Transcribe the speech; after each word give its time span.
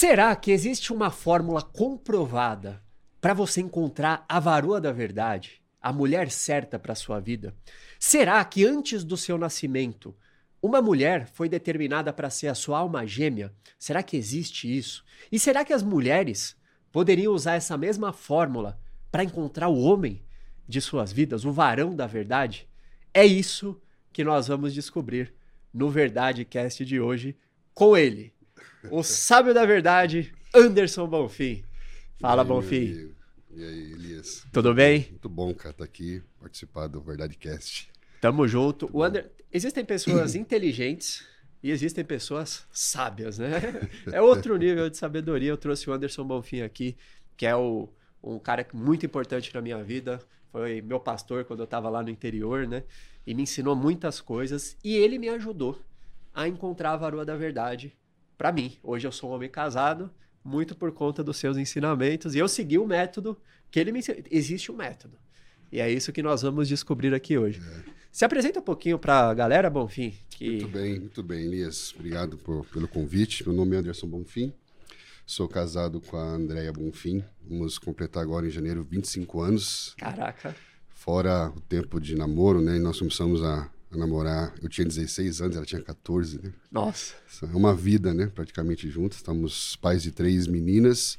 Será 0.00 0.36
que 0.36 0.52
existe 0.52 0.92
uma 0.92 1.10
fórmula 1.10 1.60
comprovada 1.60 2.80
para 3.20 3.34
você 3.34 3.60
encontrar 3.60 4.24
a 4.28 4.38
varoa 4.38 4.80
da 4.80 4.92
verdade, 4.92 5.60
a 5.82 5.92
mulher 5.92 6.30
certa 6.30 6.78
para 6.78 6.94
sua 6.94 7.18
vida? 7.18 7.52
Será 7.98 8.44
que 8.44 8.64
antes 8.64 9.02
do 9.02 9.16
seu 9.16 9.36
nascimento, 9.36 10.16
uma 10.62 10.80
mulher 10.80 11.26
foi 11.26 11.48
determinada 11.48 12.12
para 12.12 12.30
ser 12.30 12.46
a 12.46 12.54
sua 12.54 12.78
alma 12.78 13.04
gêmea? 13.04 13.52
Será 13.76 14.00
que 14.00 14.16
existe 14.16 14.72
isso? 14.72 15.04
E 15.32 15.36
será 15.36 15.64
que 15.64 15.72
as 15.72 15.82
mulheres 15.82 16.56
poderiam 16.92 17.34
usar 17.34 17.54
essa 17.56 17.76
mesma 17.76 18.12
fórmula 18.12 18.80
para 19.10 19.24
encontrar 19.24 19.66
o 19.66 19.80
homem 19.80 20.22
de 20.68 20.80
suas 20.80 21.10
vidas, 21.10 21.44
o 21.44 21.50
varão 21.50 21.92
da 21.96 22.06
verdade? 22.06 22.68
É 23.12 23.26
isso 23.26 23.76
que 24.12 24.22
nós 24.22 24.46
vamos 24.46 24.72
descobrir 24.72 25.34
no 25.74 25.90
Verdade 25.90 26.44
Cast 26.44 26.84
de 26.84 27.00
hoje 27.00 27.36
com 27.74 27.96
ele, 27.96 28.37
o 28.90 29.02
sábio 29.02 29.52
da 29.52 29.64
verdade, 29.64 30.32
Anderson 30.54 31.06
Bonfim. 31.06 31.64
Fala, 32.20 32.42
e 32.42 32.44
aí, 32.44 32.48
Bonfim. 32.48 33.14
E 33.54 33.64
aí, 33.64 33.92
Elias? 33.92 34.46
Tudo 34.52 34.74
bem? 34.74 35.06
Muito 35.10 35.28
bom, 35.28 35.54
cara, 35.54 35.70
estar 35.70 35.78
tá 35.78 35.84
aqui, 35.84 36.22
participar 36.40 36.86
do 36.86 37.00
Verdade 37.00 37.36
Cast. 37.36 37.90
Tamo 38.20 38.46
junto. 38.46 38.88
O 38.92 39.02
Ander... 39.02 39.30
Existem 39.52 39.84
pessoas 39.84 40.34
inteligentes 40.36 41.24
e 41.62 41.70
existem 41.70 42.04
pessoas 42.04 42.66
sábias, 42.70 43.38
né? 43.38 43.50
É 44.12 44.20
outro 44.20 44.56
nível 44.56 44.88
de 44.90 44.96
sabedoria. 44.96 45.50
Eu 45.50 45.56
trouxe 45.56 45.88
o 45.88 45.92
Anderson 45.92 46.24
Bonfim 46.24 46.60
aqui, 46.60 46.96
que 47.36 47.46
é 47.46 47.56
o, 47.56 47.88
um 48.22 48.38
cara 48.38 48.66
muito 48.72 49.06
importante 49.06 49.52
na 49.54 49.60
minha 49.60 49.82
vida. 49.82 50.20
Foi 50.52 50.80
meu 50.80 51.00
pastor 51.00 51.44
quando 51.44 51.60
eu 51.60 51.64
estava 51.64 51.88
lá 51.88 52.02
no 52.02 52.10
interior, 52.10 52.66
né? 52.66 52.84
E 53.26 53.34
me 53.34 53.42
ensinou 53.42 53.74
muitas 53.74 54.20
coisas. 54.20 54.76
E 54.82 54.96
ele 54.96 55.18
me 55.18 55.28
ajudou 55.28 55.80
a 56.34 56.46
encontrar 56.46 56.92
a 56.92 56.96
varoa 56.96 57.24
da 57.24 57.36
verdade 57.36 57.96
para 58.38 58.52
mim. 58.52 58.78
Hoje 58.84 59.06
eu 59.06 59.12
sou 59.12 59.30
um 59.30 59.34
homem 59.34 59.50
casado, 59.50 60.08
muito 60.44 60.76
por 60.76 60.92
conta 60.92 61.24
dos 61.24 61.36
seus 61.36 61.58
ensinamentos. 61.58 62.36
E 62.36 62.38
eu 62.38 62.48
segui 62.48 62.78
o 62.78 62.86
método 62.86 63.36
que 63.68 63.80
ele 63.80 63.90
me 63.90 63.98
ensinou. 63.98 64.22
Existe 64.30 64.70
um 64.70 64.76
método. 64.76 65.18
E 65.70 65.80
é 65.80 65.90
isso 65.90 66.12
que 66.12 66.22
nós 66.22 66.40
vamos 66.40 66.68
descobrir 66.68 67.12
aqui 67.12 67.36
hoje. 67.36 67.60
É. 67.60 67.98
Se 68.10 68.24
apresenta 68.24 68.60
um 68.60 68.62
pouquinho 68.62 68.98
para 68.98 69.28
a 69.28 69.34
galera, 69.34 69.68
Bonfim. 69.68 70.14
Que... 70.30 70.50
Muito 70.50 70.68
bem, 70.68 71.00
muito 71.00 71.22
bem, 71.22 71.44
Elias. 71.44 71.92
Obrigado 71.94 72.38
por, 72.38 72.64
pelo 72.66 72.88
convite. 72.88 73.46
Meu 73.46 73.54
nome 73.54 73.76
é 73.76 73.80
Anderson 73.80 74.06
Bonfim. 74.06 74.52
Sou 75.26 75.46
casado 75.46 76.00
com 76.00 76.16
a 76.16 76.22
Andréia 76.22 76.72
Bonfim. 76.72 77.22
Vamos 77.46 77.76
completar 77.76 78.22
agora 78.22 78.46
em 78.46 78.50
janeiro 78.50 78.82
25 78.82 79.40
anos. 79.42 79.94
Caraca. 79.98 80.56
Fora 80.88 81.52
o 81.54 81.60
tempo 81.60 82.00
de 82.00 82.16
namoro, 82.16 82.62
né? 82.62 82.76
E 82.76 82.78
nós 82.78 82.98
começamos 82.98 83.42
a 83.42 83.70
a 83.90 83.96
namorar. 83.96 84.54
Eu 84.62 84.68
tinha 84.68 84.86
16 84.86 85.40
anos, 85.40 85.56
ela 85.56 85.66
tinha 85.66 85.80
14, 85.80 86.40
né? 86.42 86.52
Nossa. 86.70 87.14
É 87.42 87.56
uma 87.56 87.74
vida, 87.74 88.12
né? 88.12 88.30
Praticamente 88.34 88.88
juntos. 88.88 89.18
Estamos 89.18 89.76
pais 89.76 90.02
de 90.02 90.10
três 90.10 90.46
meninas. 90.46 91.18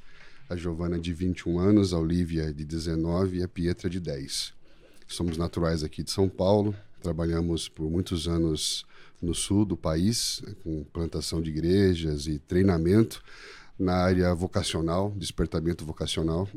A 0.50 0.56
Giovana 0.56 0.98
de 0.98 1.14
21 1.14 1.59
anos, 1.59 1.94
a 1.94 2.00
Olivia 2.00 2.52
de 2.53 2.66
19 2.66 3.38
e 3.38 3.44
a 3.44 3.48
Pietra 3.48 3.89
de 3.89 4.00
10. 4.00 4.53
Somos 5.08 5.38
naturais 5.38 5.84
aqui 5.84 6.03
de 6.03 6.11
São 6.11 6.28
Paulo. 6.28 6.76
Trabalhamos 7.02 7.70
por 7.70 7.89
muitos 7.89 8.28
anos 8.28 8.86
no 9.22 9.36
sul 9.36 9.66
do 9.66 9.78
país, 9.78 10.42
né? 10.45 10.56
com 10.64 10.83
plantação 10.86 11.42
de 11.42 11.50
igrejas 11.50 12.28
e 12.28 12.39
treinamento 12.39 13.22
na 13.78 13.95
área 13.95 14.33
vocacional, 14.33 15.11
despertamento 15.17 15.86
vocacional. 15.86 16.50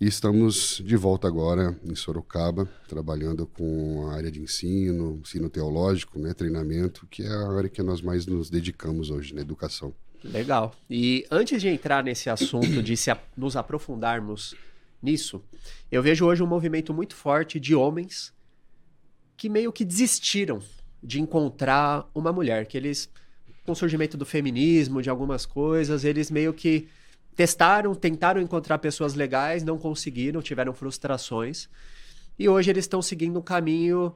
E 0.00 0.06
estamos 0.06 0.82
de 0.84 0.96
volta 0.96 1.28
agora 1.28 1.78
em 1.88 1.94
Sorocaba, 1.94 2.68
trabalhando 2.88 3.46
com 3.46 4.08
a 4.08 4.14
área 4.14 4.30
de 4.30 4.40
ensino, 4.40 5.20
ensino 5.22 5.48
teológico, 5.48 6.18
né, 6.18 6.34
treinamento, 6.34 7.06
que 7.06 7.22
é 7.22 7.28
a 7.28 7.52
área 7.52 7.68
que 7.70 7.82
nós 7.82 8.02
mais 8.02 8.26
nos 8.26 8.50
dedicamos 8.50 9.10
hoje, 9.10 9.34
na 9.34 9.40
educação. 9.40 9.94
Legal. 10.24 10.74
E 10.90 11.24
antes 11.30 11.60
de 11.60 11.68
entrar 11.68 12.02
nesse 12.02 12.28
assunto, 12.28 12.82
de 12.82 12.96
se, 12.96 13.14
nos 13.36 13.56
aprofundarmos 13.56 14.54
nisso, 15.00 15.42
eu 15.92 16.02
vejo 16.02 16.24
hoje 16.24 16.42
um 16.42 16.46
movimento 16.46 16.92
muito 16.92 17.14
forte 17.14 17.60
de 17.60 17.74
homens 17.74 18.32
que 19.36 19.48
meio 19.48 19.72
que 19.72 19.84
desistiram 19.84 20.60
de 21.02 21.20
encontrar 21.20 22.08
uma 22.14 22.32
mulher, 22.32 22.66
que 22.66 22.76
eles, 22.76 23.08
com 23.64 23.72
o 23.72 23.76
surgimento 23.76 24.16
do 24.16 24.26
feminismo, 24.26 25.02
de 25.02 25.10
algumas 25.10 25.46
coisas, 25.46 26.04
eles 26.04 26.30
meio 26.30 26.52
que 26.52 26.88
testaram, 27.34 27.94
tentaram 27.94 28.40
encontrar 28.40 28.78
pessoas 28.78 29.14
legais, 29.14 29.62
não 29.62 29.78
conseguiram, 29.78 30.40
tiveram 30.40 30.72
frustrações. 30.72 31.68
E 32.38 32.48
hoje 32.48 32.70
eles 32.70 32.84
estão 32.84 33.00
seguindo 33.00 33.38
um 33.38 33.42
caminho 33.42 34.14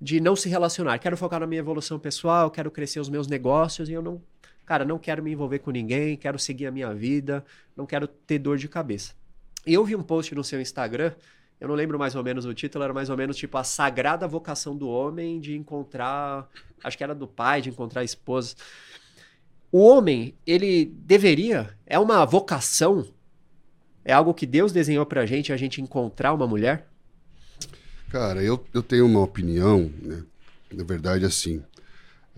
de 0.00 0.20
não 0.20 0.36
se 0.36 0.48
relacionar. 0.48 0.98
Quero 0.98 1.16
focar 1.16 1.40
na 1.40 1.46
minha 1.46 1.60
evolução 1.60 1.98
pessoal, 1.98 2.50
quero 2.50 2.70
crescer 2.70 3.00
os 3.00 3.08
meus 3.08 3.26
negócios 3.26 3.88
e 3.88 3.92
eu 3.92 4.02
não, 4.02 4.22
cara, 4.64 4.84
não 4.84 4.98
quero 4.98 5.22
me 5.22 5.32
envolver 5.32 5.60
com 5.60 5.70
ninguém, 5.70 6.16
quero 6.16 6.38
seguir 6.38 6.66
a 6.66 6.70
minha 6.70 6.92
vida, 6.94 7.44
não 7.76 7.86
quero 7.86 8.06
ter 8.06 8.38
dor 8.38 8.58
de 8.58 8.68
cabeça. 8.68 9.14
E 9.66 9.74
eu 9.74 9.84
vi 9.84 9.96
um 9.96 10.02
post 10.02 10.34
no 10.34 10.44
seu 10.44 10.60
Instagram, 10.60 11.12
eu 11.58 11.68
não 11.68 11.74
lembro 11.74 11.98
mais 11.98 12.14
ou 12.14 12.22
menos 12.22 12.44
o 12.44 12.52
título, 12.52 12.84
era 12.84 12.92
mais 12.92 13.08
ou 13.08 13.16
menos 13.16 13.36
tipo 13.36 13.56
a 13.56 13.64
sagrada 13.64 14.28
vocação 14.28 14.76
do 14.76 14.88
homem 14.88 15.40
de 15.40 15.56
encontrar, 15.56 16.48
acho 16.84 16.96
que 16.96 17.02
era 17.02 17.14
do 17.14 17.26
pai, 17.26 17.62
de 17.62 17.70
encontrar 17.70 18.02
a 18.02 18.04
esposa. 18.04 18.54
O 19.76 19.80
homem, 19.80 20.34
ele 20.46 20.86
deveria, 20.86 21.68
é 21.86 21.98
uma 21.98 22.24
vocação, 22.24 23.06
é 24.06 24.10
algo 24.10 24.32
que 24.32 24.46
Deus 24.46 24.72
desenhou 24.72 25.04
pra 25.04 25.26
gente, 25.26 25.52
a 25.52 25.56
gente 25.58 25.82
encontrar 25.82 26.32
uma 26.32 26.46
mulher? 26.46 26.88
Cara, 28.08 28.42
eu, 28.42 28.64
eu 28.72 28.82
tenho 28.82 29.04
uma 29.04 29.20
opinião, 29.20 29.92
né? 30.00 30.24
Na 30.72 30.82
verdade, 30.82 31.26
assim. 31.26 31.62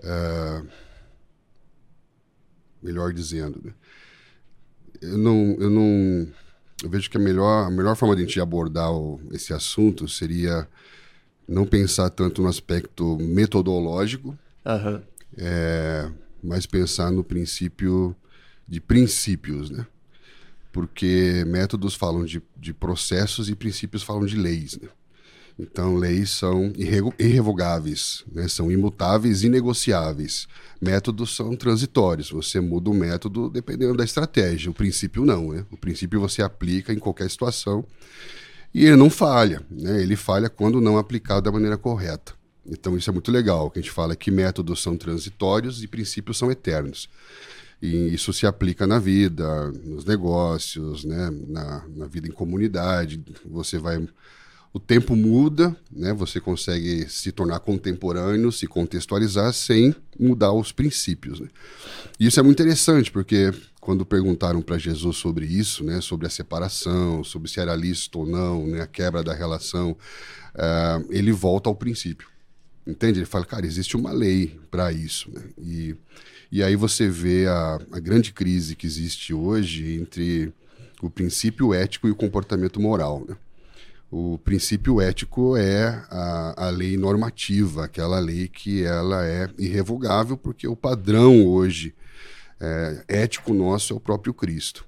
É... 0.03 0.62
Melhor 2.82 3.12
dizendo, 3.12 3.60
né? 3.62 3.72
Eu 5.00 5.16
não, 5.16 5.56
eu 5.60 5.70
não. 5.70 6.26
Eu 6.82 6.91
vejo 6.91 7.09
que 7.09 7.19
a 7.19 7.20
melhor, 7.20 7.69
a 7.69 7.70
melhor 7.70 7.94
forma 7.94 8.16
de 8.16 8.22
a 8.22 8.25
gente 8.25 8.41
abordar 8.41 8.93
o, 8.93 9.20
esse 9.31 9.55
assunto 9.55 10.09
seria 10.09 10.66
não 11.47 11.65
pensar 11.65 12.10
tanto 12.10 12.43
no 12.43 12.49
aspecto 12.49 13.16
metodológico. 13.16 14.37
Uhum. 14.66 15.00
É, 15.37 16.10
mas 16.43 16.66
pensar 16.66 17.10
no 17.10 17.25
princípio 17.25 18.15
de 18.66 18.81
princípios, 18.81 19.71
né? 19.71 19.87
Porque 20.72 21.44
métodos 21.47 21.94
falam 21.94 22.25
de, 22.25 22.43
de 22.56 22.72
processos 22.72 23.49
e 23.49 23.54
princípios 23.54 24.03
falam 24.03 24.26
de 24.26 24.37
leis, 24.37 24.78
né? 24.78 24.88
Então, 25.59 25.97
leis 25.97 26.31
são 26.31 26.72
irrevogáveis, 27.19 28.25
né? 28.32 28.47
são 28.47 28.71
imutáveis 28.71 29.43
e 29.43 29.49
negociáveis. 29.49 30.47
Métodos 30.81 31.34
são 31.34 31.56
transitórios. 31.56 32.31
Você 32.31 32.60
muda 32.60 32.88
o 32.88 32.94
método 32.94 33.50
dependendo 33.50 33.97
da 33.97 34.05
estratégia. 34.05 34.70
O 34.70 34.75
princípio 34.75 35.25
não. 35.25 35.50
Né? 35.50 35.66
O 35.72 35.76
princípio 35.76 36.20
você 36.20 36.43
aplica 36.43 36.93
em 36.93 36.99
qualquer 36.99 37.28
situação 37.28 37.84
e 38.72 38.87
ele 38.87 38.94
não 38.94 39.10
falha. 39.10 39.60
Né? 39.69 40.00
Ele 40.00 40.15
falha 40.15 40.49
quando 40.49 40.81
não 40.81 40.97
aplicado 40.97 41.43
da 41.43 41.50
maneira 41.50 41.76
correta. 41.76 42.38
Então 42.71 42.97
isso 42.97 43.11
é 43.11 43.12
muito 43.12 43.31
legal, 43.31 43.71
que 43.71 43.79
a 43.79 43.83
gente 43.83 43.93
fala 43.93 44.17
que 44.17 44.31
métodos 44.31 44.83
são 44.83 44.97
transitórios 44.97 45.83
e 45.83 45.89
princípios 45.89 46.39
são 46.39 46.51
eternos. 46.51 47.09
E 47.81 48.12
isso 48.12 48.33
se 48.33 48.47
aplica 48.47 48.87
na 48.87 48.99
vida, 48.99 49.71
nos 49.84 50.05
negócios, 50.05 51.05
né, 51.05 51.31
na, 51.47 51.84
na 51.95 52.06
vida 52.06 52.27
em 52.27 52.33
comunidade. 52.33 53.23
Você 53.47 53.79
vai 53.79 54.05
o 54.73 54.79
tempo 54.79 55.17
muda, 55.17 55.75
né? 55.91 56.12
Você 56.12 56.41
consegue 56.41 57.09
se 57.09 57.33
tornar 57.33 57.61
contemporâneo, 57.61 58.53
se 58.53 58.67
contextualizar 58.67 59.53
sem 59.53 59.95
mudar 60.19 60.53
os 60.53 60.73
princípios. 60.73 61.41
Né? 61.41 61.49
E 62.21 62.27
isso 62.27 62.39
é 62.39 62.43
muito 62.43 62.61
interessante 62.61 63.11
porque 63.11 63.53
quando 63.81 64.05
perguntaram 64.05 64.61
para 64.61 64.77
Jesus 64.77 65.17
sobre 65.17 65.47
isso, 65.47 65.83
né? 65.85 66.00
Sobre 66.00 66.27
a 66.27 66.31
separação, 66.31 67.25
sobre 67.25 67.49
se 67.49 67.61
era 67.61 67.75
lícito 67.75 68.21
ou 68.21 68.27
não, 68.27 68.67
né? 68.67 68.83
A 68.83 68.87
quebra 68.87 69.23
da 69.23 69.33
relação, 69.33 69.93
uh, 69.93 71.06
ele 71.09 71.33
volta 71.33 71.69
ao 71.69 71.75
princípio. 71.75 72.29
Entende? 72.88 73.19
Ele 73.19 73.26
fala, 73.26 73.44
cara, 73.44 73.66
existe 73.66 73.99
uma 73.99 74.10
lei 74.12 74.59
para 74.71 74.91
isso. 74.91 75.31
Né? 75.31 75.43
E, 75.60 75.97
e 76.50 76.62
aí 76.62 76.75
você 76.75 77.06
vê 77.06 77.47
a, 77.47 77.78
a 77.93 78.00
grande 78.00 78.32
crise 78.32 78.75
que 78.75 78.87
existe 78.87 79.34
hoje 79.34 79.93
entre 80.00 80.50
o 81.02 81.11
princípio 81.11 81.75
ético 81.75 82.08
e 82.08 82.11
o 82.11 82.17
comportamento 82.17 82.81
moral. 82.81 83.26
Né? 83.29 83.37
O 84.11 84.38
princípio 84.38 85.02
ético 85.02 85.55
é 85.55 86.02
a, 86.11 86.67
a 86.69 86.70
lei 86.70 86.96
normativa, 86.96 87.85
aquela 87.85 88.19
lei 88.19 88.49
que 88.49 88.82
ela 88.85 89.26
é 89.26 89.50
irrevogável, 89.58 90.38
porque 90.38 90.67
o 90.67 90.75
padrão 90.75 91.46
hoje 91.46 91.94
é, 92.58 93.05
ético 93.06 93.52
nosso 93.52 93.93
é 93.93 93.96
o 93.96 94.00
próprio 94.00 94.32
Cristo. 94.32 94.87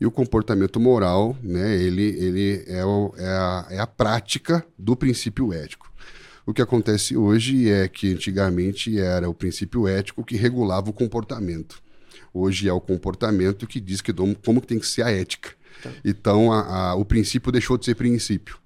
E 0.00 0.06
o 0.06 0.10
comportamento 0.10 0.78
moral, 0.78 1.36
né, 1.42 1.76
ele, 1.76 2.02
ele 2.02 2.64
é, 2.68 2.84
o, 2.84 3.12
é, 3.18 3.26
a, 3.26 3.66
é 3.70 3.78
a 3.80 3.86
prática 3.88 4.64
do 4.78 4.94
princípio 4.94 5.52
ético. 5.52 5.89
O 6.50 6.52
que 6.52 6.60
acontece 6.60 7.16
hoje 7.16 7.70
é 7.70 7.86
que 7.86 8.12
antigamente 8.12 8.98
era 8.98 9.30
o 9.30 9.32
princípio 9.32 9.86
ético 9.86 10.24
que 10.24 10.34
regulava 10.34 10.90
o 10.90 10.92
comportamento. 10.92 11.80
Hoje 12.34 12.68
é 12.68 12.72
o 12.72 12.80
comportamento 12.80 13.68
que 13.68 13.78
diz 13.78 14.00
que 14.00 14.12
como 14.12 14.60
tem 14.60 14.80
que 14.80 14.86
ser 14.86 15.02
a 15.02 15.12
ética. 15.12 15.50
Tá. 15.80 15.92
Então 16.04 16.52
a, 16.52 16.88
a, 16.88 16.94
o 16.96 17.04
princípio 17.04 17.52
deixou 17.52 17.78
de 17.78 17.84
ser 17.84 17.94
princípio 17.94 18.58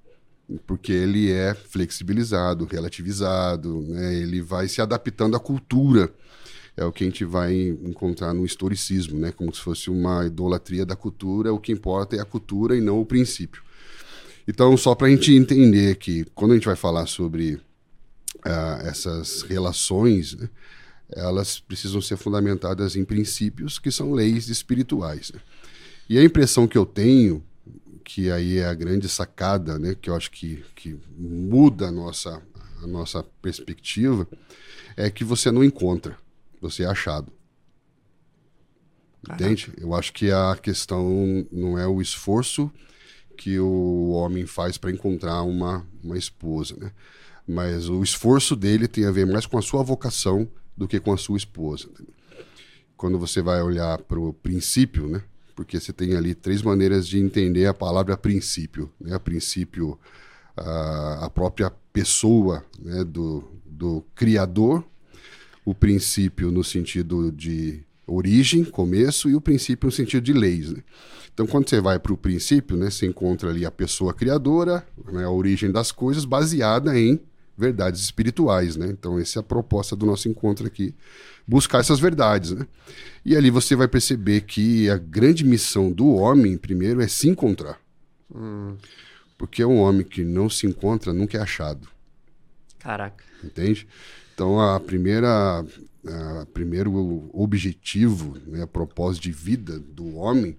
porque 0.67 0.93
ele 0.93 1.31
é 1.31 1.53
flexibilizado, 1.53 2.65
relativizado, 2.65 3.83
né? 3.83 4.15
ele 4.15 4.41
vai 4.41 4.67
se 4.67 4.81
adaptando 4.81 5.37
à 5.37 5.41
cultura 5.41 6.11
é 6.77 6.85
o 6.87 6.91
que 6.91 7.05
a 7.05 7.07
gente 7.07 7.25
vai 7.25 7.55
encontrar 7.55 8.33
no 8.33 8.47
historicismo, 8.47 9.19
né? 9.19 9.31
Como 9.31 9.55
se 9.55 9.61
fosse 9.61 9.91
uma 9.91 10.27
idolatria 10.27 10.85
da 10.85 10.97
cultura, 10.97 11.53
o 11.53 11.61
que 11.61 11.71
importa 11.71 12.17
é 12.17 12.21
a 12.21 12.25
cultura 12.25 12.77
e 12.77 12.81
não 12.81 12.99
o 12.99 13.07
princípio. 13.07 13.63
Então, 14.49 14.77
só 14.77 14.95
para 14.95 15.07
a 15.07 15.11
gente 15.11 15.33
entender 15.33 15.95
que 15.97 16.25
quando 16.35 16.51
a 16.51 16.55
gente 16.55 16.67
vai 16.67 16.75
falar 16.75 17.07
sobre 17.07 17.61
uh, 18.45 18.87
essas 18.87 19.43
relações, 19.43 20.35
né, 20.35 20.49
elas 21.11 21.59
precisam 21.61 22.01
ser 22.01 22.17
fundamentadas 22.17 22.97
em 22.97 23.05
princípios 23.05 23.79
que 23.79 23.91
são 23.91 24.13
leis 24.13 24.49
espirituais. 24.49 25.31
Né? 25.33 25.41
E 26.09 26.19
a 26.19 26.25
impressão 26.25 26.67
que 26.67 26.77
eu 26.77 26.87
tenho, 26.87 27.43
que 28.05 28.31
aí 28.31 28.59
é 28.59 28.67
a 28.67 28.75
grande 28.75 29.09
sacada, 29.09 29.79
né, 29.79 29.95
que 29.95 30.11
eu 30.11 30.15
acho 30.15 30.31
que, 30.31 30.65
que 30.75 30.99
muda 31.17 31.89
a 31.89 31.93
nossa, 31.93 32.43
a 32.83 32.87
nossa 32.87 33.23
perspectiva, 33.41 34.29
é 34.97 35.11
que 35.11 35.25
você 35.25 35.51
não 35.51 35.65
encontra, 35.65 36.17
você 36.61 36.83
é 36.83 36.87
achado. 36.87 37.33
Entende? 39.31 39.73
Eu 39.79 39.95
acho 39.95 40.13
que 40.13 40.31
a 40.31 40.57
questão 40.61 41.47
não 41.51 41.79
é 41.79 41.87
o 41.87 42.03
esforço 42.03 42.71
que 43.37 43.59
o 43.59 44.11
homem 44.11 44.47
faz 44.47 44.77
para 44.77 44.91
encontrar 44.91 45.43
uma, 45.43 45.85
uma 46.03 46.17
esposa, 46.17 46.77
né? 46.77 46.93
Mas 47.47 47.89
o 47.89 48.03
esforço 48.03 48.57
dele 48.57 48.89
tem 48.89 49.05
a 49.05 49.11
ver 49.11 49.27
mais 49.27 49.47
com 49.47 49.59
a 49.59 49.63
sua 49.63 49.83
vocação 49.83 50.49
do 50.77 50.89
que 50.89 50.99
com 50.99 51.13
a 51.13 51.17
sua 51.17 51.37
esposa. 51.37 51.89
Quando 52.97 53.19
você 53.19 53.43
vai 53.43 53.61
olhar 53.63 53.99
para 54.03 54.19
o 54.19 54.33
princípio, 54.33 55.09
né? 55.09 55.23
Porque 55.55 55.79
você 55.79 55.93
tem 55.93 56.15
ali 56.15 56.35
três 56.35 56.63
maneiras 56.63 57.07
de 57.07 57.19
entender 57.19 57.67
a 57.67 57.75
palavra 57.75 58.17
princípio, 58.17 58.91
né? 59.01 59.15
A 59.15 59.21
princípio, 59.21 59.99
a, 60.57 61.27
a 61.27 61.31
própria 61.31 61.71
pessoa 61.93 62.65
né? 62.79 63.05
do, 63.05 63.45
do 63.65 64.05
criador, 64.15 64.85
o 65.65 65.75
princípio 65.75 66.51
no 66.51 66.65
sentido 66.65 67.31
de 67.31 67.85
origem, 68.07 68.65
começo, 68.65 69.29
e 69.29 69.35
o 69.35 69.41
princípio 69.41 69.87
no 69.87 69.93
sentido 69.93 70.25
de 70.25 70.33
leis. 70.33 70.71
Né? 70.71 70.83
Então, 71.33 71.47
quando 71.47 71.69
você 71.69 71.81
vai 71.81 71.99
para 71.99 72.13
o 72.13 72.17
princípio, 72.17 72.77
né, 72.77 72.91
você 72.91 73.07
encontra 73.07 73.51
ali 73.51 73.65
a 73.65 73.71
pessoa 73.71 74.13
criadora, 74.13 74.87
né, 75.11 75.25
a 75.25 75.31
origem 75.31 75.71
das 75.71 75.91
coisas, 75.91 76.25
baseada 76.25 76.99
em 76.99 77.21
verdades 77.57 78.01
espirituais. 78.01 78.77
Né? 78.77 78.89
Então, 78.91 79.19
essa 79.19 79.39
é 79.39 79.41
a 79.41 79.43
proposta 79.43 79.95
do 79.95 80.07
nosso 80.07 80.29
encontro 80.29 80.67
aqui, 80.67 80.95
buscar 81.47 81.81
essas 81.81 82.01
verdades. 82.01 82.53
Né? 82.53 82.67
E 83.25 83.37
ali 83.37 83.51
você 83.51 83.75
vai 83.75 83.89
perceber 83.89 84.43
que 84.43 84.89
a 84.91 84.97
grande 84.97 85.45
missão 85.45 85.91
do 85.91 86.15
homem, 86.15 86.57
primeiro, 86.57 87.01
é 87.01 87.09
se 87.09 87.29
encontrar. 87.29 87.79
Hum. 88.35 88.77
Porque 89.39 89.65
um 89.65 89.79
homem 89.79 90.05
que 90.05 90.25
não 90.25 90.49
se 90.49 90.67
encontra 90.67 91.13
nunca 91.13 91.39
é 91.39 91.41
achado. 91.41 91.89
Caraca. 92.79 93.25
Entende? 93.43 93.87
Então, 94.35 94.61
a 94.61 94.81
primeira, 94.81 95.65
a 96.07 96.47
primeiro 96.53 97.31
objetivo, 97.33 98.37
né, 98.47 98.63
a 98.63 98.67
propósito 98.67 99.25
de 99.25 99.33
vida 99.33 99.79
do 99.79 100.17
homem 100.17 100.57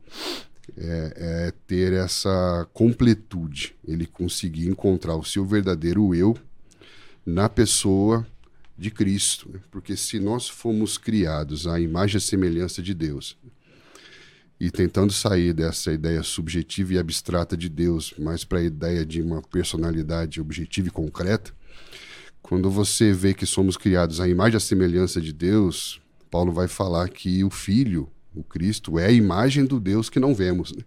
é, 0.78 1.14
é, 1.16 1.54
ter 1.68 1.94
essa 1.94 2.68
completude, 2.74 3.76
ele 3.88 4.06
conseguir 4.06 4.68
encontrar 4.68 5.16
o 5.16 5.24
seu 5.24 5.46
verdadeiro 5.46 6.16
eu 6.16 6.38
na 7.26 7.50
pessoa 7.50 8.26
de 8.78 8.92
Cristo. 8.92 9.50
Né? 9.52 9.60
Porque 9.72 9.96
se 9.96 10.20
nós 10.20 10.48
fomos 10.48 10.98
criados 10.98 11.66
à 11.66 11.80
imagem 11.80 12.18
e 12.18 12.22
semelhança 12.22 12.82
de 12.82 12.94
Deus, 12.94 13.38
e 14.60 14.72
tentando 14.72 15.12
sair 15.12 15.54
dessa 15.54 15.92
ideia 15.92 16.24
subjetiva 16.24 16.94
e 16.94 16.98
abstrata 16.98 17.58
de 17.58 17.68
Deus, 17.68 18.14
mais 18.18 18.44
para 18.44 18.60
a 18.60 18.64
ideia 18.64 19.06
de 19.06 19.22
uma 19.22 19.42
personalidade 19.42 20.40
objetiva 20.40 20.88
e 20.88 20.92
concreta, 20.92 21.52
quando 22.42 22.70
você 22.70 23.12
vê 23.12 23.34
que 23.34 23.46
somos 23.46 23.76
criados 23.76 24.22
à 24.22 24.28
imagem 24.28 24.58
e 24.58 24.62
semelhança 24.62 25.20
de 25.20 25.34
Deus, 25.34 26.00
Paulo 26.30 26.54
vai 26.54 26.68
falar 26.68 27.10
que 27.10 27.44
o 27.44 27.50
Filho, 27.50 28.10
o 28.34 28.44
Cristo, 28.44 29.00
é 29.00 29.08
a 29.08 29.12
imagem 29.12 29.66
do 29.66 29.80
Deus 29.80 30.10
que 30.10 30.20
não 30.20 30.34
vemos. 30.34 30.72
Né? 30.72 30.84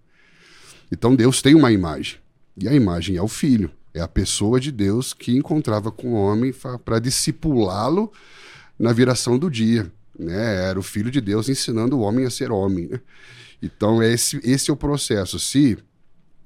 Então 0.91 1.15
Deus 1.15 1.43
tem 1.43 1.55
uma 1.55 1.73
imagem, 1.73 2.19
e 2.57 2.69
a 2.69 2.73
imagem 2.73 3.17
é 3.17 3.23
o 3.23 3.29
Filho, 3.29 3.71
é 3.95 4.01
a 4.01 4.09
pessoa 4.09 4.61
de 4.61 4.71
Deus 4.71 5.13
que 5.13 5.37
encontrava 5.37 5.91
com 5.91 6.13
o 6.13 6.17
homem 6.17 6.53
para 6.85 6.99
discipulá-lo 6.99 8.13
na 8.79 8.93
viração 8.93 9.39
do 9.39 9.51
dia. 9.51 9.91
Né? 10.19 10.67
Era 10.69 10.79
o 10.79 10.83
Filho 10.83 11.11
de 11.11 11.21
Deus 11.21 11.49
ensinando 11.49 11.97
o 11.97 12.01
homem 12.01 12.25
a 12.27 12.31
ser 12.31 12.51
homem. 12.51 12.89
Né? 12.89 13.01
Então, 13.63 14.03
esse, 14.03 14.41
esse 14.45 14.71
é 14.71 14.73
o 14.73 14.77
processo. 14.77 15.39
Se 15.39 15.79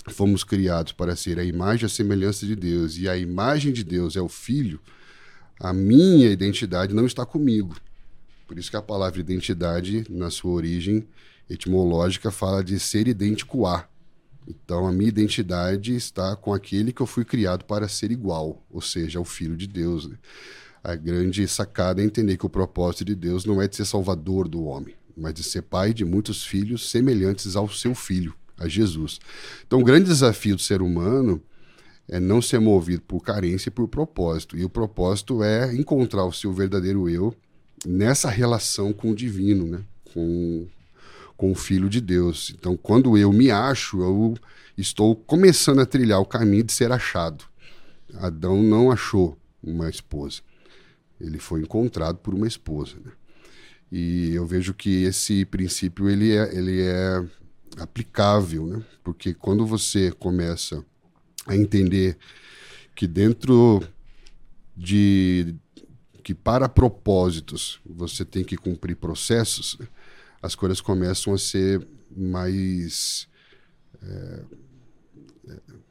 fomos 0.08 0.44
criados 0.44 0.92
para 0.92 1.14
ser 1.14 1.38
a 1.38 1.44
imagem 1.44 1.84
e 1.84 1.86
a 1.86 1.88
semelhança 1.88 2.46
de 2.46 2.56
Deus, 2.56 2.96
e 2.96 3.08
a 3.08 3.16
imagem 3.16 3.72
de 3.72 3.84
Deus 3.84 4.16
é 4.16 4.20
o 4.20 4.28
Filho, 4.28 4.80
a 5.60 5.72
minha 5.72 6.28
identidade 6.30 6.94
não 6.94 7.06
está 7.06 7.24
comigo. 7.24 7.76
Por 8.46 8.58
isso 8.58 8.70
que 8.70 8.76
a 8.76 8.82
palavra 8.82 9.20
identidade, 9.20 10.04
na 10.10 10.30
sua 10.30 10.52
origem 10.52 11.06
etimológica, 11.48 12.30
fala 12.30 12.62
de 12.62 12.78
ser 12.80 13.06
idêntico 13.08 13.66
a. 13.66 13.88
Então, 14.46 14.86
a 14.86 14.92
minha 14.92 15.08
identidade 15.08 15.94
está 15.94 16.34
com 16.34 16.52
aquele 16.52 16.92
que 16.92 17.00
eu 17.00 17.06
fui 17.06 17.24
criado 17.24 17.64
para 17.64 17.88
ser 17.88 18.10
igual, 18.10 18.64
ou 18.70 18.80
seja, 18.80 19.20
o 19.20 19.24
Filho 19.24 19.56
de 19.56 19.66
Deus. 19.66 20.08
Né? 20.08 20.16
A 20.82 20.94
grande 20.96 21.46
sacada 21.46 22.02
é 22.02 22.04
entender 22.04 22.36
que 22.36 22.46
o 22.46 22.50
propósito 22.50 23.04
de 23.04 23.14
Deus 23.14 23.44
não 23.44 23.62
é 23.62 23.68
de 23.68 23.76
ser 23.76 23.84
salvador 23.84 24.48
do 24.48 24.64
homem, 24.64 24.94
mas 25.16 25.34
de 25.34 25.42
ser 25.42 25.62
pai 25.62 25.94
de 25.94 26.04
muitos 26.04 26.44
filhos 26.44 26.90
semelhantes 26.90 27.54
ao 27.54 27.68
seu 27.68 27.94
filho, 27.94 28.34
a 28.58 28.66
Jesus. 28.66 29.20
Então, 29.66 29.80
o 29.80 29.84
grande 29.84 30.06
desafio 30.06 30.56
do 30.56 30.62
ser 30.62 30.82
humano 30.82 31.40
é 32.08 32.18
não 32.18 32.42
ser 32.42 32.58
movido 32.58 33.02
por 33.02 33.20
carência 33.20 33.68
e 33.68 33.72
por 33.72 33.86
propósito. 33.88 34.56
E 34.56 34.64
o 34.64 34.68
propósito 34.68 35.42
é 35.42 35.72
encontrar 35.74 36.24
o 36.24 36.32
seu 36.32 36.52
verdadeiro 36.52 37.08
eu 37.08 37.34
nessa 37.86 38.28
relação 38.28 38.92
com 38.92 39.12
o 39.12 39.14
divino, 39.14 39.66
né? 39.66 39.82
com, 40.12 40.66
com 41.42 41.50
o 41.50 41.56
Filho 41.56 41.88
de 41.88 42.00
Deus. 42.00 42.54
Então, 42.56 42.76
quando 42.76 43.18
eu 43.18 43.32
me 43.32 43.50
acho, 43.50 44.00
eu 44.00 44.36
estou 44.78 45.16
começando 45.16 45.80
a 45.80 45.84
trilhar 45.84 46.20
o 46.20 46.24
caminho 46.24 46.62
de 46.62 46.72
ser 46.72 46.92
achado. 46.92 47.44
Adão 48.14 48.62
não 48.62 48.92
achou 48.92 49.36
uma 49.60 49.90
esposa. 49.90 50.40
Ele 51.20 51.40
foi 51.40 51.62
encontrado 51.62 52.18
por 52.18 52.32
uma 52.32 52.46
esposa. 52.46 52.94
Né? 53.04 53.10
E 53.90 54.30
eu 54.32 54.46
vejo 54.46 54.72
que 54.72 55.02
esse 55.02 55.44
princípio 55.44 56.08
ele 56.08 56.30
é, 56.30 56.56
ele 56.56 56.80
é 56.80 57.24
aplicável, 57.76 58.64
né? 58.64 58.80
porque 59.02 59.34
quando 59.34 59.66
você 59.66 60.12
começa 60.12 60.84
a 61.44 61.56
entender 61.56 62.16
que 62.94 63.08
dentro 63.08 63.82
de 64.76 65.56
que 66.22 66.36
para 66.36 66.68
propósitos 66.68 67.80
você 67.84 68.24
tem 68.24 68.44
que 68.44 68.56
cumprir 68.56 68.94
processos, 68.94 69.76
as 70.42 70.54
coisas 70.54 70.80
começam 70.80 71.32
a 71.32 71.38
ser 71.38 71.86
mais 72.14 73.28
é, 74.02 74.42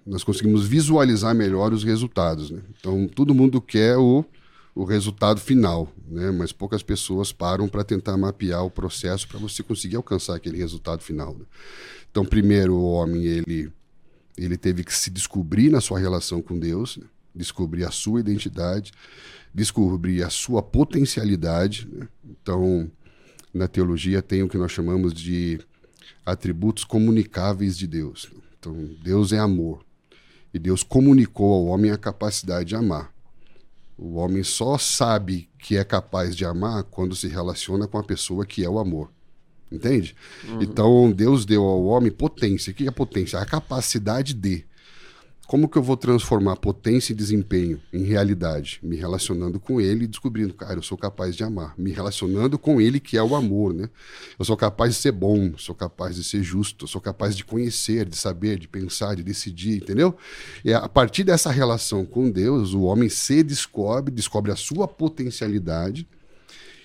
nós 0.05 0.23
conseguimos 0.23 0.65
visualizar 0.65 1.33
melhor 1.33 1.73
os 1.73 1.83
resultados. 1.83 2.49
Né? 2.49 2.61
Então, 2.79 3.07
todo 3.07 3.35
mundo 3.35 3.61
quer 3.61 3.97
o, 3.97 4.25
o 4.75 4.83
resultado 4.83 5.39
final, 5.39 5.91
né? 6.07 6.31
mas 6.31 6.51
poucas 6.51 6.83
pessoas 6.83 7.31
param 7.31 7.67
para 7.67 7.83
tentar 7.83 8.17
mapear 8.17 8.65
o 8.65 8.71
processo 8.71 9.27
para 9.27 9.39
você 9.39 9.61
conseguir 9.63 9.95
alcançar 9.95 10.35
aquele 10.35 10.57
resultado 10.57 11.01
final. 11.01 11.35
Né? 11.35 11.45
Então, 12.09 12.25
primeiro, 12.25 12.75
o 12.75 12.91
homem 12.91 13.23
ele 13.25 13.71
ele 14.37 14.57
teve 14.57 14.83
que 14.83 14.93
se 14.93 15.11
descobrir 15.11 15.69
na 15.69 15.81
sua 15.81 15.99
relação 15.99 16.41
com 16.41 16.57
Deus, 16.57 16.97
né? 16.97 17.05
descobrir 17.35 17.83
a 17.83 17.91
sua 17.91 18.21
identidade, 18.21 18.91
descobrir 19.53 20.23
a 20.23 20.29
sua 20.29 20.63
potencialidade. 20.63 21.87
Né? 21.91 22.07
Então, 22.25 22.89
na 23.53 23.67
teologia 23.67 24.21
tem 24.21 24.43
o 24.43 24.49
que 24.49 24.57
nós 24.57 24.71
chamamos 24.71 25.13
de 25.13 25.59
atributos 26.25 26.83
comunicáveis 26.83 27.77
de 27.77 27.87
Deus. 27.87 28.31
Então, 28.59 28.73
Deus 29.03 29.33
é 29.33 29.39
amor. 29.39 29.83
E 30.53 30.59
Deus 30.59 30.83
comunicou 30.83 31.53
ao 31.53 31.65
homem 31.65 31.91
a 31.91 31.97
capacidade 31.97 32.69
de 32.69 32.75
amar. 32.75 33.11
O 33.97 34.15
homem 34.15 34.43
só 34.43 34.77
sabe 34.77 35.49
que 35.59 35.77
é 35.77 35.83
capaz 35.83 36.35
de 36.35 36.43
amar 36.43 36.83
quando 36.83 37.15
se 37.15 37.27
relaciona 37.27 37.87
com 37.87 37.97
a 37.97 38.03
pessoa 38.03 38.45
que 38.45 38.63
é 38.63 38.69
o 38.69 38.79
amor. 38.79 39.11
Entende? 39.71 40.15
Uhum. 40.47 40.61
Então, 40.61 41.11
Deus 41.11 41.45
deu 41.45 41.63
ao 41.63 41.85
homem 41.85 42.11
potência. 42.11 42.71
O 42.71 42.73
que 42.73 42.87
é 42.87 42.91
potência? 42.91 43.39
A 43.39 43.45
capacidade 43.45 44.33
de. 44.33 44.65
Como 45.51 45.67
que 45.67 45.77
eu 45.77 45.83
vou 45.83 45.97
transformar 45.97 46.55
potência 46.55 47.11
e 47.11 47.15
desempenho 47.15 47.77
em 47.91 48.03
realidade? 48.05 48.79
Me 48.81 48.95
relacionando 48.95 49.59
com 49.59 49.81
ele 49.81 50.05
e 50.05 50.07
descobrindo, 50.07 50.53
cara, 50.53 50.75
eu 50.75 50.81
sou 50.81 50.97
capaz 50.97 51.35
de 51.35 51.43
amar. 51.43 51.73
Me 51.77 51.91
relacionando 51.91 52.57
com 52.57 52.79
ele, 52.79 53.01
que 53.01 53.17
é 53.17 53.21
o 53.21 53.35
amor, 53.35 53.73
né? 53.73 53.89
Eu 54.39 54.45
sou 54.45 54.55
capaz 54.55 54.93
de 54.93 55.01
ser 55.01 55.11
bom, 55.11 55.51
sou 55.57 55.75
capaz 55.75 56.15
de 56.15 56.23
ser 56.23 56.41
justo, 56.41 56.87
sou 56.87 57.01
capaz 57.01 57.35
de 57.35 57.43
conhecer, 57.43 58.05
de 58.05 58.15
saber, 58.15 58.57
de 58.59 58.69
pensar, 58.69 59.13
de 59.13 59.23
decidir, 59.23 59.75
entendeu? 59.83 60.15
E 60.63 60.73
a 60.73 60.87
partir 60.87 61.25
dessa 61.25 61.51
relação 61.51 62.05
com 62.05 62.31
Deus, 62.31 62.73
o 62.73 62.83
homem 62.83 63.09
se 63.09 63.43
descobre, 63.43 64.09
descobre 64.09 64.53
a 64.53 64.55
sua 64.55 64.87
potencialidade 64.87 66.07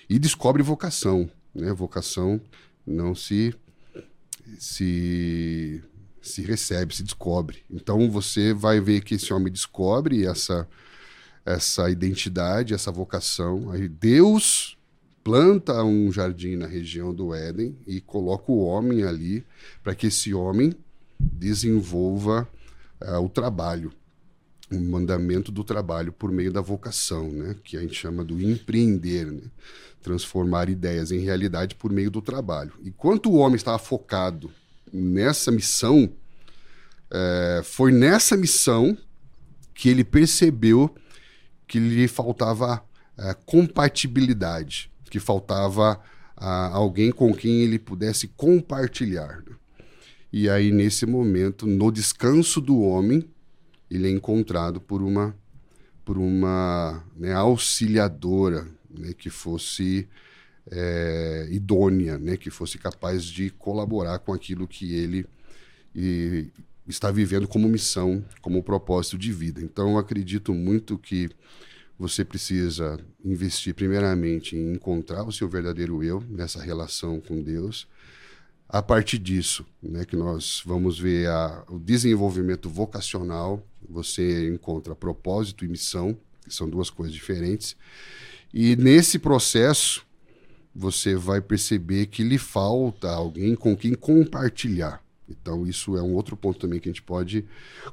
e 0.09 0.19
descobre 0.19 0.61
vocação, 0.61 1.29
né? 1.55 1.71
Vocação 1.71 2.41
não 2.85 3.15
se 3.15 3.55
se 4.59 5.81
se 6.27 6.41
recebe, 6.41 6.95
se 6.95 7.03
descobre. 7.03 7.63
Então 7.69 8.09
você 8.09 8.53
vai 8.53 8.79
ver 8.79 9.01
que 9.01 9.15
esse 9.15 9.33
homem 9.33 9.51
descobre 9.51 10.25
essa 10.25 10.67
essa 11.45 11.89
identidade, 11.89 12.73
essa 12.73 12.91
vocação. 12.91 13.71
Aí 13.71 13.87
Deus 13.87 14.77
planta 15.23 15.81
um 15.81 16.11
jardim 16.11 16.57
na 16.57 16.67
região 16.67 17.13
do 17.13 17.33
Éden 17.33 17.77
e 17.87 18.01
coloca 18.01 18.51
o 18.51 18.59
homem 18.65 19.03
ali 19.03 19.45
para 19.81 19.95
que 19.95 20.07
esse 20.07 20.33
homem 20.33 20.75
desenvolva 21.17 22.47
uh, 23.01 23.19
o 23.19 23.29
trabalho, 23.29 23.93
o 24.69 24.79
mandamento 24.79 25.51
do 25.51 25.63
trabalho 25.63 26.11
por 26.11 26.31
meio 26.31 26.51
da 26.51 26.61
vocação, 26.61 27.29
né? 27.29 27.55
que 27.63 27.77
a 27.77 27.81
gente 27.81 27.95
chama 27.95 28.25
do 28.25 28.41
empreender, 28.41 29.31
né? 29.31 29.43
transformar 30.01 30.69
ideias 30.69 31.11
em 31.11 31.19
realidade 31.19 31.75
por 31.75 31.91
meio 31.91 32.11
do 32.11 32.21
trabalho. 32.21 32.73
Enquanto 32.83 33.29
o 33.29 33.35
homem 33.35 33.55
estava 33.55 33.79
focado 33.79 34.51
nessa 34.91 35.51
missão, 35.51 36.09
é, 37.11 37.61
foi 37.63 37.91
nessa 37.91 38.35
missão 38.35 38.97
que 39.73 39.89
ele 39.89 40.03
percebeu 40.03 40.93
que 41.67 41.79
lhe 41.79 42.07
faltava 42.07 42.83
é, 43.17 43.33
compatibilidade, 43.45 44.91
que 45.09 45.19
faltava 45.19 45.99
a, 46.35 46.67
alguém 46.67 47.11
com 47.11 47.33
quem 47.33 47.61
ele 47.61 47.79
pudesse 47.79 48.27
compartilhar. 48.29 49.43
Né? 49.45 49.55
E 50.31 50.49
aí, 50.49 50.71
nesse 50.71 51.05
momento, 51.05 51.65
no 51.65 51.91
descanso 51.91 52.61
do 52.61 52.79
homem, 52.79 53.27
ele 53.89 54.07
é 54.07 54.11
encontrado 54.11 54.79
por 54.79 55.01
uma, 55.01 55.35
por 56.03 56.17
uma 56.17 57.03
né, 57.15 57.33
auxiliadora 57.33 58.67
né, 58.89 59.13
que 59.13 59.29
fosse 59.29 60.07
é, 60.71 61.47
idônea, 61.51 62.17
né, 62.17 62.37
que 62.37 62.49
fosse 62.49 62.77
capaz 62.77 63.23
de 63.23 63.49
colaborar 63.51 64.19
com 64.19 64.33
aquilo 64.33 64.67
que 64.67 64.93
ele 64.95 65.25
e, 65.95 66.47
está 66.87 67.11
vivendo 67.11 67.47
como 67.47 67.67
missão, 67.67 68.23
como 68.41 68.63
propósito 68.63 69.17
de 69.17 69.31
vida. 69.31 69.61
Então, 69.61 69.91
eu 69.91 69.97
acredito 69.97 70.53
muito 70.53 70.97
que 70.97 71.29
você 71.99 72.23
precisa 72.23 72.99
investir 73.25 73.73
primeiramente 73.73 74.55
em 74.55 74.73
encontrar 74.73 75.23
o 75.23 75.31
seu 75.31 75.49
verdadeiro 75.49 76.03
eu 76.03 76.23
nessa 76.29 76.61
relação 76.61 77.19
com 77.19 77.41
Deus. 77.41 77.87
A 78.69 78.81
partir 78.81 79.17
disso, 79.17 79.65
né, 79.81 80.05
que 80.05 80.15
nós 80.15 80.61
vamos 80.65 80.99
ver 80.99 81.27
a, 81.27 81.63
o 81.69 81.79
desenvolvimento 81.79 82.69
vocacional, 82.69 83.65
você 83.89 84.47
encontra 84.49 84.95
propósito 84.95 85.65
e 85.65 85.67
missão, 85.67 86.17
que 86.45 86.53
são 86.53 86.69
duas 86.69 86.89
coisas 86.89 87.13
diferentes. 87.13 87.75
E 88.53 88.75
nesse 88.75 89.19
processo, 89.19 90.05
você 90.77 91.15
vai 91.15 91.41
perceber 91.41 92.05
que 92.05 92.23
lhe 92.23 92.37
falta 92.37 93.09
alguém 93.09 93.55
com 93.55 93.75
quem 93.75 93.95
compartilhar. 93.95 95.01
Então, 95.27 95.65
isso 95.65 95.97
é 95.97 96.03
um 96.03 96.13
outro 96.13 96.37
ponto 96.37 96.59
também 96.59 96.79
que 96.79 96.87
a 96.87 96.91
gente 96.91 97.01
pode 97.01 97.43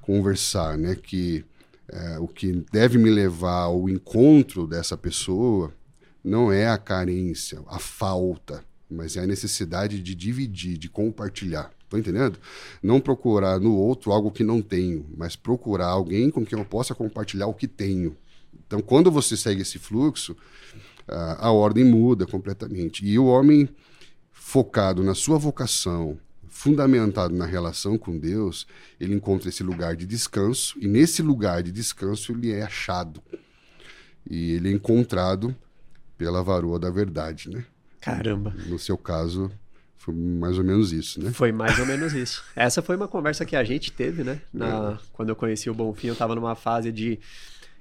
conversar, 0.03 0.77
né? 0.77 0.95
Que 0.95 1.43
é, 1.89 2.19
o 2.19 2.29
que 2.29 2.53
deve 2.71 2.99
me 2.99 3.09
levar 3.09 3.63
ao 3.63 3.89
encontro 3.89 4.67
dessa 4.67 4.99
pessoa 4.99 5.73
não 6.23 6.53
é 6.53 6.69
a 6.69 6.77
carência, 6.77 7.61
a 7.67 7.79
falta, 7.79 8.63
mas 8.89 9.17
é 9.17 9.21
a 9.21 9.27
necessidade 9.27 10.01
de 10.03 10.15
dividir, 10.15 10.77
de 10.77 10.91
compartilhar. 10.91 11.73
Estou 11.85 11.99
entendendo? 11.99 12.39
Não 12.83 13.01
procurar 13.01 13.59
no 13.59 13.75
outro 13.75 14.13
algo 14.13 14.31
que 14.31 14.45
não 14.45 14.61
tenho, 14.61 15.07
mas 15.17 15.37
procurar 15.37 15.89
alguém 15.89 16.31
com 16.31 16.45
quem 16.45 16.59
eu 16.59 16.65
possa 16.67 16.95
compartilhar 16.95 17.47
o 17.47 17.55
que 17.55 17.67
tenho. 17.67 18.15
Então, 18.67 18.81
quando 18.81 19.11
você 19.11 19.37
segue 19.37 19.63
esse 19.63 19.79
fluxo, 19.79 20.37
a, 21.09 21.49
a 21.49 21.53
ordem 21.53 21.85
muda 21.85 22.27
completamente. 22.27 23.05
E 23.07 23.19
o 23.19 23.27
homem 23.27 23.69
focado 24.33 25.03
na 25.03 25.15
sua 25.15 25.39
vocação, 25.39 26.19
fundamentado 26.49 27.35
na 27.35 27.47
relação 27.47 27.99
com 27.99 28.17
Deus, 28.19 28.67
ele 29.01 29.15
encontra 29.15 29.49
esse 29.49 29.63
lugar 29.63 29.97
de 29.97 30.07
descanso, 30.07 30.79
e 30.81 30.87
nesse 30.87 31.23
lugar 31.23 31.63
de 31.63 31.73
descanso 31.73 32.33
ele 32.33 32.53
é 32.53 32.63
achado. 32.63 33.23
E 34.29 34.53
ele 34.53 34.69
é 34.69 34.73
encontrado 34.73 35.55
pela 36.17 36.43
varoa 36.43 36.79
da 36.79 36.91
verdade, 36.91 37.51
né? 37.51 37.65
Caramba. 38.01 38.55
No 38.67 38.79
seu 38.79 38.97
caso, 38.97 39.51
foi 39.97 40.15
mais 40.15 40.59
ou 40.59 40.65
menos 40.65 40.93
isso, 40.93 41.23
né? 41.23 41.33
Foi 41.33 41.51
mais 41.51 41.79
ou 41.79 41.87
menos 41.87 42.13
isso. 42.13 42.45
Essa 42.55 42.83
foi 42.83 42.97
uma 42.97 43.09
conversa 43.09 43.45
que 43.45 43.57
a 43.57 43.65
gente 43.65 43.91
teve, 43.91 44.23
né? 44.23 44.41
Na, 44.53 44.93
é. 44.93 44.99
Quando 45.13 45.31
eu 45.31 45.37
conheci 45.37 45.69
o 45.69 45.75
Bonfim, 45.75 46.09
eu 46.09 46.13
estava 46.13 46.35
numa 46.35 46.55
fase 46.55 46.93
de, 46.93 47.19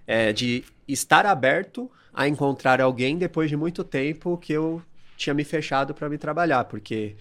é, 0.07 0.31
de 0.31 0.63
estar 0.87 1.25
aberto 1.25 1.91
a 2.13 2.27
encontrar 2.27 2.79
alguém 2.79 3.17
depois 3.17 3.50
de 3.50 3.58
muito 3.58 3.84
tempo 3.84 4.38
que 4.38 4.53
eu 4.53 4.82
tinha 5.17 5.34
me 5.34 5.43
fechado 5.43 5.93
para 5.93 6.08
me 6.08 6.17
trabalhar, 6.17 6.65
porque 6.65 7.15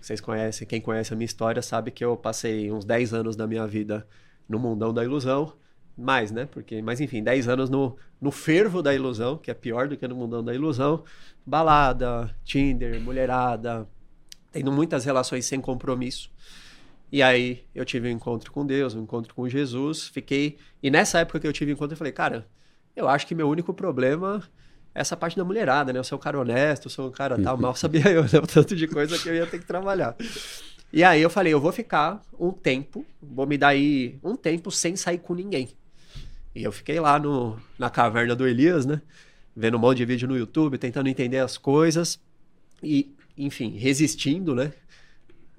vocês 0.00 0.20
conhecem, 0.20 0.66
quem 0.66 0.80
conhece 0.80 1.12
a 1.12 1.16
minha 1.16 1.26
história 1.26 1.62
sabe 1.62 1.90
que 1.90 2.04
eu 2.04 2.16
passei 2.16 2.70
uns 2.70 2.84
10 2.84 3.14
anos 3.14 3.36
da 3.36 3.46
minha 3.46 3.66
vida 3.66 4.06
no 4.48 4.58
mundão 4.58 4.92
da 4.92 5.04
ilusão, 5.04 5.52
mais, 5.96 6.30
né? 6.30 6.46
Porque, 6.46 6.82
mas 6.82 7.00
enfim, 7.00 7.22
10 7.22 7.48
anos 7.48 7.70
no, 7.70 7.96
no 8.20 8.30
fervo 8.30 8.82
da 8.82 8.94
ilusão, 8.94 9.38
que 9.38 9.50
é 9.50 9.54
pior 9.54 9.88
do 9.88 9.96
que 9.96 10.06
no 10.06 10.14
mundão 10.14 10.44
da 10.44 10.54
ilusão, 10.54 11.04
balada, 11.44 12.34
Tinder, 12.44 13.00
mulherada, 13.00 13.88
tendo 14.52 14.70
muitas 14.72 15.04
relações 15.04 15.46
sem 15.46 15.60
compromisso. 15.60 16.30
E 17.10 17.22
aí 17.22 17.64
eu 17.74 17.84
tive 17.84 18.08
um 18.08 18.12
encontro 18.12 18.52
com 18.52 18.66
Deus, 18.66 18.94
um 18.94 19.02
encontro 19.02 19.34
com 19.34 19.48
Jesus, 19.48 20.08
fiquei. 20.08 20.58
E 20.82 20.90
nessa 20.90 21.20
época 21.20 21.40
que 21.40 21.46
eu 21.46 21.52
tive 21.52 21.70
um 21.70 21.74
encontro, 21.74 21.94
eu 21.94 21.98
falei, 21.98 22.12
cara, 22.12 22.46
eu 22.96 23.08
acho 23.08 23.26
que 23.26 23.34
meu 23.34 23.48
único 23.48 23.72
problema 23.74 24.42
essa 24.96 25.14
parte 25.14 25.36
da 25.36 25.44
mulherada, 25.44 25.92
né? 25.92 25.98
Eu 25.98 26.04
sou 26.04 26.16
um 26.16 26.20
cara 26.20 26.40
honesto, 26.40 26.86
eu 26.86 26.90
sou 26.90 27.08
um 27.08 27.12
cara 27.12 27.38
tal. 27.38 27.58
Mal 27.58 27.76
sabia 27.76 28.08
eu, 28.08 28.22
né? 28.22 28.38
O 28.42 28.46
tanto 28.46 28.74
de 28.74 28.88
coisa 28.88 29.18
que 29.18 29.28
eu 29.28 29.34
ia 29.34 29.46
ter 29.46 29.58
que 29.58 29.66
trabalhar. 29.66 30.16
E 30.90 31.04
aí 31.04 31.20
eu 31.20 31.28
falei, 31.28 31.52
eu 31.52 31.60
vou 31.60 31.70
ficar 31.70 32.22
um 32.38 32.50
tempo, 32.50 33.04
vou 33.20 33.46
me 33.46 33.58
dar 33.58 33.68
aí 33.68 34.18
um 34.24 34.34
tempo 34.34 34.70
sem 34.70 34.96
sair 34.96 35.18
com 35.18 35.34
ninguém. 35.34 35.68
E 36.54 36.64
eu 36.64 36.72
fiquei 36.72 36.98
lá 36.98 37.18
no, 37.18 37.60
na 37.78 37.90
caverna 37.90 38.34
do 38.34 38.48
Elias, 38.48 38.86
né? 38.86 39.02
Vendo 39.54 39.76
um 39.76 39.80
monte 39.80 39.98
de 39.98 40.06
vídeo 40.06 40.26
no 40.26 40.36
YouTube, 40.36 40.78
tentando 40.78 41.08
entender 41.08 41.38
as 41.38 41.58
coisas. 41.58 42.18
E, 42.82 43.14
enfim, 43.36 43.76
resistindo, 43.76 44.54
né? 44.54 44.72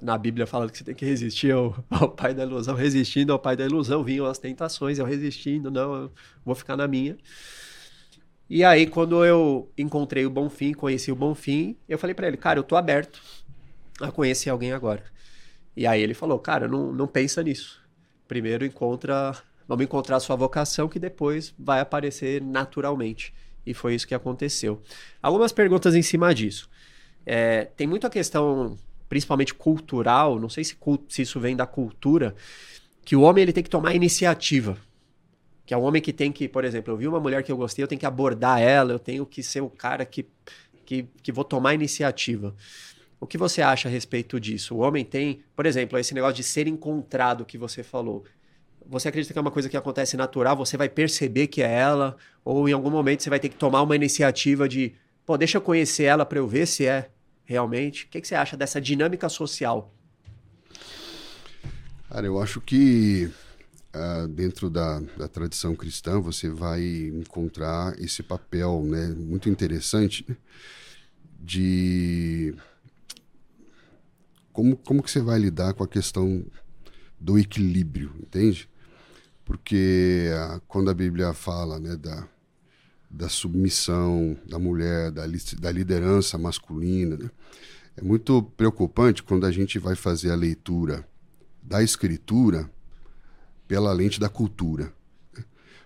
Na 0.02 0.18
Bíblia 0.18 0.46
fala 0.46 0.70
que 0.70 0.78
você 0.78 0.84
tem 0.84 0.96
que 0.96 1.06
resistir 1.06 1.52
ao, 1.52 1.76
ao 1.90 2.10
pai 2.10 2.34
da 2.34 2.44
ilusão. 2.44 2.76
Resistindo 2.76 3.34
ao 3.34 3.40
pai 3.40 3.56
da 3.56 3.66
ilusão, 3.66 4.04
vinham 4.04 4.26
as 4.26 4.38
tentações, 4.38 5.00
eu 5.00 5.06
resistindo, 5.06 5.72
não, 5.72 5.96
eu 5.96 6.12
vou 6.46 6.56
ficar 6.56 6.78
na 6.78 6.88
minha. 6.88 7.18
E 8.50 8.64
aí, 8.64 8.88
quando 8.88 9.26
eu 9.26 9.70
encontrei 9.78 10.26
o 10.26 10.30
Bonfim, 10.30 10.74
conheci 10.74 11.12
o 11.12 11.16
Bonfim, 11.16 11.76
eu 11.88 11.98
falei 11.98 12.14
para 12.14 12.28
ele, 12.28 12.38
cara, 12.38 12.60
eu 12.60 12.64
tô 12.64 12.78
aberto 12.78 13.22
a 14.00 14.12
conhecer 14.12 14.50
alguém 14.50 14.72
agora. 14.72 15.04
E 15.76 15.86
aí 15.86 16.02
ele 16.02 16.14
falou, 16.14 16.40
cara, 16.40 16.68
não, 16.68 16.94
não 16.94 17.08
pensa 17.08 17.44
nisso. 17.44 17.82
Primeiro 18.28 18.66
encontra, 18.66 19.36
vamos 19.68 19.84
encontrar 19.84 20.18
a 20.18 20.20
sua 20.20 20.36
vocação 20.36 20.88
que 20.88 20.98
depois 20.98 21.54
vai 21.58 21.80
aparecer 21.80 22.42
naturalmente. 22.42 23.34
E 23.66 23.74
foi 23.74 23.96
isso 23.96 24.08
que 24.08 24.16
aconteceu. 24.16 24.82
Algumas 25.22 25.52
perguntas 25.52 25.94
em 25.94 26.02
cima 26.02 26.34
disso. 26.34 26.70
É, 27.26 27.66
tem 27.76 27.86
muita 27.86 28.10
questão, 28.10 28.78
principalmente 29.10 29.54
cultural, 29.54 30.40
não 30.40 30.50
sei 30.50 30.64
se, 30.64 30.76
se 31.10 31.22
isso 31.22 31.40
vem 31.40 31.56
da 31.56 31.66
cultura, 31.66 32.36
que 33.04 33.16
o 33.16 33.22
homem 33.22 33.44
ele 33.44 33.54
tem 33.54 33.64
que 33.64 33.70
tomar 33.70 33.96
iniciativa 33.96 34.78
que 35.68 35.74
é 35.74 35.78
um 35.78 35.82
homem 35.82 36.02
que 36.02 36.14
tem 36.14 36.32
que, 36.32 36.48
por 36.48 36.64
exemplo, 36.64 36.94
eu 36.94 36.98
vi 36.98 37.10
uma 37.10 37.20
mulher 37.20 37.44
que 37.44 37.52
eu 37.52 37.58
gostei, 37.58 37.84
eu 37.84 37.90
tenho 37.90 38.00
que 38.00 38.06
abordar 38.06 38.62
ela, 38.62 38.94
eu 38.94 38.98
tenho 38.98 39.26
que 39.26 39.44
ser 39.44 39.60
o 39.60 39.70
cara 39.70 40.06
que, 40.06 40.26
que, 40.86 41.06
que 41.22 41.30
vou 41.30 41.44
tomar 41.44 41.74
iniciativa. 41.74 42.56
O 43.20 43.28
que 43.28 43.38
você 43.38 43.62
acha 43.62 43.90
a 43.90 43.92
respeito 43.92 44.40
disso? 44.40 44.76
O 44.76 44.78
homem 44.78 45.04
tem, 45.04 45.42
por 45.54 45.66
exemplo, 45.66 46.00
esse 46.00 46.14
negócio 46.14 46.38
de 46.38 46.44
ser 46.44 46.68
encontrado 46.68 47.44
que 47.44 47.58
você 47.58 47.84
falou. 47.84 48.24
Você 48.88 49.10
acredita 49.10 49.34
que 49.34 49.38
é 49.38 49.42
uma 49.42 49.52
coisa 49.52 49.68
que 49.68 49.76
acontece 49.76 50.16
natural? 50.16 50.56
Você 50.56 50.78
vai 50.78 50.88
perceber 50.88 51.48
que 51.48 51.62
é 51.62 51.70
ela? 51.70 52.16
Ou 52.46 52.70
em 52.70 52.72
algum 52.72 52.90
momento 52.90 53.22
você 53.22 53.30
vai 53.30 53.40
ter 53.40 53.50
que 53.50 53.58
tomar 53.58 53.82
uma 53.82 53.96
iniciativa 53.96 54.70
de, 54.70 54.94
pô, 55.26 55.38
deixa 55.38 55.58
eu 55.58 55.62
conhecer 55.62 56.06
ela 56.06 56.26
para 56.26 56.40
eu 56.40 56.48
ver 56.48 56.66
se 56.66 56.86
é 56.86 57.10
realmente? 57.48 58.06
O 58.06 58.10
que, 58.10 58.22
que 58.22 58.28
você 58.28 58.36
acha 58.36 58.56
dessa 58.56 58.80
dinâmica 58.80 59.28
social? 59.30 59.92
Cara, 62.10 62.28
eu 62.28 62.40
acho 62.40 62.62
que 62.62 63.32
uh, 63.96 64.28
dentro 64.28 64.70
da, 64.70 65.00
da, 65.18 65.28
tradição 65.28 65.76
cristã, 65.76 66.20
você 66.20 66.50
vai 66.50 66.84
encontrar 66.84 68.00
esse 68.00 68.22
papel 68.22 68.84
né, 68.84 69.08
muito 69.08 69.50
interessante 69.50 70.26
de 71.40 72.54
como, 74.52 74.76
como 74.78 75.02
que 75.02 75.10
você 75.10 75.22
vai 75.22 75.40
lidar 75.40 75.74
com 75.74 75.84
a 75.84 75.88
questão 75.88 76.46
do 77.20 77.40
equilíbrio, 77.40 78.14
entende? 78.20 78.70
Porque 79.46 80.30
uh, 80.34 80.62
quando 80.68 80.90
a 80.90 80.94
Bíblia 80.94 81.34
fala 81.34 81.80
né, 81.80 81.96
da, 81.96 82.28
da 83.10 83.30
submissão 83.30 84.38
da 84.48 84.60
mulher, 84.60 85.12
da, 85.12 85.24
da 85.60 85.72
liderança 85.72 86.38
masculina, 86.38 87.16
né, 87.18 87.30
é 87.96 88.02
muito 88.02 88.44
preocupante 88.44 89.24
quando 89.24 89.46
a 89.46 89.52
gente 89.52 89.80
vai 89.80 89.96
fazer 89.96 90.32
a 90.32 90.36
leitura 90.36 91.08
da 91.64 91.82
Escritura 91.82 92.70
pela 93.68 93.92
lente 93.92 94.20
da 94.20 94.30
cultura. 94.30 94.94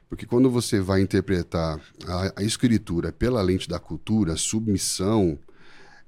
Porque 0.10 0.26
quando 0.26 0.50
você 0.50 0.82
vai 0.82 1.02
interpretar 1.02 1.80
a, 2.06 2.42
a 2.42 2.44
escritura 2.44 3.14
pela 3.14 3.42
lente 3.42 3.70
da 3.70 3.80
cultura, 3.80 4.36
submissão 4.36 5.40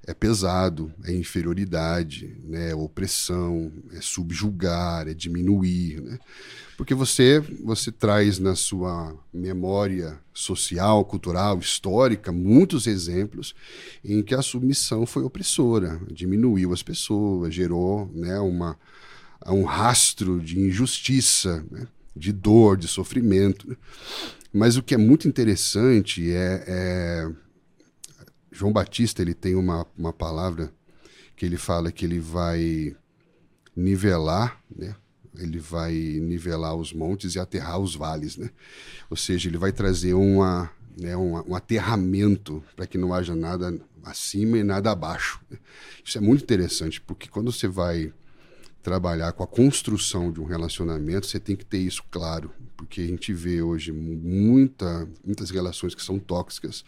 é 0.06 0.12
pesado, 0.12 0.92
é 1.04 1.12
inferioridade, 1.12 2.36
né, 2.44 2.70
é 2.70 2.74
opressão, 2.74 3.72
é 3.92 4.00
subjugar, 4.00 5.08
é 5.08 5.14
diminuir, 5.14 6.00
né? 6.00 6.18
Porque 6.76 6.94
você 6.94 7.40
você 7.62 7.92
traz 7.92 8.38
na 8.38 8.56
sua 8.56 9.16
memória 9.32 10.18
social, 10.32 11.04
cultural, 11.04 11.58
histórica 11.58 12.32
muitos 12.32 12.86
exemplos 12.86 13.54
em 14.04 14.22
que 14.22 14.34
a 14.34 14.42
submissão 14.42 15.06
foi 15.06 15.22
opressora, 15.22 16.00
diminuiu 16.10 16.72
as 16.72 16.82
pessoas, 16.82 17.54
gerou, 17.54 18.10
né, 18.12 18.38
uma 18.40 18.76
um 19.46 19.64
rastro 19.64 20.40
de 20.40 20.58
injustiça, 20.58 21.64
né, 21.70 21.86
de 22.16 22.32
dor, 22.32 22.76
de 22.76 22.88
sofrimento. 22.88 23.68
Né? 23.68 23.76
Mas 24.52 24.76
o 24.76 24.82
que 24.82 24.94
é 24.94 24.98
muito 24.98 25.28
interessante 25.28 26.32
é, 26.32 26.64
é 26.66 27.30
João 28.54 28.72
Batista 28.72 29.20
ele 29.20 29.34
tem 29.34 29.56
uma, 29.56 29.84
uma 29.98 30.12
palavra 30.12 30.72
que 31.36 31.44
ele 31.44 31.56
fala 31.56 31.90
que 31.90 32.04
ele 32.04 32.20
vai 32.20 32.96
nivelar, 33.74 34.62
né? 34.74 34.94
Ele 35.36 35.58
vai 35.58 35.92
nivelar 35.92 36.76
os 36.76 36.92
montes 36.92 37.34
e 37.34 37.40
aterrar 37.40 37.80
os 37.80 37.96
vales, 37.96 38.36
né? 38.36 38.50
Ou 39.10 39.16
seja, 39.16 39.48
ele 39.48 39.58
vai 39.58 39.72
trazer 39.72 40.14
uma, 40.14 40.70
né, 40.96 41.16
um, 41.16 41.50
um 41.50 41.56
aterramento 41.56 42.62
para 42.76 42.86
que 42.86 42.96
não 42.96 43.12
haja 43.12 43.34
nada 43.34 43.76
acima 44.04 44.56
e 44.56 44.62
nada 44.62 44.92
abaixo. 44.92 45.40
Né? 45.50 45.58
Isso 46.04 46.16
é 46.16 46.20
muito 46.20 46.44
interessante, 46.44 47.00
porque 47.00 47.28
quando 47.28 47.50
você 47.50 47.66
vai 47.66 48.12
trabalhar 48.84 49.32
com 49.32 49.42
a 49.42 49.46
construção 49.46 50.30
de 50.30 50.42
um 50.42 50.44
relacionamento, 50.44 51.26
você 51.26 51.40
tem 51.40 51.56
que 51.56 51.64
ter 51.64 51.78
isso 51.78 52.04
claro, 52.10 52.50
porque 52.76 53.00
a 53.00 53.06
gente 53.06 53.32
vê 53.32 53.62
hoje 53.62 53.90
muita, 53.90 55.08
muitas 55.24 55.48
relações 55.48 55.94
que 55.94 56.02
são 56.02 56.18
tóxicas, 56.18 56.84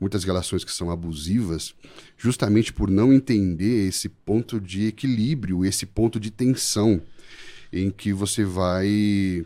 muitas 0.00 0.22
relações 0.22 0.62
que 0.62 0.72
são 0.72 0.88
abusivas, 0.88 1.74
justamente 2.16 2.72
por 2.72 2.88
não 2.88 3.12
entender 3.12 3.88
esse 3.88 4.08
ponto 4.08 4.60
de 4.60 4.86
equilíbrio, 4.86 5.64
esse 5.64 5.84
ponto 5.84 6.20
de 6.20 6.30
tensão, 6.30 7.02
em 7.72 7.90
que 7.90 8.12
você 8.12 8.44
vai 8.44 9.44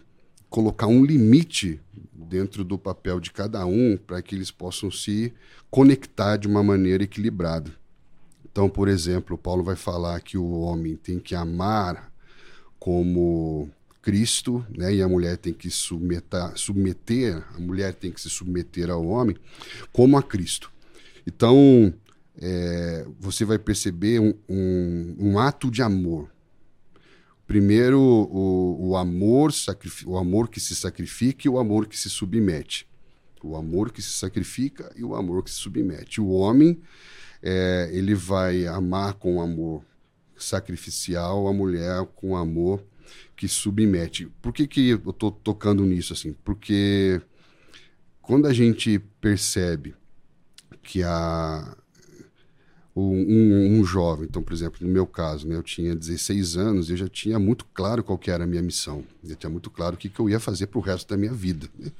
colocar 0.50 0.88
um 0.88 1.02
limite 1.02 1.80
dentro 2.12 2.62
do 2.62 2.76
papel 2.76 3.20
de 3.20 3.30
cada 3.30 3.64
um 3.64 3.96
para 3.96 4.20
que 4.20 4.34
eles 4.34 4.50
possam 4.50 4.90
se 4.90 5.32
conectar 5.70 6.36
de 6.36 6.46
uma 6.46 6.62
maneira 6.62 7.04
equilibrada. 7.04 7.72
Então, 8.56 8.70
por 8.70 8.88
exemplo, 8.88 9.36
Paulo 9.36 9.62
vai 9.62 9.76
falar 9.76 10.18
que 10.22 10.38
o 10.38 10.60
homem 10.60 10.96
tem 10.96 11.18
que 11.18 11.34
amar 11.34 12.10
como 12.78 13.68
Cristo, 14.00 14.64
né? 14.74 14.94
E 14.94 15.02
a 15.02 15.06
mulher 15.06 15.36
tem 15.36 15.52
que 15.52 15.68
submeter, 15.68 16.56
submeter, 16.56 17.44
a 17.54 17.60
mulher 17.60 17.92
tem 17.92 18.10
que 18.10 18.18
se 18.18 18.30
submeter 18.30 18.88
ao 18.88 19.06
homem 19.06 19.36
como 19.92 20.16
a 20.16 20.22
Cristo. 20.22 20.72
Então, 21.26 21.92
é, 22.38 23.06
você 23.20 23.44
vai 23.44 23.58
perceber 23.58 24.20
um, 24.20 24.32
um, 24.48 25.16
um, 25.18 25.38
ato 25.38 25.70
de 25.70 25.82
amor. 25.82 26.30
Primeiro, 27.46 28.00
o, 28.00 28.88
o 28.88 28.96
amor, 28.96 29.52
o 30.06 30.16
amor 30.16 30.48
que 30.48 30.60
se 30.60 30.74
sacrifica 30.74 31.46
e 31.46 31.50
o 31.50 31.58
amor 31.58 31.86
que 31.86 31.98
se 31.98 32.08
submete. 32.08 32.88
O 33.42 33.54
amor 33.54 33.92
que 33.92 34.00
se 34.00 34.14
sacrifica 34.14 34.90
e 34.96 35.04
o 35.04 35.14
amor 35.14 35.44
que 35.44 35.50
se 35.50 35.56
submete. 35.56 36.22
O 36.22 36.28
homem, 36.30 36.80
é, 37.48 37.88
ele 37.92 38.12
vai 38.12 38.66
amar 38.66 39.14
com 39.14 39.40
amor 39.40 39.84
sacrificial, 40.36 41.46
a 41.46 41.52
mulher 41.52 42.04
com 42.16 42.36
amor 42.36 42.82
que 43.36 43.46
submete. 43.46 44.26
Por 44.42 44.52
que, 44.52 44.66
que 44.66 44.88
eu 44.88 45.10
estou 45.10 45.30
tocando 45.30 45.84
nisso 45.84 46.12
assim? 46.12 46.34
Porque 46.44 47.20
quando 48.20 48.48
a 48.48 48.52
gente 48.52 48.98
percebe 49.20 49.94
que 50.82 51.04
a 51.04 51.76
um, 52.96 53.78
um, 53.78 53.84
jovem, 53.84 54.26
então, 54.28 54.42
por 54.42 54.52
exemplo, 54.52 54.84
no 54.84 54.92
meu 54.92 55.06
caso, 55.06 55.46
né, 55.46 55.54
eu 55.54 55.62
tinha 55.62 55.94
16 55.94 56.56
anos, 56.56 56.90
eu 56.90 56.96
já 56.96 57.06
tinha 57.08 57.38
muito 57.38 57.64
claro 57.66 58.02
qual 58.02 58.18
que 58.18 58.30
era 58.30 58.42
a 58.42 58.46
minha 58.46 58.62
missão, 58.62 59.04
eu 59.22 59.36
tinha 59.36 59.50
muito 59.50 59.70
claro 59.70 59.94
o 59.94 59.98
que, 59.98 60.08
que 60.08 60.18
eu 60.18 60.28
ia 60.28 60.40
fazer 60.40 60.66
para 60.66 60.78
o 60.78 60.82
resto 60.82 61.08
da 61.08 61.16
minha 61.16 61.32
vida. 61.32 61.68
Né? 61.78 61.92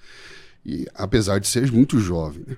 E 0.64 0.86
apesar 0.92 1.38
de 1.38 1.46
ser 1.46 1.70
muito 1.70 2.00
jovem, 2.00 2.44
né? 2.48 2.56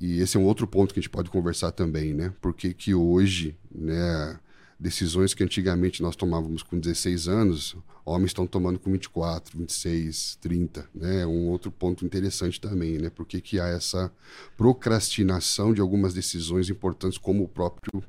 E 0.00 0.20
esse 0.20 0.36
é 0.36 0.40
um 0.40 0.44
outro 0.44 0.66
ponto 0.66 0.92
que 0.92 1.00
a 1.00 1.02
gente 1.02 1.10
pode 1.10 1.30
conversar 1.30 1.72
também, 1.72 2.12
né? 2.14 2.32
Porque 2.40 2.72
que 2.72 2.94
hoje, 2.94 3.56
né, 3.74 4.38
decisões 4.78 5.34
que 5.34 5.44
antigamente 5.44 6.02
nós 6.02 6.16
tomávamos 6.16 6.62
com 6.62 6.78
16 6.78 7.28
anos, 7.28 7.76
homens 8.04 8.30
estão 8.30 8.46
tomando 8.46 8.78
com 8.78 8.92
24, 8.92 9.58
26, 9.58 10.38
30, 10.40 10.88
né? 10.94 11.26
Um 11.26 11.48
outro 11.48 11.70
ponto 11.70 12.04
interessante 12.04 12.60
também, 12.60 12.98
né? 12.98 13.10
Por 13.10 13.26
que, 13.26 13.58
há 13.58 13.68
essa 13.68 14.12
procrastinação 14.56 15.72
de 15.72 15.80
algumas 15.80 16.12
decisões 16.12 16.68
importantes 16.68 17.18
como 17.18 17.44
o 17.44 17.48
próprio 17.48 18.02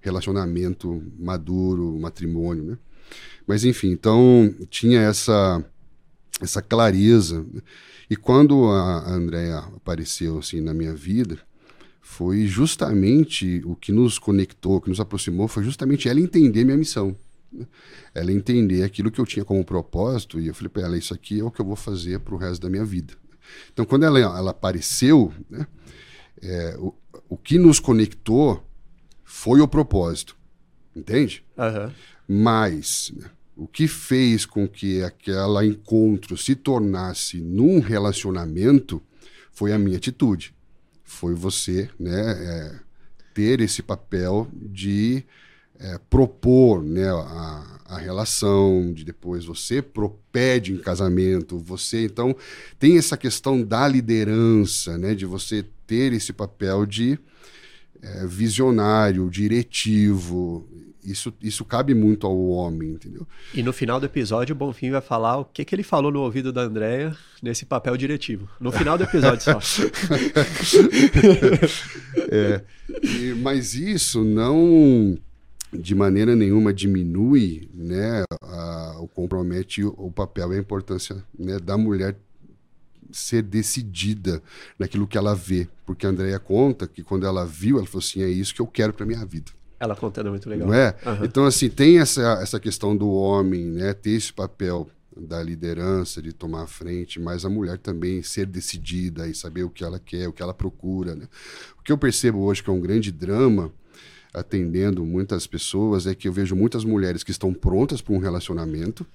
relacionamento 0.00 1.02
maduro, 1.18 1.98
matrimônio, 1.98 2.64
né? 2.64 2.78
Mas 3.46 3.64
enfim, 3.64 3.90
então 3.90 4.54
tinha 4.70 5.00
essa 5.00 5.64
essa 6.40 6.60
clareza. 6.60 7.44
E 8.14 8.16
quando 8.16 8.70
a 8.70 9.10
Andrea 9.10 9.58
apareceu 9.58 10.38
assim 10.38 10.60
na 10.60 10.72
minha 10.72 10.94
vida, 10.94 11.36
foi 12.00 12.46
justamente 12.46 13.60
o 13.64 13.74
que 13.74 13.90
nos 13.90 14.20
conectou, 14.20 14.76
o 14.76 14.80
que 14.80 14.88
nos 14.88 15.00
aproximou, 15.00 15.48
foi 15.48 15.64
justamente 15.64 16.08
ela 16.08 16.20
entender 16.20 16.64
minha 16.64 16.76
missão. 16.76 17.16
Né? 17.52 17.66
Ela 18.14 18.30
entender 18.30 18.84
aquilo 18.84 19.10
que 19.10 19.20
eu 19.20 19.26
tinha 19.26 19.44
como 19.44 19.64
propósito, 19.64 20.38
e 20.38 20.46
eu 20.46 20.54
falei 20.54 20.68
para 20.68 20.82
ela: 20.82 20.96
Isso 20.96 21.12
aqui 21.12 21.40
é 21.40 21.42
o 21.42 21.50
que 21.50 21.60
eu 21.60 21.64
vou 21.64 21.74
fazer 21.74 22.20
para 22.20 22.32
o 22.36 22.38
resto 22.38 22.62
da 22.62 22.70
minha 22.70 22.84
vida. 22.84 23.14
Então, 23.72 23.84
quando 23.84 24.04
ela, 24.04 24.20
ela 24.20 24.52
apareceu, 24.52 25.34
né, 25.50 25.66
é, 26.40 26.76
o, 26.78 26.94
o 27.28 27.36
que 27.36 27.58
nos 27.58 27.80
conectou 27.80 28.64
foi 29.24 29.60
o 29.60 29.66
propósito, 29.66 30.36
entende? 30.94 31.44
Uhum. 31.58 31.92
Mas 32.28 33.12
né, 33.16 33.28
o 33.56 33.66
que 33.66 33.86
fez 33.86 34.44
com 34.44 34.66
que 34.66 35.02
aquela 35.02 35.64
encontro 35.64 36.36
se 36.36 36.54
tornasse 36.54 37.40
num 37.40 37.78
relacionamento 37.78 39.00
foi 39.52 39.72
a 39.72 39.78
minha 39.78 39.96
atitude. 39.96 40.54
Foi 41.04 41.34
você 41.34 41.88
né, 41.98 42.32
é, 42.32 42.80
ter 43.32 43.60
esse 43.60 43.82
papel 43.82 44.48
de 44.52 45.24
é, 45.78 45.98
propor 46.10 46.82
né, 46.82 47.08
a, 47.08 47.80
a, 47.86 47.98
relação, 47.98 48.92
de 48.92 49.04
depois 49.04 49.44
você 49.44 49.80
propede 49.82 50.72
em 50.72 50.78
casamento, 50.78 51.58
você 51.58 52.04
então 52.04 52.34
tem 52.78 52.96
essa 52.96 53.16
questão 53.16 53.62
da 53.62 53.86
liderança, 53.86 54.96
né, 54.98 55.14
de 55.14 55.26
você 55.26 55.64
ter 55.86 56.12
esse 56.12 56.32
papel 56.32 56.86
de 56.86 57.18
é, 58.02 58.26
visionário, 58.26 59.30
diretivo, 59.30 60.68
isso, 61.04 61.32
isso 61.42 61.64
cabe 61.64 61.94
muito 61.94 62.26
ao 62.26 62.48
homem, 62.48 62.92
entendeu? 62.92 63.26
E 63.52 63.62
no 63.62 63.72
final 63.72 64.00
do 64.00 64.06
episódio, 64.06 64.54
o 64.54 64.56
Bonfim 64.56 64.90
vai 64.90 65.00
falar 65.00 65.38
o 65.38 65.44
que, 65.44 65.64
que 65.64 65.74
ele 65.74 65.82
falou 65.82 66.10
no 66.10 66.20
ouvido 66.20 66.52
da 66.52 66.62
Andrea 66.62 67.14
nesse 67.42 67.66
papel 67.66 67.96
diretivo. 67.96 68.48
No 68.58 68.72
final 68.72 68.96
do 68.96 69.04
episódio 69.04 69.42
só. 69.42 69.58
é, 72.30 72.62
e, 73.02 73.34
mas 73.34 73.74
isso 73.74 74.24
não 74.24 75.18
de 75.72 75.94
maneira 75.94 76.36
nenhuma 76.36 76.72
diminui, 76.72 77.68
né, 77.74 78.22
a, 78.42 78.96
ou 78.98 79.08
compromete 79.08 79.82
o, 79.82 79.92
o 79.98 80.10
papel 80.10 80.52
e 80.52 80.56
a 80.56 80.60
importância 80.60 81.22
né, 81.36 81.58
da 81.58 81.76
mulher 81.76 82.16
ser 83.10 83.42
decidida 83.42 84.42
naquilo 84.78 85.06
que 85.06 85.18
ela 85.18 85.34
vê, 85.34 85.68
porque 85.86 86.06
a 86.06 86.10
Andrea 86.10 86.38
conta 86.38 86.86
que 86.86 87.02
quando 87.02 87.26
ela 87.26 87.44
viu, 87.44 87.78
ela 87.78 87.86
falou 87.86 88.00
assim, 88.00 88.22
é 88.22 88.28
isso 88.28 88.54
que 88.54 88.60
eu 88.60 88.66
quero 88.66 88.92
para 88.92 89.06
minha 89.06 89.24
vida. 89.24 89.52
Ela 89.78 89.96
contando 89.96 90.28
é 90.28 90.30
muito 90.30 90.48
legal. 90.48 90.68
Não 90.68 90.74
é? 90.74 90.94
Uhum. 91.04 91.24
Então, 91.24 91.44
assim, 91.44 91.68
tem 91.68 91.98
essa, 91.98 92.38
essa 92.40 92.60
questão 92.60 92.96
do 92.96 93.10
homem, 93.10 93.64
né? 93.64 93.92
Ter 93.92 94.10
esse 94.10 94.32
papel 94.32 94.88
da 95.16 95.42
liderança, 95.42 96.20
de 96.20 96.32
tomar 96.32 96.62
a 96.62 96.66
frente, 96.66 97.20
mas 97.20 97.44
a 97.44 97.50
mulher 97.50 97.78
também 97.78 98.22
ser 98.22 98.46
decidida 98.46 99.28
e 99.28 99.34
saber 99.34 99.62
o 99.62 99.70
que 99.70 99.84
ela 99.84 99.98
quer, 99.98 100.28
o 100.28 100.32
que 100.32 100.42
ela 100.42 100.54
procura. 100.54 101.14
Né? 101.14 101.28
O 101.78 101.82
que 101.82 101.92
eu 101.92 101.98
percebo 101.98 102.40
hoje 102.40 102.62
que 102.62 102.70
é 102.70 102.72
um 102.72 102.80
grande 102.80 103.12
drama, 103.12 103.72
atendendo 104.32 105.04
muitas 105.04 105.46
pessoas, 105.46 106.06
é 106.06 106.14
que 106.14 106.26
eu 106.26 106.32
vejo 106.32 106.56
muitas 106.56 106.84
mulheres 106.84 107.22
que 107.22 107.30
estão 107.30 107.54
prontas 107.54 108.00
para 108.00 108.14
um 108.14 108.18
relacionamento, 108.18 109.06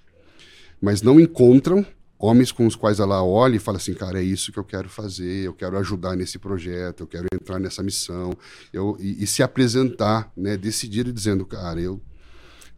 mas 0.81 1.01
não 1.01 1.19
encontram 1.19 1.85
homens 2.19 2.51
com 2.51 2.67
os 2.67 2.75
quais 2.75 2.99
ela 2.99 3.23
olha 3.23 3.55
e 3.55 3.59
fala 3.59 3.77
assim, 3.77 3.93
cara, 3.93 4.19
é 4.19 4.23
isso 4.23 4.51
que 4.51 4.59
eu 4.59 4.63
quero 4.63 4.89
fazer, 4.89 5.45
eu 5.45 5.53
quero 5.53 5.77
ajudar 5.77 6.17
nesse 6.17 6.37
projeto, 6.37 7.01
eu 7.01 7.07
quero 7.07 7.27
entrar 7.33 7.59
nessa 7.59 7.81
missão, 7.81 8.37
eu, 8.73 8.97
e, 8.99 9.23
e 9.23 9.25
se 9.25 9.41
apresentar, 9.41 10.29
né, 10.35 10.57
decidir 10.57 11.09
dizendo, 11.13 11.45
cara, 11.45 11.79
eu 11.79 12.01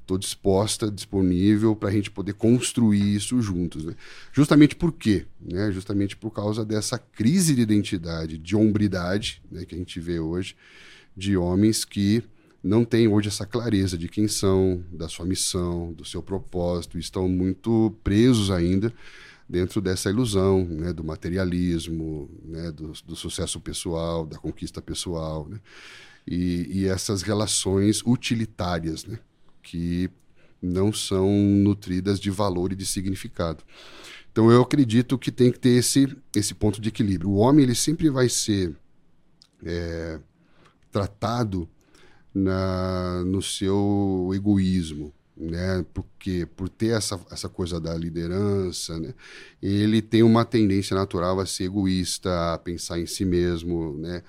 estou 0.01 0.17
disposta, 0.17 0.91
disponível 0.91 1.75
para 1.75 1.89
a 1.89 1.91
gente 1.91 2.11
poder 2.11 2.33
construir 2.33 3.15
isso 3.15 3.41
juntos. 3.41 3.83
Né? 3.83 3.95
Justamente 4.31 4.75
por 4.75 4.91
quê? 4.91 5.25
Né? 5.39 5.71
Justamente 5.71 6.15
por 6.15 6.29
causa 6.29 6.63
dessa 6.63 6.99
crise 6.99 7.55
de 7.55 7.61
identidade, 7.61 8.37
de 8.37 8.55
hombridade 8.55 9.41
né, 9.51 9.65
que 9.65 9.73
a 9.73 9.77
gente 9.77 9.99
vê 9.99 10.19
hoje, 10.19 10.55
de 11.17 11.35
homens 11.35 11.83
que 11.83 12.23
não 12.63 12.85
têm 12.85 13.07
hoje 13.07 13.27
essa 13.27 13.45
clareza 13.45 13.97
de 13.97 14.07
quem 14.07 14.27
são, 14.27 14.83
da 14.91 15.09
sua 15.09 15.25
missão, 15.25 15.93
do 15.93 16.05
seu 16.05 16.21
propósito, 16.21 16.99
estão 16.99 17.27
muito 17.27 17.95
presos 18.03 18.51
ainda 18.51 18.93
dentro 19.51 19.81
dessa 19.81 20.09
ilusão 20.09 20.65
né, 20.65 20.93
do 20.93 21.03
materialismo, 21.03 22.29
né, 22.45 22.71
do, 22.71 22.93
do, 23.05 23.15
sucesso 23.15 23.59
pessoal, 23.59 24.25
da 24.25 24.37
conquista 24.37 24.81
pessoal. 24.81 25.47
Né? 25.49 25.59
e, 26.25 26.81
e 26.81 26.87
essas 26.87 27.21
relações 27.21 28.01
utilitárias, 28.05 29.05
né? 29.05 29.19
Que 29.61 30.09
não 30.61 30.93
são 30.93 31.29
nutridas 31.29 32.19
de 32.19 32.29
valor 32.29 32.71
e 32.71 32.75
de 32.75 32.85
significado. 32.85 33.63
Então 34.31 34.51
eu 34.51 34.61
acredito 34.61 35.17
que 35.17 35.31
tem 35.31 35.51
que 35.51 35.59
ter 35.59 35.71
esse, 35.71 36.15
esse 36.35 36.53
ponto 36.53 36.79
de 36.79 36.89
equilíbrio. 36.89 37.31
O 37.31 37.37
homem 37.37 37.63
ele 37.63 37.75
sempre 37.75 38.09
vai 38.09 38.29
ser 38.29 38.75
é, 39.63 40.19
tratado 40.91 41.67
na, 42.33 43.23
no 43.25 43.41
seu 43.41 44.31
egoísmo, 44.33 45.11
né? 45.41 45.83
Porque 45.93 46.45
por 46.55 46.69
ter 46.69 46.95
essa, 46.95 47.19
essa 47.31 47.49
coisa 47.49 47.79
da 47.79 47.95
liderança, 47.95 48.99
né? 48.99 49.13
Ele 49.61 50.01
tem 50.01 50.21
uma 50.21 50.45
tendência 50.45 50.95
natural 50.95 51.39
a 51.39 51.45
ser 51.45 51.65
egoísta, 51.65 52.53
a 52.53 52.57
pensar 52.59 52.99
em 52.99 53.07
si 53.07 53.25
mesmo, 53.25 53.97
né? 53.97 54.23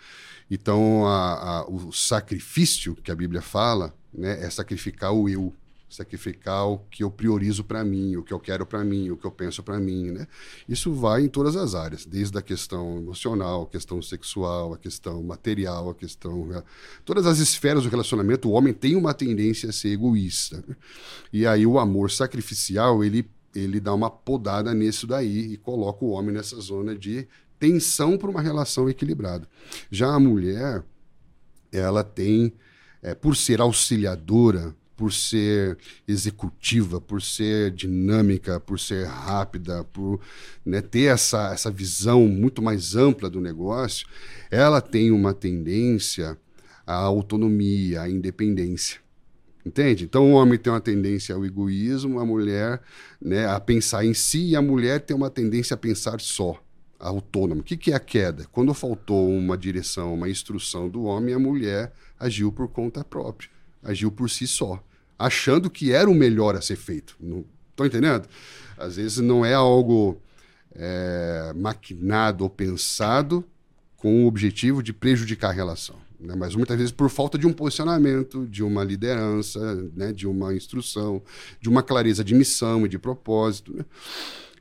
Então 0.51 1.07
a, 1.07 1.59
a, 1.61 1.67
o 1.69 1.93
sacrifício 1.93 2.97
que 2.97 3.11
a 3.11 3.15
Bíblia 3.15 3.43
fala, 3.43 3.95
né? 4.13 4.43
É 4.43 4.49
sacrificar 4.49 5.13
o 5.13 5.29
eu, 5.29 5.53
sacrificar 5.93 6.67
o 6.67 6.79
que 6.91 7.03
eu 7.05 7.11
priorizo 7.11 7.63
para 7.63 7.85
mim, 7.85 8.17
o 8.17 8.23
que 8.23 8.33
eu 8.33 8.41
quero 8.41 8.65
para 8.65 8.83
mim, 8.83 9.11
o 9.11 9.17
que 9.17 9.25
eu 9.25 9.31
penso 9.31 9.63
para 9.63 9.79
mim, 9.79 10.11
né? 10.11 10.27
Isso 10.69 10.93
vai 10.93 11.23
em 11.23 11.29
todas 11.29 11.55
as 11.55 11.75
áreas, 11.75 12.07
desde 12.07 12.37
a 12.39 12.43
questão 12.43 12.99
emocional, 12.99 13.63
a 13.63 13.67
questão 13.67 14.01
sexual, 14.01 14.73
a 14.73 14.79
questão 14.79 15.23
material, 15.23 15.91
a 15.91 15.95
questão 15.95 16.47
né? 16.47 16.63
todas 17.05 17.27
as 17.27 17.39
esferas 17.39 17.85
do 17.85 17.89
relacionamento, 17.89 18.49
o 18.49 18.53
homem 18.53 18.73
tem 18.73 18.97
uma 18.97 19.13
tendência 19.13 19.69
a 19.69 19.73
ser 19.73 19.91
egoísta. 19.91 20.65
Né? 20.67 20.77
E 21.33 21.47
aí 21.47 21.67
o 21.67 21.79
amor 21.79 22.11
sacrificial, 22.11 23.05
ele 23.05 23.29
ele 23.55 23.81
dá 23.81 23.93
uma 23.93 24.11
podada 24.11 24.73
nisso 24.73 25.07
daí 25.07 25.53
e 25.53 25.57
coloca 25.57 26.05
o 26.05 26.11
homem 26.11 26.35
nessa 26.35 26.59
zona 26.59 26.97
de 26.97 27.29
tensão 27.59 28.17
para 28.17 28.31
uma 28.31 28.41
relação 28.41 28.89
equilibrada. 28.89 29.47
Já 29.91 30.09
a 30.09 30.19
mulher, 30.19 30.83
ela 31.71 32.03
tem, 32.03 32.53
é, 33.03 33.15
por 33.15 33.37
ser 33.37 33.61
auxiliadora, 33.61 34.75
por 35.03 35.13
ser 35.13 35.77
executiva, 36.07 37.01
por 37.01 37.21
ser 37.21 37.73
dinâmica, 37.73 38.61
por 38.61 38.79
ser 38.79 39.05
rápida, 39.05 39.83
por 39.83 40.21
né, 40.65 40.81
ter 40.81 41.13
essa, 41.13 41.53
essa 41.53 41.73
visão 41.73 42.29
muito 42.29 42.63
mais 42.63 42.95
ampla 42.95 43.29
do 43.29 43.41
negócio, 43.41 44.07
ela 44.49 44.81
tem 44.81 45.11
uma 45.11 45.35
tendência 45.35 46.39
à 46.87 46.95
autonomia, 46.95 48.03
à 48.03 48.09
independência. 48.09 49.01
Entende? 49.67 50.05
Então 50.05 50.31
o 50.31 50.35
homem 50.35 50.57
tem 50.57 50.73
uma 50.73 50.81
tendência 50.81 51.35
ao 51.35 51.45
egoísmo, 51.45 52.21
a 52.21 52.25
mulher 52.25 52.81
né, 53.21 53.45
a 53.49 53.59
pensar 53.59 54.05
em 54.05 54.15
si, 54.15 54.51
e 54.51 54.57
a 54.57 54.63
mulher 54.63 55.01
tem 55.01 55.17
uma 55.17 55.31
tendência 55.31 55.75
a 55.75 55.77
pensar 55.77 56.21
só, 56.21 56.63
autônoma. 56.97 57.63
O 57.63 57.65
que, 57.65 57.77
que 57.77 57.91
é 57.91 57.97
a 57.97 58.01
queda? 58.01 58.47
Quando 58.53 58.73
faltou 58.73 59.29
uma 59.29 59.59
direção, 59.59 60.15
uma 60.15 60.31
instrução 60.31 60.89
do 60.89 61.03
homem, 61.03 61.35
a 61.35 61.41
mulher 61.41 61.93
agiu 62.21 62.53
por 62.53 62.69
conta 62.69 63.03
própria, 63.03 63.51
agiu 63.83 64.13
por 64.13 64.31
si 64.31 64.47
só 64.47 64.81
achando 65.23 65.71
que 65.71 65.93
era 65.93 66.11
o 66.11 66.15
melhor 66.15 66.57
a 66.57 66.61
ser 66.61 66.77
feito. 66.77 67.17
Estão 67.71 67.87
entendendo? 67.87 68.29
Às 68.77 68.97
vezes 68.97 69.19
não 69.19 69.45
é 69.45 69.55
algo 69.55 70.21
é, 70.75 71.53
maquinado 71.55 72.45
ou 72.45 72.51
pensado 72.51 73.45
com 73.97 74.25
o 74.25 74.27
objetivo 74.27 74.83
de 74.83 74.93
prejudicar 74.93 75.51
a 75.51 75.53
relação. 75.53 75.97
Né? 76.19 76.35
Mas 76.37 76.57
muitas 76.57 76.77
vezes 76.77 76.93
por 76.93 77.09
falta 77.09 77.39
de 77.39 77.47
um 77.47 77.53
posicionamento, 77.53 78.47
de 78.47 78.65
uma 78.65 78.83
liderança, 78.83 79.61
né? 79.95 80.13
de 80.13 80.27
uma 80.27 80.55
instrução, 80.55 81.23
de 81.61 81.69
uma 81.69 81.83
clareza 81.83 82.25
de 82.25 82.35
missão 82.35 82.85
e 82.85 82.89
de 82.89 82.99
propósito. 82.99 83.77
Né? 83.77 83.85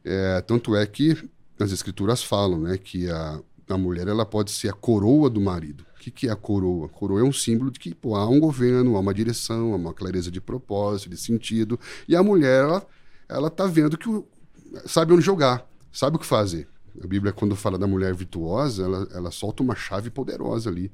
É, 0.06 0.42
tanto 0.42 0.76
é 0.76 0.86
que 0.86 1.18
as 1.60 1.72
escrituras 1.72 2.24
falam 2.24 2.60
né? 2.60 2.78
que 2.78 3.10
a, 3.10 3.40
a 3.68 3.78
mulher 3.78 4.08
ela 4.08 4.26
pode 4.26 4.52
ser 4.52 4.70
a 4.70 4.74
coroa 4.74 5.30
do 5.30 5.42
marido. 5.42 5.86
O 6.02 6.04
que, 6.04 6.10
que 6.10 6.28
é 6.28 6.32
a 6.32 6.36
coroa? 6.36 6.88
A 6.88 6.90
coroa 6.90 7.22
é 7.22 7.24
um 7.24 7.32
símbolo 7.32 7.70
de 7.70 7.80
que 7.80 7.94
pô, 7.94 8.16
há 8.16 8.28
um 8.28 8.40
governo, 8.40 8.98
há 8.98 9.00
uma 9.00 9.14
direção, 9.14 9.72
há 9.72 9.76
uma 9.76 9.94
clareza 9.94 10.32
de 10.32 10.42
propósito, 10.42 11.12
de 11.12 11.18
sentido. 11.18 11.80
E 12.08 12.16
a 12.16 12.24
mulher, 12.24 12.64
ela, 12.64 12.88
ela 13.30 13.52
tá 13.52 13.68
vendo 13.68 13.96
que 13.96 14.10
o, 14.10 14.28
sabe 14.88 15.14
onde 15.14 15.24
jogar, 15.24 15.64
sabe 15.92 16.16
o 16.16 16.20
que 16.20 16.26
fazer. 16.26 16.68
A 17.00 17.06
Bíblia, 17.06 17.32
quando 17.32 17.56
fala 17.56 17.78
da 17.78 17.86
mulher 17.86 18.16
virtuosa, 18.16 18.84
ela, 18.84 19.08
ela 19.14 19.30
solta 19.30 19.62
uma 19.62 19.76
chave 19.76 20.10
poderosa 20.10 20.72
ali, 20.72 20.92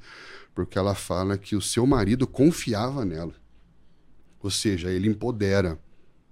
porque 0.53 0.77
ela 0.77 0.93
fala 0.93 1.37
que 1.37 1.55
o 1.55 1.61
seu 1.61 1.87
marido 1.87 2.27
confiava 2.27 3.05
nela. 3.05 3.33
Ou 4.41 4.51
seja, 4.51 4.91
ele 4.91 5.07
empodera, 5.07 5.79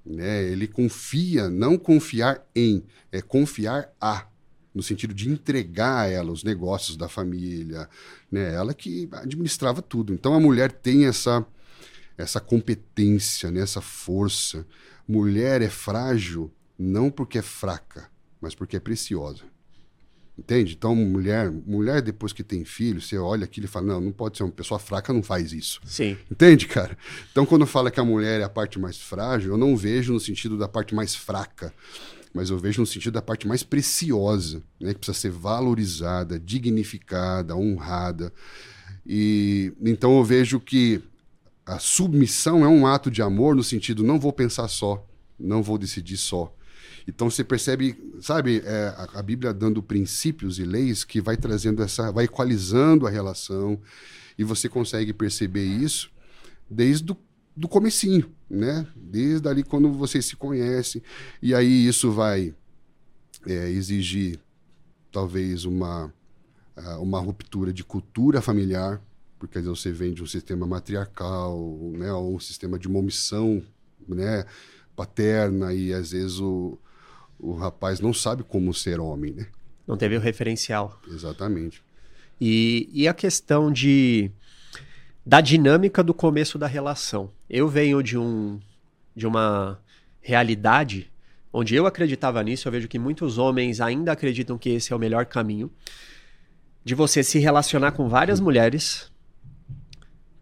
né? 0.06 0.44
ele 0.44 0.68
confia, 0.68 1.50
não 1.50 1.78
confiar 1.78 2.46
em, 2.54 2.84
é 3.10 3.22
confiar 3.22 3.90
a 4.02 4.28
no 4.76 4.84
sentido 4.84 5.14
de 5.14 5.30
entregar 5.30 6.02
a 6.02 6.08
ela 6.10 6.32
os 6.32 6.44
negócios 6.44 6.98
da 6.98 7.08
família, 7.08 7.90
né? 8.30 8.54
Ela 8.54 8.74
que 8.74 9.08
administrava 9.14 9.82
tudo. 9.82 10.14
Então 10.14 10.34
a 10.34 10.40
mulher 10.40 10.70
tem 10.74 11.06
essa 11.06 11.46
essa 12.18 12.40
competência, 12.40 13.50
né? 13.52 13.62
essa 13.62 13.82
força. 13.82 14.66
Mulher 15.08 15.62
é 15.62 15.70
frágil 15.70 16.52
não 16.78 17.10
porque 17.10 17.38
é 17.38 17.42
fraca, 17.42 18.10
mas 18.40 18.54
porque 18.56 18.78
é 18.78 18.80
preciosa. 18.80 19.44
Entende? 20.38 20.76
Então, 20.78 20.94
mulher, 20.94 21.50
mulher 21.50 22.02
depois 22.02 22.34
que 22.34 22.44
tem 22.44 22.66
filho, 22.66 23.02
você 23.02 23.18
olha 23.18 23.46
aquilo 23.46 23.68
e 23.68 23.70
fala: 23.70 23.86
não, 23.86 24.02
não 24.02 24.12
pode 24.12 24.38
ser 24.38 24.44
uma 24.44 24.52
pessoa 24.52 24.78
fraca, 24.78 25.14
não 25.14 25.24
faz 25.24 25.54
isso. 25.54 25.80
Sim. 25.86 26.18
Entende, 26.30 26.68
cara? 26.68 26.98
Então, 27.32 27.46
quando 27.46 27.66
fala 27.66 27.90
que 27.90 28.02
a 28.02 28.04
mulher 28.04 28.42
é 28.42 28.44
a 28.44 28.50
parte 28.50 28.78
mais 28.78 28.98
frágil, 28.98 29.54
eu 29.54 29.58
não 29.58 29.78
vejo 29.78 30.12
no 30.12 30.20
sentido 30.20 30.58
da 30.58 30.68
parte 30.68 30.94
mais 30.94 31.16
fraca 31.16 31.74
mas 32.36 32.50
eu 32.50 32.60
vejo 32.60 32.82
no 32.82 32.86
sentido 32.86 33.13
da 33.13 33.21
parte 33.21 33.48
mais 33.48 33.63
preciosa, 33.63 34.62
né, 34.78 34.93
que 34.93 35.00
precisa 35.00 35.17
ser 35.17 35.32
valorizada, 35.32 36.38
dignificada, 36.38 37.56
honrada. 37.56 38.34
E 39.08 39.71
então 39.82 40.17
eu 40.17 40.24
vejo 40.24 40.60
que 40.60 41.02
a 41.65 41.80
submissão 41.80 42.65
é 42.65 42.67
um 42.67 42.86
ato 42.86 43.10
de 43.10 43.21
amor 43.21 43.56
no 43.56 43.63
sentido 43.63 44.04
não 44.04 44.19
vou 44.19 44.34
pensar 44.34 44.67
só, 44.67 45.08
não 45.39 45.63
vou 45.63 45.78
decidir 45.78 46.17
só. 46.17 46.54
Então 47.08 47.30
você 47.30 47.41
percebe, 47.41 47.95
sabe, 48.19 48.62
é, 48.65 48.93
a, 48.98 49.19
a, 49.19 49.24
Bíblia 49.24 49.54
dando 49.54 49.82
princípios 49.82 50.60
e 50.60 50.65
leis 50.65 51.06
que 51.06 51.21
vai 51.21 51.38
trazendo 51.38 51.82
essa, 51.82 52.12
vai 52.12 52.26
equalizando 52.26 53.08
a 53.08 53.10
relação 53.10 53.80
e 54.38 54.43
você 54.43 54.67
consegue 54.67 55.13
perceber 55.13 55.63
isso 55.63 56.12
desde 56.69 57.13
o 57.13 57.17
do 57.56 57.68
comecinho, 57.68 58.30
né? 58.50 58.86
Desde 58.96 59.48
ali 59.48 59.63
quando 59.63 59.91
você 59.91 60.22
se 60.22 60.36
conhece. 60.36 61.02
E 61.41 61.54
aí 61.54 61.88
isso 61.88 62.12
vai 62.12 62.54
é, 63.48 63.70
exigir 63.70 64.39
talvez 65.12 65.63
uma, 65.63 66.13
uma 67.00 67.20
ruptura 67.20 67.72
de 67.72 67.84
cultura 67.84 68.41
familiar, 68.41 69.02
porque 69.39 69.58
às 69.58 69.63
vezes 69.63 69.80
você 69.80 69.91
vem 69.91 70.13
de 70.13 70.22
um 70.22 70.28
sistema 70.28 70.68
matriarcal, 70.68 71.58
né? 71.94 72.12
Ou 72.12 72.36
um 72.36 72.39
sistema 72.39 72.78
de 72.78 72.88
uma 72.88 73.00
omissão, 73.00 73.63
né? 74.08 74.46
Paterna 74.96 75.74
e 75.74 75.94
às 75.94 76.12
vezes 76.12 76.39
o, 76.39 76.78
o 77.39 77.54
rapaz 77.54 78.00
não 78.00 78.13
sabe 78.13 78.44
como 78.44 78.74
ser 78.74 79.00
homem, 79.00 79.34
né? 79.34 79.48
Não 79.88 79.96
teve 79.96 80.18
o 80.18 80.20
referencial. 80.20 81.00
Exatamente. 81.08 81.84
E, 82.41 82.89
e 82.91 83.08
a 83.08 83.13
questão 83.13 83.72
de 83.72 84.32
da 85.26 85.41
dinâmica 85.41 86.04
do 86.04 86.13
começo 86.13 86.58
da 86.60 86.68
relação. 86.68 87.32
Eu 87.49 87.67
venho 87.67 88.01
de 88.01 88.17
um 88.17 88.60
de 89.15 89.25
uma 89.25 89.79
realidade 90.21 91.10
onde 91.53 91.73
eu 91.73 91.86
acreditava 91.86 92.43
nisso, 92.43 92.67
eu 92.67 92.71
vejo 92.71 92.88
que 92.88 92.99
muitos 92.99 93.38
homens 93.38 93.79
ainda 93.79 94.12
acreditam 94.12 94.58
que 94.58 94.69
esse 94.71 94.91
é 94.91 94.95
o 94.95 94.99
melhor 94.99 95.25
caminho 95.25 95.71
de 96.84 96.93
você 96.93 97.23
se 97.23 97.39
relacionar 97.39 97.93
com 97.93 98.10
várias 98.10 98.39
mulheres 98.41 99.10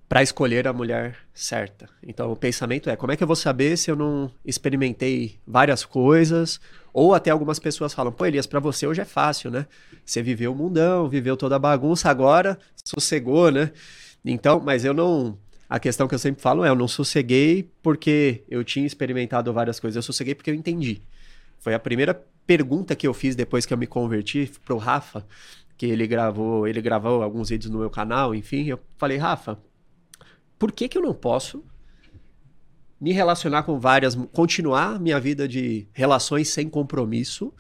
para 0.09 0.21
escolher 0.21 0.67
a 0.67 0.73
mulher 0.73 1.17
certa. 1.33 1.89
Então 2.01 2.31
o 2.31 2.35
pensamento 2.35 2.89
é: 2.89 2.95
como 2.95 3.11
é 3.11 3.17
que 3.17 3.23
eu 3.23 3.27
vou 3.27 3.35
saber 3.35 3.77
se 3.77 3.89
eu 3.89 3.95
não 3.95 4.29
experimentei 4.45 5.39
várias 5.47 5.85
coisas? 5.85 6.59
Ou 6.93 7.13
até 7.13 7.31
algumas 7.31 7.57
pessoas 7.57 7.93
falam: 7.93 8.11
pô, 8.11 8.25
Elias, 8.25 8.45
para 8.45 8.59
você 8.59 8.85
hoje 8.85 9.01
é 9.01 9.05
fácil, 9.05 9.49
né? 9.49 9.65
Você 10.05 10.21
viveu 10.21 10.51
o 10.51 10.55
mundão, 10.55 11.09
viveu 11.09 11.35
toda 11.35 11.55
a 11.55 11.59
bagunça, 11.59 12.09
agora 12.09 12.59
sossegou, 12.83 13.51
né? 13.51 13.71
Então, 14.23 14.59
mas 14.59 14.85
eu 14.85 14.93
não. 14.93 15.37
A 15.69 15.79
questão 15.79 16.07
que 16.07 16.15
eu 16.15 16.19
sempre 16.19 16.41
falo 16.41 16.63
é: 16.63 16.69
eu 16.69 16.75
não 16.75 16.87
sosseguei 16.87 17.69
porque 17.81 18.43
eu 18.49 18.63
tinha 18.63 18.85
experimentado 18.85 19.51
várias 19.53 19.79
coisas, 19.79 19.95
eu 19.95 20.03
sosseguei 20.03 20.35
porque 20.35 20.49
eu 20.49 20.55
entendi. 20.55 21.01
Foi 21.59 21.73
a 21.73 21.79
primeira 21.79 22.13
pergunta 22.45 22.95
que 22.95 23.07
eu 23.07 23.13
fiz 23.13 23.35
depois 23.35 23.65
que 23.65 23.73
eu 23.73 23.77
me 23.77 23.87
converti 23.87 24.51
pro 24.65 24.77
Rafa, 24.77 25.25
que 25.77 25.85
ele 25.85 26.05
gravou, 26.05 26.67
ele 26.67 26.81
gravou 26.81 27.23
alguns 27.23 27.49
vídeos 27.49 27.71
no 27.71 27.79
meu 27.79 27.89
canal, 27.89 28.35
enfim, 28.35 28.65
eu 28.65 28.79
falei, 28.97 29.17
Rafa, 29.17 29.57
por 30.59 30.71
que 30.71 30.89
que 30.89 30.97
eu 30.97 31.01
não 31.01 31.13
posso 31.13 31.63
me 32.99 33.13
relacionar 33.13 33.63
com 33.63 33.79
várias, 33.79 34.15
continuar 34.33 34.99
minha 34.99 35.19
vida 35.19 35.47
de 35.47 35.87
relações 35.93 36.49
sem 36.49 36.69
compromisso 36.69 37.53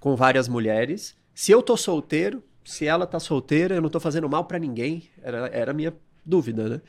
com 0.00 0.16
várias 0.16 0.48
mulheres, 0.48 1.16
se 1.32 1.52
eu 1.52 1.62
tô 1.62 1.76
solteiro 1.76 2.42
se 2.66 2.84
ela 2.84 3.06
tá 3.06 3.20
solteira, 3.20 3.76
eu 3.76 3.80
não 3.80 3.88
tô 3.88 4.00
fazendo 4.00 4.28
mal 4.28 4.44
para 4.44 4.58
ninguém. 4.58 5.08
Era, 5.22 5.46
era 5.48 5.70
a 5.70 5.74
minha 5.74 5.94
dúvida, 6.24 6.68
né? 6.68 6.80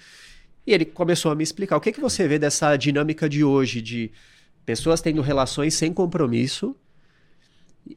E 0.67 0.73
ele 0.73 0.85
começou 0.85 1.31
a 1.31 1.35
me 1.35 1.43
explicar. 1.43 1.77
O 1.77 1.81
que, 1.81 1.93
que 1.93 2.01
você 2.01 2.27
vê 2.27 2.37
dessa 2.37 2.75
dinâmica 2.75 3.29
de 3.29 3.41
hoje, 3.43 3.81
de 3.81 4.11
pessoas 4.65 4.99
tendo 4.99 5.21
relações 5.21 5.73
sem 5.73 5.93
compromisso 5.93 6.75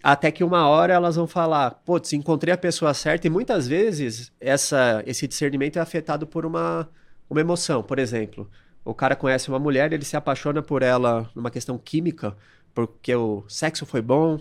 Até 0.03 0.31
que 0.31 0.45
uma 0.45 0.69
hora 0.69 0.95
elas 0.95 1.17
vão 1.17 1.27
falar, 1.27 1.73
putz, 1.85 2.13
encontrei 2.13 2.55
a 2.55 2.59
pessoa 2.59 2.95
certa, 2.95 3.27
e 3.27 3.31
muitas 3.31 3.67
vezes 3.67 4.33
essa, 4.41 5.03
esse 5.07 5.27
discernimento 5.27 5.79
é 5.79 5.81
afetado 5.83 6.27
por 6.27 6.47
uma, 6.47 6.89
uma 7.29 7.41
emoção. 7.41 7.83
Por 7.83 7.99
exemplo, 7.99 8.49
o 8.85 8.95
cara 8.95 9.17
conhece 9.17 9.49
uma 9.49 9.59
mulher, 9.59 9.93
ele 9.93 10.05
se 10.05 10.17
apaixona 10.17 10.63
por 10.63 10.83
ela 10.83 11.29
numa 11.35 11.51
questão 11.51 11.77
química, 11.77 12.37
porque 12.73 13.15
o 13.15 13.45
sexo 13.49 13.85
foi 13.85 14.01
bom, 14.01 14.39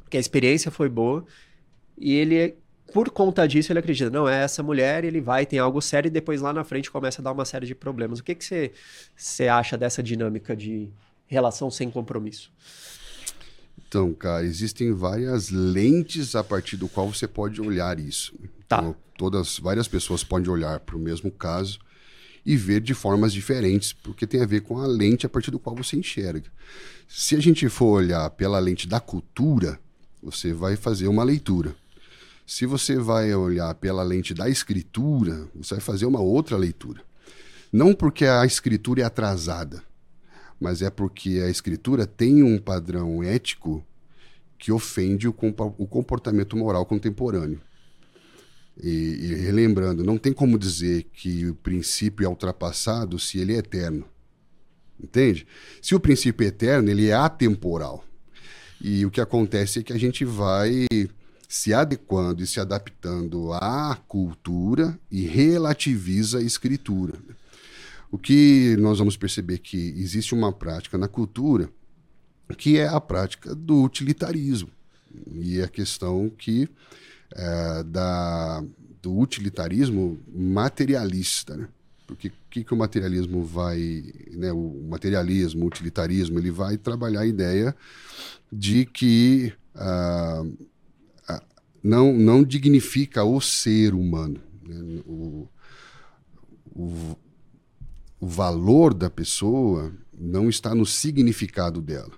porque 0.00 0.16
a 0.16 0.20
experiência 0.20 0.70
foi 0.70 0.88
boa, 0.88 1.24
e 1.98 2.14
ele, 2.14 2.56
por 2.94 3.10
conta 3.10 3.44
disso, 3.48 3.72
ele 3.72 3.80
acredita, 3.80 4.08
não, 4.08 4.28
é 4.28 4.44
essa 4.44 4.62
mulher, 4.62 5.02
ele 5.02 5.20
vai, 5.20 5.44
tem 5.44 5.58
algo 5.58 5.82
sério, 5.82 6.06
e 6.06 6.10
depois 6.10 6.40
lá 6.40 6.52
na 6.52 6.62
frente 6.62 6.92
começa 6.92 7.20
a 7.20 7.24
dar 7.24 7.32
uma 7.32 7.44
série 7.44 7.66
de 7.66 7.74
problemas. 7.74 8.20
O 8.20 8.22
que, 8.22 8.36
que 8.36 8.44
você, 8.44 8.70
você 9.16 9.48
acha 9.48 9.76
dessa 9.76 10.00
dinâmica 10.00 10.54
de 10.54 10.88
relação 11.26 11.72
sem 11.72 11.90
compromisso? 11.90 12.52
Então, 13.88 14.14
cara, 14.14 14.44
existem 14.44 14.92
várias 14.92 15.50
lentes 15.50 16.36
a 16.36 16.44
partir 16.44 16.76
do 16.76 16.88
qual 16.88 17.12
você 17.12 17.26
pode 17.26 17.60
olhar 17.60 17.98
isso. 17.98 18.32
Tá. 18.68 18.78
Então, 18.78 18.94
todas, 19.18 19.58
várias 19.58 19.88
pessoas 19.88 20.22
podem 20.22 20.48
olhar 20.48 20.78
para 20.78 20.94
o 20.94 21.00
mesmo 21.00 21.32
caso 21.32 21.80
e 22.46 22.56
ver 22.56 22.80
de 22.80 22.94
formas 22.94 23.32
diferentes, 23.32 23.92
porque 23.92 24.24
tem 24.24 24.40
a 24.40 24.46
ver 24.46 24.60
com 24.60 24.78
a 24.78 24.86
lente 24.86 25.26
a 25.26 25.28
partir 25.28 25.50
do 25.50 25.58
qual 25.58 25.74
você 25.74 25.96
enxerga. 25.96 26.48
Se 27.08 27.34
a 27.34 27.40
gente 27.40 27.68
for 27.68 27.86
olhar 27.86 28.30
pela 28.30 28.60
lente 28.60 28.86
da 28.86 29.00
cultura, 29.00 29.80
você 30.22 30.52
vai 30.52 30.76
fazer 30.76 31.08
uma 31.08 31.24
leitura. 31.24 31.74
Se 32.46 32.66
você 32.66 32.96
vai 32.96 33.34
olhar 33.34 33.74
pela 33.74 34.02
lente 34.02 34.34
da 34.34 34.48
escritura, 34.48 35.48
você 35.54 35.76
vai 35.76 35.80
fazer 35.80 36.04
uma 36.04 36.20
outra 36.20 36.56
leitura. 36.56 37.02
Não 37.72 37.94
porque 37.94 38.26
a 38.26 38.44
escritura 38.44 39.00
é 39.00 39.04
atrasada, 39.04 39.82
mas 40.60 40.82
é 40.82 40.90
porque 40.90 41.42
a 41.44 41.48
escritura 41.48 42.06
tem 42.06 42.42
um 42.42 42.58
padrão 42.58 43.22
ético 43.22 43.84
que 44.58 44.70
ofende 44.70 45.26
o, 45.26 45.32
comportamento 45.32 46.56
moral 46.56 46.86
contemporâneo. 46.86 47.60
E, 48.80 48.88
e, 48.88 49.34
relembrando, 49.36 50.04
não 50.04 50.18
tem 50.18 50.32
como 50.32 50.58
dizer 50.58 51.04
que 51.12 51.46
o 51.46 51.54
princípio 51.54 52.24
é 52.24 52.28
ultrapassado 52.28 53.18
se 53.18 53.38
ele 53.38 53.54
é 53.54 53.58
eterno. 53.58 54.06
Entende? 55.02 55.46
Se 55.80 55.94
o 55.94 56.00
princípio 56.00 56.44
é 56.44 56.48
eterno, 56.48 56.90
ele 56.90 57.08
é 57.08 57.14
atemporal. 57.14 58.04
E 58.80 59.04
o 59.06 59.10
que 59.10 59.20
acontece 59.20 59.80
é 59.80 59.82
que 59.82 59.92
a 59.92 59.98
gente 59.98 60.24
vai 60.24 60.86
se 61.54 61.72
adequando 61.72 62.42
e 62.42 62.48
se 62.48 62.58
adaptando 62.58 63.52
à 63.52 63.96
cultura 64.08 64.98
e 65.08 65.22
relativiza 65.24 66.38
a 66.38 66.42
escritura. 66.42 67.16
O 68.10 68.18
que 68.18 68.76
nós 68.80 68.98
vamos 68.98 69.16
perceber 69.16 69.58
que 69.58 69.94
existe 69.96 70.34
uma 70.34 70.52
prática 70.52 70.98
na 70.98 71.06
cultura 71.06 71.70
que 72.58 72.76
é 72.76 72.88
a 72.88 73.00
prática 73.00 73.54
do 73.54 73.84
utilitarismo. 73.84 74.68
E 75.32 75.62
a 75.62 75.68
questão 75.68 76.28
que 76.28 76.68
é, 77.32 77.84
da, 77.84 78.64
do 79.00 79.16
utilitarismo 79.16 80.18
materialista, 80.34 81.56
né? 81.56 81.68
Porque 82.04 82.28
o 82.28 82.32
que, 82.50 82.64
que 82.64 82.74
o 82.74 82.76
materialismo 82.76 83.44
vai, 83.44 84.12
né, 84.32 84.52
o 84.52 84.84
materialismo, 84.90 85.64
o 85.64 85.68
utilitarismo, 85.68 86.36
ele 86.36 86.50
vai 86.50 86.76
trabalhar 86.76 87.20
a 87.20 87.26
ideia 87.26 87.74
de 88.52 88.84
que 88.84 89.52
ah, 89.74 90.44
não, 91.84 92.14
não 92.14 92.42
dignifica 92.42 93.22
o 93.24 93.38
ser 93.42 93.92
humano. 93.92 94.40
Né? 94.66 95.02
O, 95.06 95.46
o, 96.74 97.16
o 98.18 98.26
valor 98.26 98.94
da 98.94 99.10
pessoa 99.10 99.92
não 100.18 100.48
está 100.48 100.74
no 100.74 100.86
significado 100.86 101.82
dela, 101.82 102.12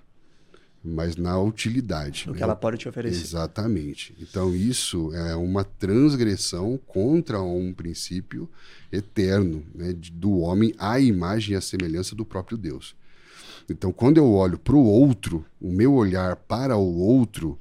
mas 0.81 1.17
na 1.17 1.37
utilidade. 1.37 2.29
O 2.29 2.31
né? 2.31 2.37
que 2.37 2.43
ela 2.43 2.55
pode 2.55 2.77
te 2.77 2.87
oferecer. 2.87 3.19
Exatamente. 3.19 4.15
Então, 4.21 4.55
isso 4.55 5.13
é 5.13 5.35
uma 5.35 5.65
transgressão 5.65 6.79
contra 6.87 7.41
um 7.41 7.73
princípio 7.73 8.49
eterno 8.89 9.65
né, 9.75 9.93
do 10.13 10.37
homem 10.37 10.73
à 10.79 10.97
imagem 10.97 11.53
e 11.53 11.57
à 11.57 11.61
semelhança 11.61 12.15
do 12.15 12.23
próprio 12.23 12.57
Deus. 12.57 12.95
Então, 13.69 13.91
quando 13.91 14.17
eu 14.17 14.31
olho 14.31 14.57
para 14.57 14.77
o 14.77 14.85
outro, 14.85 15.45
o 15.59 15.69
meu 15.69 15.93
olhar 15.93 16.37
para 16.37 16.77
o 16.77 16.99
outro 16.99 17.59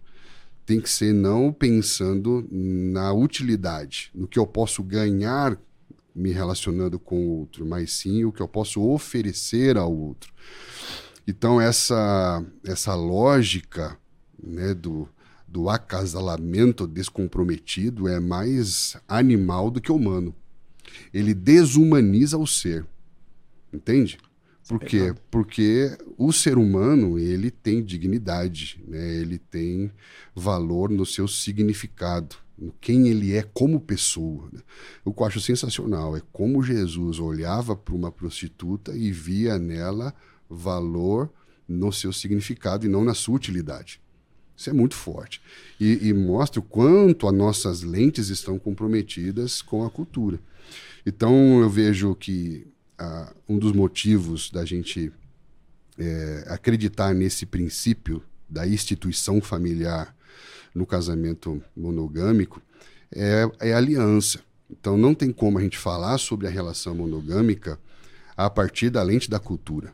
tem 0.66 0.80
que 0.80 0.90
ser 0.90 1.14
não 1.14 1.52
pensando 1.52 2.46
na 2.50 3.12
utilidade, 3.12 4.10
no 4.12 4.26
que 4.26 4.38
eu 4.38 4.46
posso 4.46 4.82
ganhar 4.82 5.56
me 6.12 6.32
relacionando 6.32 6.98
com 6.98 7.24
o 7.24 7.38
outro, 7.38 7.64
mas 7.64 7.92
sim 7.92 8.24
o 8.24 8.32
que 8.32 8.42
eu 8.42 8.48
posso 8.48 8.82
oferecer 8.82 9.76
ao 9.76 9.94
outro. 9.94 10.32
Então, 11.28 11.60
essa, 11.60 12.44
essa 12.64 12.94
lógica 12.94 13.96
né, 14.42 14.74
do, 14.74 15.08
do 15.46 15.68
acasalamento 15.68 16.86
descomprometido 16.86 18.08
é 18.08 18.18
mais 18.18 18.96
animal 19.06 19.70
do 19.70 19.80
que 19.80 19.92
humano. 19.92 20.34
Ele 21.12 21.34
desumaniza 21.34 22.38
o 22.38 22.46
ser. 22.46 22.86
Entende? 23.72 24.18
Por 24.68 24.80
quê? 24.80 25.14
Porque 25.30 25.96
o 26.18 26.32
ser 26.32 26.58
humano, 26.58 27.18
ele 27.18 27.50
tem 27.50 27.84
dignidade, 27.84 28.82
né? 28.86 29.14
ele 29.14 29.38
tem 29.38 29.92
valor 30.34 30.90
no 30.90 31.06
seu 31.06 31.28
significado, 31.28 32.36
no 32.58 32.74
quem 32.80 33.06
ele 33.06 33.36
é 33.36 33.42
como 33.42 33.80
pessoa. 33.80 34.48
Né? 34.52 34.60
O 35.04 35.12
que 35.12 35.22
eu 35.22 35.26
acho 35.26 35.40
sensacional 35.40 36.16
é 36.16 36.22
como 36.32 36.64
Jesus 36.64 37.20
olhava 37.20 37.76
para 37.76 37.94
uma 37.94 38.10
prostituta 38.10 38.96
e 38.96 39.12
via 39.12 39.56
nela 39.56 40.12
valor 40.50 41.30
no 41.68 41.92
seu 41.92 42.12
significado 42.12 42.86
e 42.86 42.88
não 42.88 43.04
na 43.04 43.14
sua 43.14 43.36
utilidade. 43.36 44.00
Isso 44.56 44.70
é 44.70 44.72
muito 44.72 44.94
forte. 44.94 45.40
E, 45.78 46.08
e 46.08 46.12
mostra 46.12 46.58
o 46.58 46.62
quanto 46.62 47.28
as 47.28 47.34
nossas 47.34 47.82
lentes 47.82 48.30
estão 48.30 48.58
comprometidas 48.58 49.62
com 49.62 49.84
a 49.84 49.90
cultura. 49.90 50.40
Então 51.04 51.60
eu 51.60 51.68
vejo 51.68 52.14
que 52.14 52.66
um 53.48 53.58
dos 53.58 53.72
motivos 53.72 54.50
da 54.50 54.64
gente 54.64 55.12
é, 55.98 56.44
acreditar 56.48 57.14
nesse 57.14 57.46
princípio 57.46 58.22
da 58.48 58.66
instituição 58.66 59.40
familiar 59.40 60.14
no 60.74 60.86
casamento 60.86 61.62
monogâmico 61.76 62.60
é, 63.14 63.48
é 63.60 63.72
aliança. 63.72 64.40
Então 64.70 64.96
não 64.96 65.14
tem 65.14 65.32
como 65.32 65.58
a 65.58 65.62
gente 65.62 65.78
falar 65.78 66.18
sobre 66.18 66.46
a 66.46 66.50
relação 66.50 66.94
monogâmica 66.94 67.78
a 68.36 68.50
partir 68.50 68.90
da 68.90 69.02
lente 69.02 69.30
da 69.30 69.38
cultura. 69.38 69.92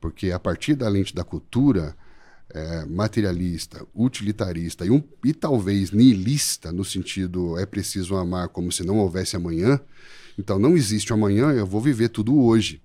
Porque 0.00 0.30
a 0.30 0.38
partir 0.38 0.74
da 0.74 0.88
lente 0.88 1.14
da 1.14 1.24
cultura 1.24 1.96
é, 2.50 2.84
materialista, 2.86 3.86
utilitarista 3.94 4.84
e, 4.86 4.90
um, 4.90 5.02
e 5.24 5.32
talvez 5.32 5.90
nihilista, 5.90 6.72
no 6.72 6.84
sentido 6.84 7.58
é 7.58 7.66
preciso 7.66 8.16
amar 8.16 8.48
como 8.48 8.72
se 8.72 8.84
não 8.84 8.98
houvesse 8.98 9.36
amanhã, 9.36 9.80
então 10.38 10.58
não 10.58 10.76
existe 10.76 11.12
amanhã, 11.12 11.52
eu 11.52 11.66
vou 11.66 11.80
viver 11.80 12.08
tudo 12.08 12.40
hoje. 12.40 12.82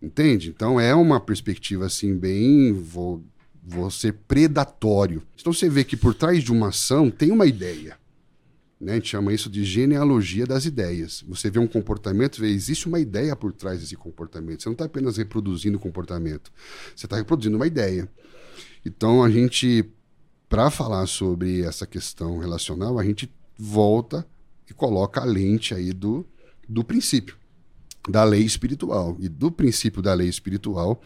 Entende? 0.00 0.50
Então 0.50 0.80
é 0.80 0.94
uma 0.94 1.20
perspectiva 1.20 1.86
assim 1.86 2.16
bem 2.16 2.72
vou, 2.72 3.22
vou 3.62 3.90
ser 3.90 4.14
predatório. 4.26 5.22
Então 5.40 5.52
você 5.52 5.68
vê 5.68 5.84
que 5.84 5.96
por 5.96 6.14
trás 6.14 6.42
de 6.42 6.52
uma 6.52 6.68
ação 6.68 7.08
tem 7.08 7.30
uma 7.30 7.46
ideia. 7.46 7.96
Né? 8.80 8.92
A 8.92 8.94
gente 8.96 9.10
chama 9.10 9.32
isso 9.32 9.48
de 9.48 9.64
genealogia 9.64 10.44
das 10.44 10.64
ideias. 10.64 11.24
Você 11.28 11.48
vê 11.48 11.60
um 11.60 11.68
comportamento, 11.68 12.40
vê, 12.40 12.48
existe 12.48 12.88
uma 12.88 12.98
ideia 12.98 13.36
por 13.36 13.52
trás 13.52 13.78
desse 13.78 13.94
comportamento. 13.94 14.60
Você 14.60 14.68
não 14.68 14.74
está 14.74 14.86
apenas 14.86 15.16
reproduzindo 15.18 15.76
o 15.76 15.80
comportamento, 15.80 16.52
você 16.94 17.06
está 17.06 17.16
reproduzindo 17.16 17.54
uma 17.54 17.66
ideia. 17.66 18.08
Então 18.84 19.22
a 19.22 19.30
gente, 19.30 19.88
para 20.48 20.68
falar 20.68 21.06
sobre 21.06 21.62
essa 21.62 21.86
questão 21.86 22.38
relacional, 22.38 22.98
a 22.98 23.04
gente 23.04 23.32
volta 23.56 24.26
e 24.68 24.74
coloca 24.74 25.20
a 25.20 25.24
lente 25.24 25.72
aí 25.74 25.92
do 25.92 26.26
do 26.68 26.84
princípio 26.84 27.36
da 28.08 28.24
lei 28.24 28.42
espiritual. 28.42 29.16
E 29.18 29.28
do 29.28 29.50
princípio 29.50 30.02
da 30.02 30.12
lei 30.14 30.28
espiritual, 30.28 31.00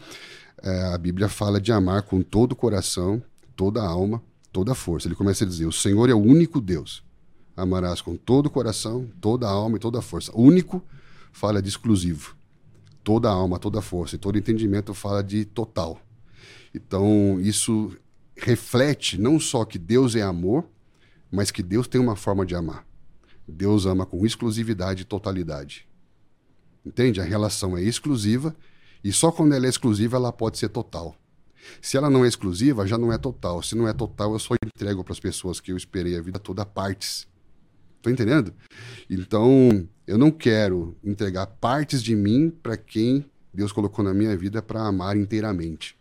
é, 0.61 0.93
a 0.93 0.97
Bíblia 0.97 1.29
fala 1.29 1.59
de 1.61 1.71
amar 1.71 2.03
com 2.03 2.21
todo 2.21 2.53
o 2.53 2.55
coração, 2.55 3.21
toda 3.55 3.81
a 3.81 3.87
alma, 3.87 4.21
toda 4.51 4.71
a 4.71 4.75
força. 4.75 5.07
Ele 5.07 5.15
começa 5.15 5.43
a 5.43 5.47
dizer: 5.47 5.65
o 5.65 5.71
Senhor 5.71 6.09
é 6.09 6.13
o 6.13 6.21
único 6.21 6.59
Deus. 6.59 7.03
Amarás 7.55 8.01
com 8.01 8.15
todo 8.15 8.47
o 8.47 8.49
coração, 8.49 9.09
toda 9.19 9.47
a 9.47 9.49
alma 9.49 9.77
e 9.77 9.79
toda 9.79 9.99
a 9.99 10.01
força. 10.01 10.31
Único 10.35 10.83
fala 11.31 11.61
de 11.61 11.69
exclusivo. 11.69 12.35
Toda 13.03 13.29
a 13.29 13.31
alma, 13.31 13.57
toda 13.57 13.79
a 13.79 13.81
força 13.81 14.15
e 14.15 14.19
todo 14.19 14.37
entendimento 14.37 14.93
fala 14.93 15.23
de 15.23 15.45
total. 15.45 15.99
Então, 16.73 17.39
isso 17.39 17.95
reflete 18.35 19.19
não 19.19 19.39
só 19.39 19.65
que 19.65 19.79
Deus 19.79 20.15
é 20.15 20.21
amor, 20.21 20.65
mas 21.31 21.49
que 21.49 21.63
Deus 21.63 21.87
tem 21.87 21.99
uma 21.99 22.15
forma 22.15 22.45
de 22.45 22.53
amar. 22.53 22.86
Deus 23.47 23.85
ama 23.85 24.05
com 24.05 24.25
exclusividade 24.25 25.03
e 25.03 25.05
totalidade. 25.05 25.87
Entende? 26.85 27.21
A 27.21 27.23
relação 27.23 27.77
é 27.77 27.81
exclusiva 27.81 28.55
e 29.03 29.11
só 29.11 29.31
quando 29.31 29.53
ela 29.53 29.65
é 29.65 29.69
exclusiva 29.69 30.17
ela 30.17 30.31
pode 30.31 30.57
ser 30.57 30.69
total. 30.69 31.15
Se 31.81 31.97
ela 31.97 32.09
não 32.09 32.23
é 32.23 32.27
exclusiva, 32.27 32.87
já 32.87 32.97
não 32.97 33.11
é 33.11 33.17
total. 33.17 33.61
Se 33.61 33.75
não 33.75 33.87
é 33.87 33.93
total, 33.93 34.33
eu 34.33 34.39
só 34.39 34.55
entrego 34.55 35.03
para 35.03 35.13
as 35.13 35.19
pessoas 35.19 35.59
que 35.59 35.71
eu 35.71 35.77
esperei 35.77 36.17
a 36.17 36.21
vida 36.21 36.39
toda 36.39 36.65
partes. 36.65 37.27
Tô 38.01 38.09
entendendo? 38.09 38.53
Então, 39.09 39.87
eu 40.05 40.17
não 40.17 40.31
quero 40.31 40.95
entregar 41.03 41.47
partes 41.47 42.01
de 42.01 42.15
mim 42.15 42.49
para 42.49 42.77
quem 42.77 43.25
Deus 43.53 43.71
colocou 43.71 44.03
na 44.03 44.13
minha 44.13 44.37
vida 44.37 44.61
para 44.61 44.81
amar 44.81 45.17
inteiramente. 45.17 45.96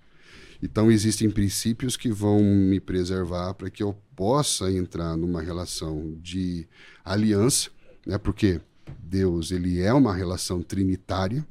Então 0.63 0.91
existem 0.91 1.31
princípios 1.31 1.97
que 1.97 2.11
vão 2.11 2.43
me 2.43 2.81
preservar 2.81 3.55
para 3.55 3.71
que 3.71 3.83
eu 3.83 3.97
possa 4.15 4.71
entrar 4.71 5.17
numa 5.17 5.43
relação 5.43 6.17
de 6.21 6.67
aliança, 7.05 7.71
né? 8.07 8.17
Porque 8.19 8.61
Deus 8.99 9.51
ele 9.51 9.81
é 9.81 9.93
uma 9.93 10.15
relação 10.15 10.63
trinitária. 10.63 11.47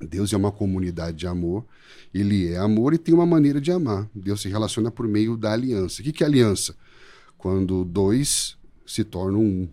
Deus 0.00 0.32
é 0.32 0.36
uma 0.36 0.50
comunidade 0.50 1.18
de 1.18 1.26
amor. 1.26 1.64
Ele 2.12 2.48
é 2.48 2.58
amor 2.58 2.92
e 2.92 2.98
tem 2.98 3.14
uma 3.14 3.26
maneira 3.26 3.60
de 3.60 3.70
amar. 3.70 4.08
Deus 4.14 4.42
se 4.42 4.48
relaciona 4.48 4.90
por 4.90 5.06
meio 5.06 5.36
da 5.36 5.52
aliança. 5.52 6.00
O 6.00 6.04
que, 6.04 6.12
que 6.12 6.24
é 6.24 6.26
aliança? 6.26 6.74
Quando 7.38 7.84
dois 7.84 8.56
se 8.86 9.04
tornam 9.04 9.40
um. 9.40 9.68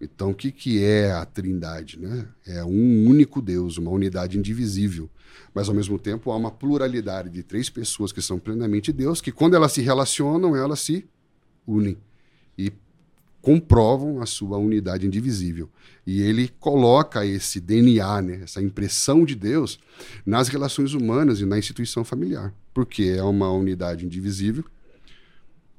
Então, 0.00 0.30
o 0.30 0.34
que, 0.34 0.52
que 0.52 0.82
é 0.82 1.10
a 1.10 1.24
trindade? 1.24 1.98
Né? 1.98 2.26
É 2.46 2.64
um 2.64 3.06
único 3.06 3.42
Deus, 3.42 3.78
uma 3.78 3.90
unidade 3.90 4.38
indivisível. 4.38 5.10
Mas, 5.52 5.68
ao 5.68 5.74
mesmo 5.74 5.98
tempo, 5.98 6.30
há 6.30 6.36
uma 6.36 6.50
pluralidade 6.50 7.30
de 7.30 7.42
três 7.42 7.68
pessoas 7.68 8.12
que 8.12 8.22
são 8.22 8.38
plenamente 8.38 8.92
Deus, 8.92 9.20
que 9.20 9.32
quando 9.32 9.54
elas 9.54 9.72
se 9.72 9.80
relacionam, 9.80 10.54
elas 10.54 10.80
se 10.80 11.04
unem 11.66 11.96
e 12.56 12.72
comprovam 13.42 14.20
a 14.20 14.26
sua 14.26 14.56
unidade 14.56 15.06
indivisível. 15.06 15.68
E 16.06 16.22
ele 16.22 16.48
coloca 16.60 17.24
esse 17.24 17.60
DNA, 17.60 18.22
né, 18.22 18.40
essa 18.42 18.62
impressão 18.62 19.24
de 19.24 19.34
Deus, 19.34 19.78
nas 20.24 20.48
relações 20.48 20.94
humanas 20.94 21.40
e 21.40 21.46
na 21.46 21.58
instituição 21.58 22.04
familiar. 22.04 22.52
Porque 22.72 23.04
é 23.16 23.22
uma 23.22 23.50
unidade 23.50 24.04
indivisível, 24.04 24.64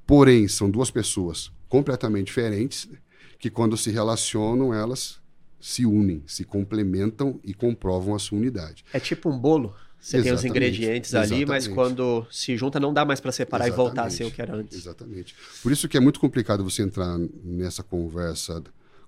porém, 0.05 0.47
são 0.47 0.69
duas 0.69 0.91
pessoas 0.91 1.51
completamente 1.67 2.27
diferentes 2.27 2.89
que 3.39 3.49
quando 3.49 3.77
se 3.77 3.89
relacionam, 3.89 4.73
elas 4.73 5.19
se 5.59 5.85
unem, 5.85 6.21
se 6.27 6.43
complementam 6.43 7.39
e 7.43 7.53
comprovam 7.53 8.13
a 8.13 8.19
sua 8.19 8.37
unidade. 8.37 8.83
É 8.93 8.99
tipo 8.99 9.29
um 9.29 9.37
bolo. 9.37 9.73
Você 9.99 10.17
exatamente, 10.17 10.23
tem 10.23 10.33
os 10.33 10.45
ingredientes 10.45 11.15
ali, 11.15 11.25
exatamente. 11.25 11.47
mas 11.47 11.67
quando 11.67 12.25
se 12.31 12.55
junta 12.55 12.79
não 12.79 12.93
dá 12.93 13.03
mais 13.03 13.19
para 13.19 13.31
separar 13.33 13.67
exatamente, 13.67 13.85
e 13.85 13.85
voltar 13.85 14.07
a 14.07 14.09
ser 14.09 14.23
o 14.25 14.31
que 14.31 14.41
era 14.41 14.55
antes. 14.55 14.77
Exatamente. 14.77 15.35
Por 15.61 15.71
isso 15.71 15.89
que 15.89 15.97
é 15.97 15.99
muito 15.99 16.19
complicado 16.19 16.63
você 16.63 16.83
entrar 16.83 17.17
nessa 17.43 17.83
conversa 17.83 18.63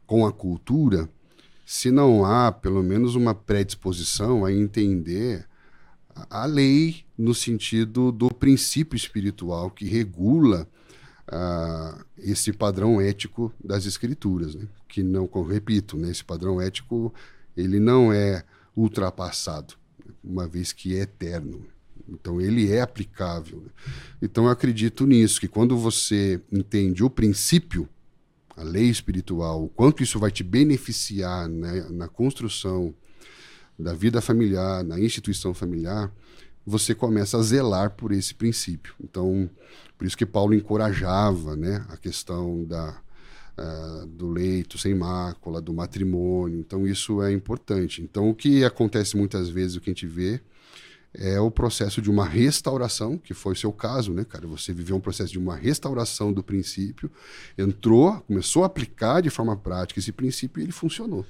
com 0.05 0.25
a 0.25 0.31
cultura 0.33 1.07
se 1.65 1.89
não 1.89 2.25
há 2.25 2.51
pelo 2.51 2.83
menos 2.83 3.15
uma 3.15 3.33
predisposição 3.33 4.43
a 4.43 4.51
entender 4.51 5.47
a 6.29 6.45
lei 6.45 7.05
no 7.17 7.33
sentido 7.33 8.11
do 8.11 8.29
princípio 8.29 8.97
espiritual 8.97 9.71
que 9.71 9.85
regula 9.85 10.67
esse 12.17 12.51
padrão 12.51 12.99
ético 12.99 13.53
das 13.63 13.85
escrituras, 13.85 14.55
né? 14.55 14.67
que 14.87 15.01
não, 15.01 15.29
repito, 15.43 15.97
né, 15.97 16.11
esse 16.11 16.23
padrão 16.23 16.59
ético 16.59 17.13
ele 17.55 17.79
não 17.79 18.11
é 18.11 18.43
ultrapassado, 18.75 19.75
uma 20.23 20.47
vez 20.47 20.73
que 20.73 20.95
é 20.95 21.01
eterno. 21.01 21.65
Então 22.07 22.41
ele 22.41 22.71
é 22.71 22.81
aplicável. 22.81 23.61
Né? 23.61 23.69
Então 24.21 24.45
eu 24.45 24.49
acredito 24.49 25.05
nisso, 25.05 25.39
que 25.39 25.47
quando 25.47 25.77
você 25.77 26.41
entende 26.51 27.03
o 27.03 27.09
princípio, 27.09 27.87
a 28.55 28.63
lei 28.63 28.89
espiritual, 28.89 29.63
o 29.63 29.69
quanto 29.69 30.03
isso 30.03 30.19
vai 30.19 30.31
te 30.31 30.43
beneficiar 30.43 31.47
né, 31.47 31.87
na 31.89 32.07
construção 32.07 32.93
da 33.79 33.93
vida 33.93 34.21
familiar, 34.21 34.83
na 34.83 34.99
instituição 34.99 35.53
familiar, 35.53 36.11
você 36.65 36.93
começa 36.93 37.38
a 37.38 37.41
zelar 37.41 37.91
por 37.91 38.12
esse 38.12 38.34
princípio. 38.34 38.93
Então, 39.04 39.50
por 39.97 40.06
isso 40.06 40.17
que 40.17 40.26
Paulo 40.26 40.54
encorajava 40.54 41.56
né, 41.56 41.86
a 41.89 41.97
questão 41.97 42.63
da, 42.63 43.02
uh, 43.58 44.06
do 44.08 44.30
leito 44.30 44.78
sem 44.78 44.93
mácula, 44.93 45.62
do 45.62 45.74
matrimônio. 45.74 46.60
Então, 46.60 46.88
isso 46.88 47.21
é 47.21 47.32
importante. 47.32 48.02
Então, 48.02 48.30
o 48.30 48.36
que 48.36 48.63
acontece 48.63 49.17
muitas 49.17 49.50
vezes, 49.50 49.76
o 49.76 49.82
que 49.82 49.89
a 49.89 49.93
gente 49.93 50.08
vê, 50.08 50.41
é 51.13 51.39
o 51.39 51.52
processo 51.52 52.02
de 52.02 52.10
uma 52.10 52.26
restauração, 52.26 53.17
que 53.17 53.34
foi 53.34 53.54
o 53.54 53.56
seu 53.56 53.74
caso, 53.74 54.13
né, 54.13 54.24
cara? 54.24 54.47
Você 54.47 54.74
viveu 54.74 54.95
um 54.95 55.02
processo 55.02 55.32
de 55.32 55.39
uma 55.39 55.56
restauração 55.56 56.32
do 56.32 56.41
princípio, 56.41 57.12
entrou, 57.58 58.21
começou 58.21 58.63
a 58.63 58.67
aplicar 58.67 59.21
de 59.21 59.30
forma 59.30 59.56
prática 59.58 60.00
esse 60.00 60.12
princípio 60.12 60.62
e 60.62 60.63
ele 60.63 60.71
funcionou. 60.71 61.26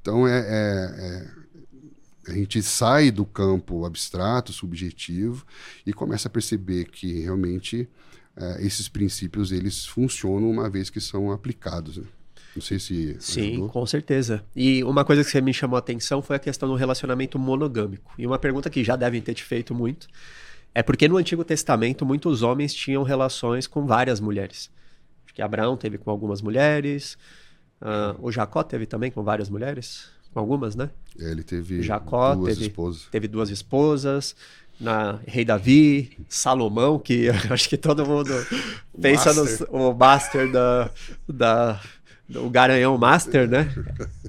Então, 0.00 0.26
é, 0.26 0.38
é, 0.38 0.46
é 0.98 1.41
a 2.26 2.32
gente 2.32 2.62
sai 2.62 3.10
do 3.10 3.24
campo 3.24 3.84
abstrato, 3.84 4.52
subjetivo 4.52 5.44
e 5.84 5.92
começa 5.92 6.28
a 6.28 6.30
perceber 6.30 6.84
que 6.86 7.20
realmente 7.20 7.88
uh, 8.36 8.60
esses 8.60 8.88
princípios 8.88 9.50
eles 9.50 9.84
funcionam 9.84 10.50
uma 10.50 10.70
vez 10.70 10.88
que 10.88 11.00
são 11.00 11.32
aplicados. 11.32 11.96
Né? 11.96 12.04
Não 12.54 12.62
sei 12.62 12.78
se. 12.78 13.16
Sim, 13.18 13.52
ajudou. 13.52 13.68
com 13.70 13.86
certeza. 13.86 14.44
E 14.54 14.84
uma 14.84 15.04
coisa 15.04 15.24
que 15.24 15.30
você 15.30 15.40
me 15.40 15.52
chamou 15.52 15.76
a 15.76 15.80
atenção 15.80 16.22
foi 16.22 16.36
a 16.36 16.38
questão 16.38 16.68
do 16.68 16.74
relacionamento 16.74 17.38
monogâmico. 17.38 18.12
E 18.16 18.26
uma 18.26 18.38
pergunta 18.38 18.70
que 18.70 18.84
já 18.84 18.94
devem 18.94 19.20
ter 19.20 19.34
te 19.34 19.42
feito 19.42 19.74
muito 19.74 20.06
é 20.74 20.82
porque 20.82 21.08
no 21.08 21.16
Antigo 21.16 21.44
Testamento 21.44 22.06
muitos 22.06 22.42
homens 22.42 22.72
tinham 22.72 23.02
relações 23.02 23.66
com 23.66 23.84
várias 23.84 24.20
mulheres. 24.20 24.70
Acho 25.24 25.34
que 25.34 25.42
Abraão 25.42 25.76
teve 25.76 25.98
com 25.98 26.10
algumas 26.10 26.40
mulheres, 26.40 27.18
uh, 27.80 28.16
o 28.20 28.30
Jacó 28.30 28.62
teve 28.62 28.86
também 28.86 29.10
com 29.10 29.22
várias 29.22 29.50
mulheres 29.50 30.10
algumas, 30.34 30.74
né? 30.74 30.90
É, 31.18 31.30
ele 31.30 31.42
teve 31.42 31.82
Jacó 31.82 32.34
duas 32.34 32.54
teve, 32.54 32.66
esposas. 32.66 33.08
Teve 33.10 33.28
duas 33.28 33.50
esposas. 33.50 34.34
Na 34.80 35.20
Rei 35.26 35.44
Davi, 35.44 36.18
Salomão, 36.28 36.98
que 36.98 37.28
acho 37.50 37.68
que 37.68 37.76
todo 37.76 38.04
mundo 38.04 38.30
pensa 39.00 39.32
no 39.70 39.94
Master 39.94 40.50
da, 40.50 40.90
da, 41.28 41.80
o 42.34 42.50
Garanhão 42.50 42.96
Master, 42.98 43.48
né? 43.48 43.72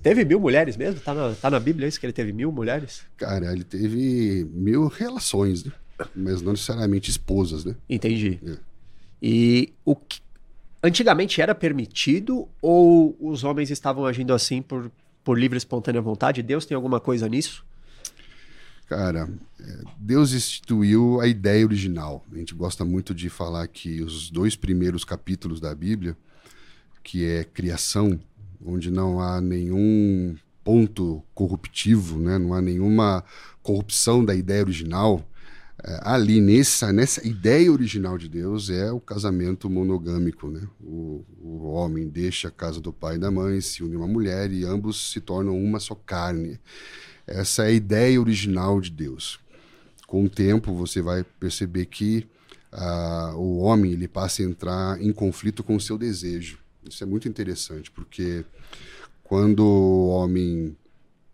teve 0.02 0.26
mil 0.26 0.40
mulheres 0.40 0.78
mesmo? 0.78 1.00
Tá 1.00 1.14
na, 1.14 1.34
tá 1.34 1.50
na 1.50 1.60
Bíblia 1.60 1.88
isso 1.88 2.00
que 2.00 2.06
ele 2.06 2.14
teve 2.14 2.34
mil 2.34 2.52
mulheres? 2.52 3.02
Cara, 3.18 3.52
ele 3.52 3.64
teve 3.64 4.48
mil 4.54 4.88
relações, 4.88 5.64
né? 5.64 5.72
Mas 6.16 6.42
não 6.42 6.52
necessariamente 6.52 7.10
esposas, 7.10 7.64
né? 7.64 7.76
Entendi. 7.90 8.40
É. 8.46 8.58
E 9.22 9.74
o 9.86 9.96
que, 9.96 10.20
antigamente 10.84 11.42
era 11.42 11.56
permitido 11.56 12.48
ou 12.62 13.16
os 13.20 13.44
homens 13.44 13.72
estavam 13.72 14.06
agindo 14.06 14.34
assim 14.34 14.62
por 14.62 14.92
por 15.24 15.40
livre 15.40 15.56
e 15.56 15.60
espontânea 15.60 16.02
vontade? 16.02 16.42
Deus 16.44 16.66
tem 16.66 16.76
alguma 16.76 17.00
coisa 17.00 17.28
nisso? 17.28 17.66
Cara, 18.88 19.30
é, 19.60 19.80
Deus 19.98 20.34
instituiu 20.34 21.20
a 21.22 21.28
ideia 21.28 21.66
original. 21.66 22.24
A 22.32 22.38
gente 22.38 22.54
gosta 22.54 22.84
muito 22.84 23.14
de 23.14 23.30
falar 23.30 23.68
que 23.68 24.02
os 24.02 24.30
dois 24.30 24.56
primeiros 24.56 25.04
capítulos 25.04 25.60
da 25.60 25.74
Bíblia, 25.74 26.18
que 27.04 27.26
é 27.26 27.44
criação, 27.44 28.20
onde 28.64 28.92
não 28.92 29.20
há 29.20 29.42
nenhum 29.42 30.36
ponto 30.64 31.24
corruptivo, 31.34 32.20
né? 32.20 32.38
não 32.38 32.54
há 32.54 32.62
nenhuma 32.62 33.24
corrupção 33.62 34.24
da 34.24 34.36
ideia 34.36 34.62
original, 34.62 35.28
ali 36.02 36.40
nessa, 36.40 36.94
nessa 36.94 37.26
ideia 37.28 37.72
original 37.72 38.18
de 38.18 38.30
Deus 38.30 38.70
é 38.70 38.92
o 38.92 39.00
casamento 39.00 39.70
monogâmico, 39.70 40.48
né? 40.48 40.68
O, 40.82 41.26
o 41.42 41.72
homem 41.72 42.08
deixa 42.08 42.48
a 42.48 42.52
casa 42.52 42.80
do 42.80 42.94
pai 42.94 43.16
e 43.16 43.20
da 43.20 43.32
mãe, 43.32 43.60
se 43.60 43.84
une 43.84 43.96
uma 43.96 44.08
mulher 44.08 44.52
e 44.52 44.64
ambos 44.64 45.12
se 45.12 45.20
tornam 45.20 45.58
uma 45.58 45.80
só 45.80 45.96
carne. 45.96 46.60
Essa 47.26 47.64
é 47.64 47.68
a 47.68 47.72
ideia 47.72 48.20
original 48.20 48.80
de 48.80 48.92
Deus. 48.92 49.40
Com 50.08 50.26
o 50.26 50.30
tempo 50.30 50.74
você 50.74 51.02
vai 51.02 51.24
perceber 51.24 51.86
que 51.88 52.28
uh, 52.72 53.36
o 53.36 53.60
homem 53.60 53.94
ele 53.94 54.08
passa 54.08 54.42
a 54.42 54.46
entrar 54.46 55.02
em 55.02 55.12
conflito 55.12 55.64
com 55.64 55.76
o 55.76 55.82
seu 55.82 55.98
desejo. 55.98 56.60
Isso 56.88 57.04
é 57.04 57.08
muito 57.08 57.28
interessante 57.28 57.90
porque 57.90 58.46
quando 59.24 59.66
o 59.66 60.10
homem 60.10 60.78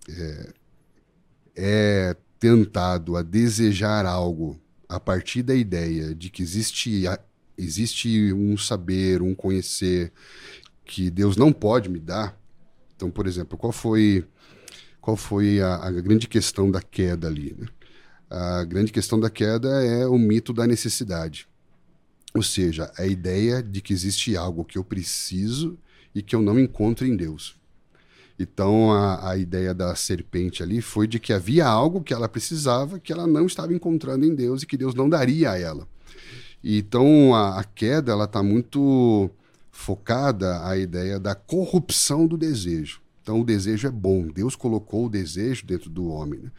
é, 0.07 0.53
é 1.55 2.15
tentado 2.39 3.17
a 3.17 3.21
desejar 3.21 4.05
algo 4.05 4.59
a 4.87 4.99
partir 4.99 5.43
da 5.43 5.53
ideia 5.53 6.15
de 6.15 6.29
que 6.29 6.41
existe, 6.41 7.03
existe 7.57 8.33
um 8.33 8.57
saber, 8.57 9.21
um 9.21 9.35
conhecer 9.35 10.11
que 10.85 11.11
Deus 11.11 11.37
não 11.37 11.53
pode 11.53 11.89
me 11.89 11.99
dar. 11.99 12.39
Então, 12.95 13.11
por 13.11 13.27
exemplo, 13.27 13.57
qual 13.57 13.71
foi, 13.71 14.25
qual 14.99 15.15
foi 15.15 15.61
a, 15.61 15.75
a 15.75 15.91
grande 15.91 16.27
questão 16.27 16.71
da 16.71 16.81
queda 16.81 17.27
ali? 17.27 17.55
Né? 17.57 17.67
A 18.29 18.63
grande 18.63 18.91
questão 18.91 19.19
da 19.19 19.29
queda 19.29 19.69
é 19.83 20.07
o 20.07 20.17
mito 20.17 20.53
da 20.53 20.65
necessidade. 20.65 21.47
Ou 22.33 22.43
seja, 22.43 22.91
a 22.97 23.05
ideia 23.05 23.61
de 23.61 23.81
que 23.81 23.93
existe 23.93 24.37
algo 24.37 24.63
que 24.63 24.77
eu 24.77 24.83
preciso 24.83 25.77
e 26.13 26.21
que 26.21 26.35
eu 26.35 26.41
não 26.41 26.59
encontro 26.59 27.05
em 27.05 27.15
Deus. 27.15 27.58
Então 28.39 28.93
a, 28.93 29.31
a 29.31 29.37
ideia 29.37 29.73
da 29.73 29.93
serpente 29.95 30.63
ali 30.63 30.81
foi 30.81 31.05
de 31.05 31.19
que 31.19 31.33
havia 31.33 31.67
algo 31.67 32.01
que 32.01 32.13
ela 32.13 32.29
precisava 32.29 32.97
que 32.97 33.11
ela 33.11 33.27
não 33.27 33.45
estava 33.45 33.73
encontrando 33.73 34.25
em 34.25 34.33
Deus 34.33 34.63
e 34.63 34.65
que 34.65 34.77
Deus 34.77 34.95
não 34.95 35.09
daria 35.09 35.51
a 35.51 35.59
ela. 35.59 35.85
Então 36.63 37.35
a, 37.35 37.59
a 37.59 37.63
queda 37.65 38.13
ela 38.13 38.23
está 38.23 38.41
muito 38.41 39.29
focada 39.69 40.65
à 40.65 40.77
ideia 40.77 41.19
da 41.19 41.35
corrupção 41.35 42.25
do 42.25 42.37
desejo. 42.37 43.01
Então 43.21 43.41
o 43.41 43.45
desejo 43.45 43.87
é 43.87 43.91
bom. 43.91 44.27
Deus 44.27 44.55
colocou 44.55 45.05
o 45.05 45.09
desejo 45.09 45.65
dentro 45.65 45.89
do 45.89 46.07
homem. 46.07 46.39
Né? 46.39 46.51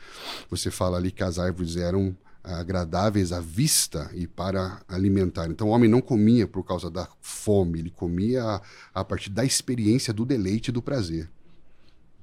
Você 0.51 0.71
fala 0.71 0.99
ali 0.99 1.11
que 1.11 1.23
as 1.23 1.39
árvores 1.39 1.77
eram 1.77 2.15
agradáveis 2.45 3.33
à 3.33 3.41
vista 3.41 4.11
e 4.15 4.27
para 4.27 4.83
alimentar. 4.87 5.51
Então 5.51 5.69
o 5.69 5.71
homem 5.71 5.89
não 5.89 6.01
comia 6.01 6.47
por 6.47 6.63
causa 6.63 6.91
da 6.91 7.09
fome, 7.21 7.79
ele 7.79 7.91
comia 7.91 8.45
a, 8.45 8.63
a 8.95 9.05
partir 9.05 9.31
da 9.31 9.45
experiência 9.45 10.13
do 10.13 10.25
deleite 10.25 10.71
e 10.71 10.73
do 10.73 10.83
prazer. 10.83 11.29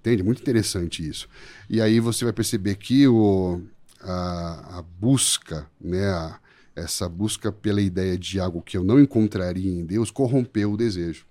Entende? 0.08 0.24
Muito 0.24 0.41
interessante 0.41 1.05
isso. 1.05 1.28
E 1.70 1.82
aí 1.82 1.99
você 1.99 2.24
vai 2.24 2.32
perceber 2.32 2.76
que 2.76 3.05
o, 3.10 3.62
a, 3.99 4.78
a 4.78 4.82
busca, 4.82 5.70
né, 5.82 6.08
a, 6.08 6.39
essa 6.74 7.10
busca 7.10 7.51
pela 7.51 7.82
ideia 7.82 8.18
de 8.18 8.39
algo 8.39 8.62
que 8.62 8.78
eu 8.78 8.86
não 8.86 9.01
encontraria 9.01 9.70
em 9.70 9.86
Deus 9.86 10.10
corrompeu 10.10 10.72
o 10.72 10.78
desejo. 10.78 11.26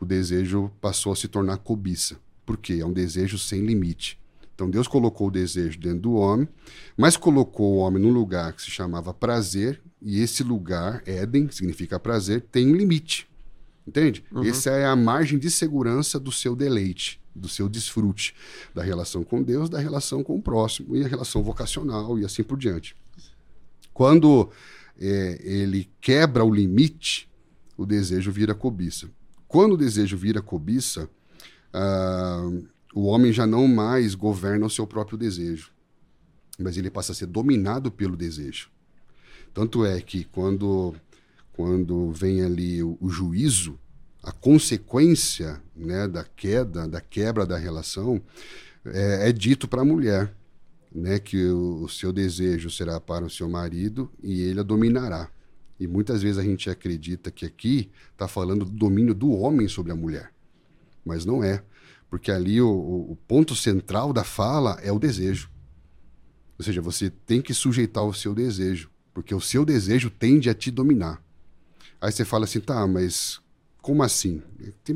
O 0.00 0.04
desejo 0.04 0.68
passou 0.80 1.12
a 1.12 1.16
se 1.16 1.28
tornar 1.28 1.58
cobiça. 1.58 2.16
Por 2.44 2.56
quê? 2.56 2.78
É 2.80 2.84
um 2.84 2.92
desejo 2.92 3.38
sem 3.38 3.64
limite. 3.64 4.18
Então 4.52 4.68
Deus 4.68 4.88
colocou 4.88 5.28
o 5.28 5.30
desejo 5.30 5.78
dentro 5.78 6.00
do 6.00 6.14
homem, 6.14 6.48
mas 6.96 7.16
colocou 7.16 7.74
o 7.74 7.76
homem 7.76 8.02
num 8.02 8.12
lugar 8.12 8.52
que 8.52 8.62
se 8.62 8.70
chamava 8.70 9.14
prazer, 9.14 9.80
e 10.02 10.20
esse 10.20 10.42
lugar, 10.42 11.02
Éden, 11.06 11.48
significa 11.52 12.00
prazer, 12.00 12.40
tem 12.50 12.66
um 12.66 12.74
limite. 12.74 13.28
Entende? 13.86 14.24
Uhum. 14.32 14.44
Essa 14.44 14.70
é 14.70 14.86
a 14.86 14.96
margem 14.96 15.38
de 15.38 15.50
segurança 15.50 16.18
do 16.18 16.32
seu 16.32 16.56
deleite, 16.56 17.20
do 17.40 17.48
seu 17.48 17.68
desfrute, 17.68 18.34
da 18.74 18.82
relação 18.82 19.24
com 19.24 19.42
Deus, 19.42 19.68
da 19.68 19.78
relação 19.78 20.22
com 20.22 20.36
o 20.36 20.42
próximo, 20.42 20.96
e 20.96 21.04
a 21.04 21.08
relação 21.08 21.42
vocacional 21.42 22.18
e 22.18 22.24
assim 22.24 22.42
por 22.42 22.58
diante. 22.58 22.94
Quando 23.92 24.50
é, 25.00 25.40
ele 25.42 25.90
quebra 26.00 26.44
o 26.44 26.54
limite, 26.54 27.28
o 27.76 27.86
desejo 27.86 28.30
vira 28.30 28.54
cobiça. 28.54 29.10
Quando 29.48 29.72
o 29.72 29.76
desejo 29.76 30.16
vira 30.16 30.42
cobiça, 30.42 31.08
uh, 31.74 32.68
o 32.94 33.06
homem 33.06 33.32
já 33.32 33.46
não 33.46 33.66
mais 33.66 34.14
governa 34.14 34.66
o 34.66 34.70
seu 34.70 34.86
próprio 34.86 35.16
desejo, 35.18 35.72
mas 36.58 36.76
ele 36.76 36.90
passa 36.90 37.12
a 37.12 37.14
ser 37.14 37.26
dominado 37.26 37.90
pelo 37.90 38.16
desejo. 38.16 38.70
Tanto 39.52 39.84
é 39.84 40.00
que 40.00 40.24
quando, 40.24 40.94
quando 41.52 42.12
vem 42.12 42.42
ali 42.42 42.82
o, 42.82 42.96
o 43.00 43.08
juízo, 43.08 43.78
a 44.22 44.32
consequência 44.32 45.62
né, 45.74 46.06
da 46.06 46.24
queda, 46.24 46.86
da 46.86 47.00
quebra 47.00 47.46
da 47.46 47.56
relação, 47.56 48.20
é, 48.84 49.28
é 49.28 49.32
dito 49.32 49.66
para 49.66 49.82
a 49.82 49.84
mulher 49.84 50.34
né, 50.92 51.18
que 51.18 51.46
o, 51.46 51.84
o, 51.84 51.88
seu 51.88 52.12
desejo 52.12 52.70
será 52.70 53.00
para 53.00 53.24
o 53.24 53.30
seu 53.30 53.48
marido 53.48 54.10
e 54.22 54.42
ele 54.42 54.60
a 54.60 54.62
dominará. 54.62 55.30
E 55.78 55.86
muitas 55.86 56.22
vezes 56.22 56.36
a 56.36 56.42
gente 56.42 56.68
acredita 56.68 57.30
que 57.30 57.46
aqui 57.46 57.90
está 58.12 58.28
falando 58.28 58.64
do 58.64 58.72
domínio 58.72 59.14
do 59.14 59.30
homem 59.30 59.66
sobre 59.66 59.92
a 59.92 59.96
mulher. 59.96 60.30
Mas 61.04 61.24
não 61.24 61.42
é. 61.42 61.62
Porque 62.10 62.30
ali 62.30 62.60
o, 62.60 62.68
o 62.68 63.16
ponto 63.26 63.54
central 63.54 64.12
da 64.12 64.24
fala 64.24 64.78
é 64.82 64.92
o 64.92 64.98
desejo. 64.98 65.48
Ou 66.58 66.64
seja, 66.64 66.82
você 66.82 67.08
tem 67.08 67.40
que 67.40 67.54
sujeitar 67.54 68.04
o 68.04 68.12
seu 68.12 68.34
desejo. 68.34 68.90
Porque 69.14 69.34
o 69.34 69.40
seu 69.40 69.64
desejo 69.64 70.10
tende 70.10 70.50
a 70.50 70.54
te 70.54 70.70
dominar. 70.70 71.22
Aí 71.98 72.12
você 72.12 72.24
fala 72.24 72.44
assim, 72.44 72.60
tá, 72.60 72.86
mas 72.86 73.39
como 73.80 74.02
assim? 74.02 74.42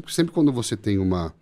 Sempre 0.08 0.32
quando 0.32 0.52
você 0.52 0.76
tem 0.76 0.98
uma, 0.98 1.34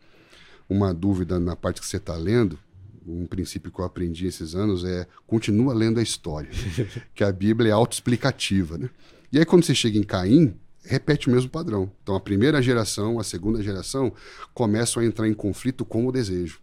uma 0.69 0.93
dúvida 0.93 1.39
na 1.39 1.57
parte 1.57 1.81
que 1.81 1.87
você 1.87 1.97
está 1.97 2.17
lendo, 2.17 2.59
um 3.07 3.27
princípio 3.27 3.71
que 3.71 3.81
eu 3.81 3.85
aprendi 3.85 4.27
esses 4.27 4.55
anos 4.55 4.85
é 4.85 5.07
continua 5.27 5.75
lendo 5.75 5.99
a 5.99 6.03
história, 6.03 6.51
que 7.15 7.25
a 7.25 7.33
Bíblia 7.33 7.71
é 7.71 7.73
autoexplicativa, 7.73 8.79
né? 8.79 8.91
E 9.33 9.39
aí 9.39 9.45
quando 9.45 9.65
você 9.65 9.75
chega 9.75 9.99
em 9.99 10.03
Caim, 10.03 10.55
repete 10.85 11.29
o 11.29 11.31
mesmo 11.31 11.51
padrão. 11.51 11.91
Então 12.03 12.15
a 12.15 12.21
primeira 12.21 12.61
geração, 12.63 13.19
a 13.19 13.25
segunda 13.25 13.63
geração 13.63 14.13
começam 14.53 15.03
a 15.03 15.07
entrar 15.07 15.29
em 15.29 15.35
conflito 15.35 15.85
com 15.85 16.07
o 16.07 16.13
desejo. 16.13 16.61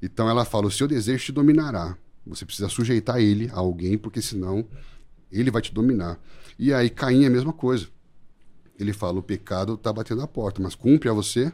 Então 0.00 0.28
ela 0.28 0.44
fala: 0.44 0.66
o 0.66 0.70
seu 0.70 0.86
desejo 0.86 1.24
te 1.26 1.32
dominará. 1.32 1.96
Você 2.26 2.44
precisa 2.44 2.68
sujeitar 2.68 3.20
ele 3.20 3.50
a 3.52 3.58
alguém, 3.58 3.96
porque 3.96 4.20
senão 4.20 4.66
ele 5.30 5.50
vai 5.50 5.62
te 5.62 5.72
dominar. 5.72 6.18
E 6.58 6.72
aí 6.72 6.90
Caim 6.90 7.24
é 7.24 7.26
a 7.26 7.30
mesma 7.30 7.52
coisa. 7.52 7.88
Ele 8.78 8.92
fala: 8.92 9.18
o 9.18 9.22
pecado 9.22 9.74
está 9.74 9.92
batendo 9.92 10.22
a 10.22 10.26
porta, 10.26 10.62
mas 10.62 10.74
cumpre 10.74 11.08
a 11.08 11.12
você 11.12 11.52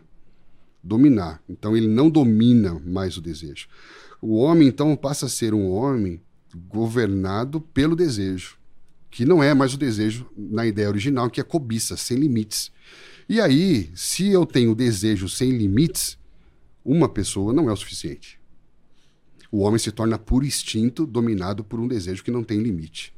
dominar. 0.82 1.42
Então 1.48 1.76
ele 1.76 1.86
não 1.86 2.10
domina 2.10 2.80
mais 2.84 3.16
o 3.16 3.20
desejo. 3.20 3.68
O 4.20 4.36
homem, 4.36 4.68
então, 4.68 4.94
passa 4.94 5.26
a 5.26 5.28
ser 5.28 5.52
um 5.52 5.70
homem 5.70 6.20
governado 6.68 7.60
pelo 7.60 7.96
desejo, 7.96 8.56
que 9.10 9.24
não 9.24 9.42
é 9.42 9.54
mais 9.54 9.74
o 9.74 9.78
desejo 9.78 10.30
na 10.36 10.66
ideia 10.66 10.88
original, 10.88 11.30
que 11.30 11.40
é 11.40 11.44
cobiça, 11.44 11.96
sem 11.96 12.18
limites. 12.18 12.70
E 13.28 13.40
aí, 13.40 13.90
se 13.94 14.28
eu 14.28 14.44
tenho 14.46 14.74
desejo 14.74 15.28
sem 15.28 15.50
limites, 15.50 16.18
uma 16.84 17.08
pessoa 17.08 17.52
não 17.52 17.68
é 17.68 17.72
o 17.72 17.76
suficiente. 17.76 18.40
O 19.50 19.60
homem 19.60 19.78
se 19.78 19.92
torna 19.92 20.18
por 20.18 20.44
instinto 20.44 21.06
dominado 21.06 21.62
por 21.62 21.80
um 21.80 21.88
desejo 21.88 22.22
que 22.22 22.30
não 22.30 22.44
tem 22.44 22.60
limite. 22.60 23.14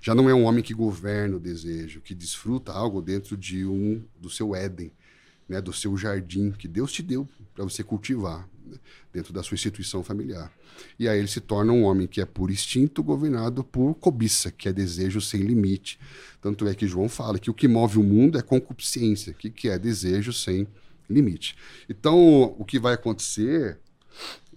Já 0.00 0.14
não 0.14 0.28
é 0.28 0.34
um 0.34 0.44
homem 0.44 0.62
que 0.62 0.74
governa 0.74 1.36
o 1.36 1.40
desejo, 1.40 2.00
que 2.00 2.14
desfruta 2.14 2.72
algo 2.72 3.00
dentro 3.02 3.36
de 3.36 3.64
um 3.64 4.02
do 4.20 4.30
seu 4.30 4.54
Éden, 4.54 4.92
né, 5.48 5.60
do 5.60 5.72
seu 5.72 5.96
jardim 5.96 6.50
que 6.50 6.68
Deus 6.68 6.92
te 6.92 7.02
deu 7.02 7.28
para 7.54 7.64
você 7.64 7.82
cultivar 7.82 8.48
né, 8.66 8.76
dentro 9.12 9.32
da 9.32 9.42
sua 9.42 9.54
instituição 9.54 10.04
familiar. 10.04 10.52
E 10.98 11.08
aí 11.08 11.18
ele 11.18 11.28
se 11.28 11.40
torna 11.40 11.72
um 11.72 11.82
homem 11.84 12.06
que 12.06 12.20
é 12.20 12.24
por 12.24 12.50
instinto 12.50 13.02
governado 13.02 13.64
por 13.64 13.94
cobiça, 13.94 14.50
que 14.50 14.68
é 14.68 14.72
desejo 14.72 15.20
sem 15.20 15.40
limite. 15.40 15.98
Tanto 16.40 16.68
é 16.68 16.74
que 16.74 16.86
João 16.86 17.08
fala 17.08 17.38
que 17.38 17.50
o 17.50 17.54
que 17.54 17.66
move 17.66 17.98
o 17.98 18.02
mundo 18.02 18.38
é 18.38 18.42
concupiscência, 18.42 19.32
que, 19.32 19.50
que 19.50 19.68
é 19.68 19.78
desejo 19.78 20.32
sem 20.32 20.68
limite. 21.08 21.56
Então, 21.88 22.54
o 22.58 22.64
que 22.64 22.78
vai 22.78 22.94
acontecer 22.94 23.78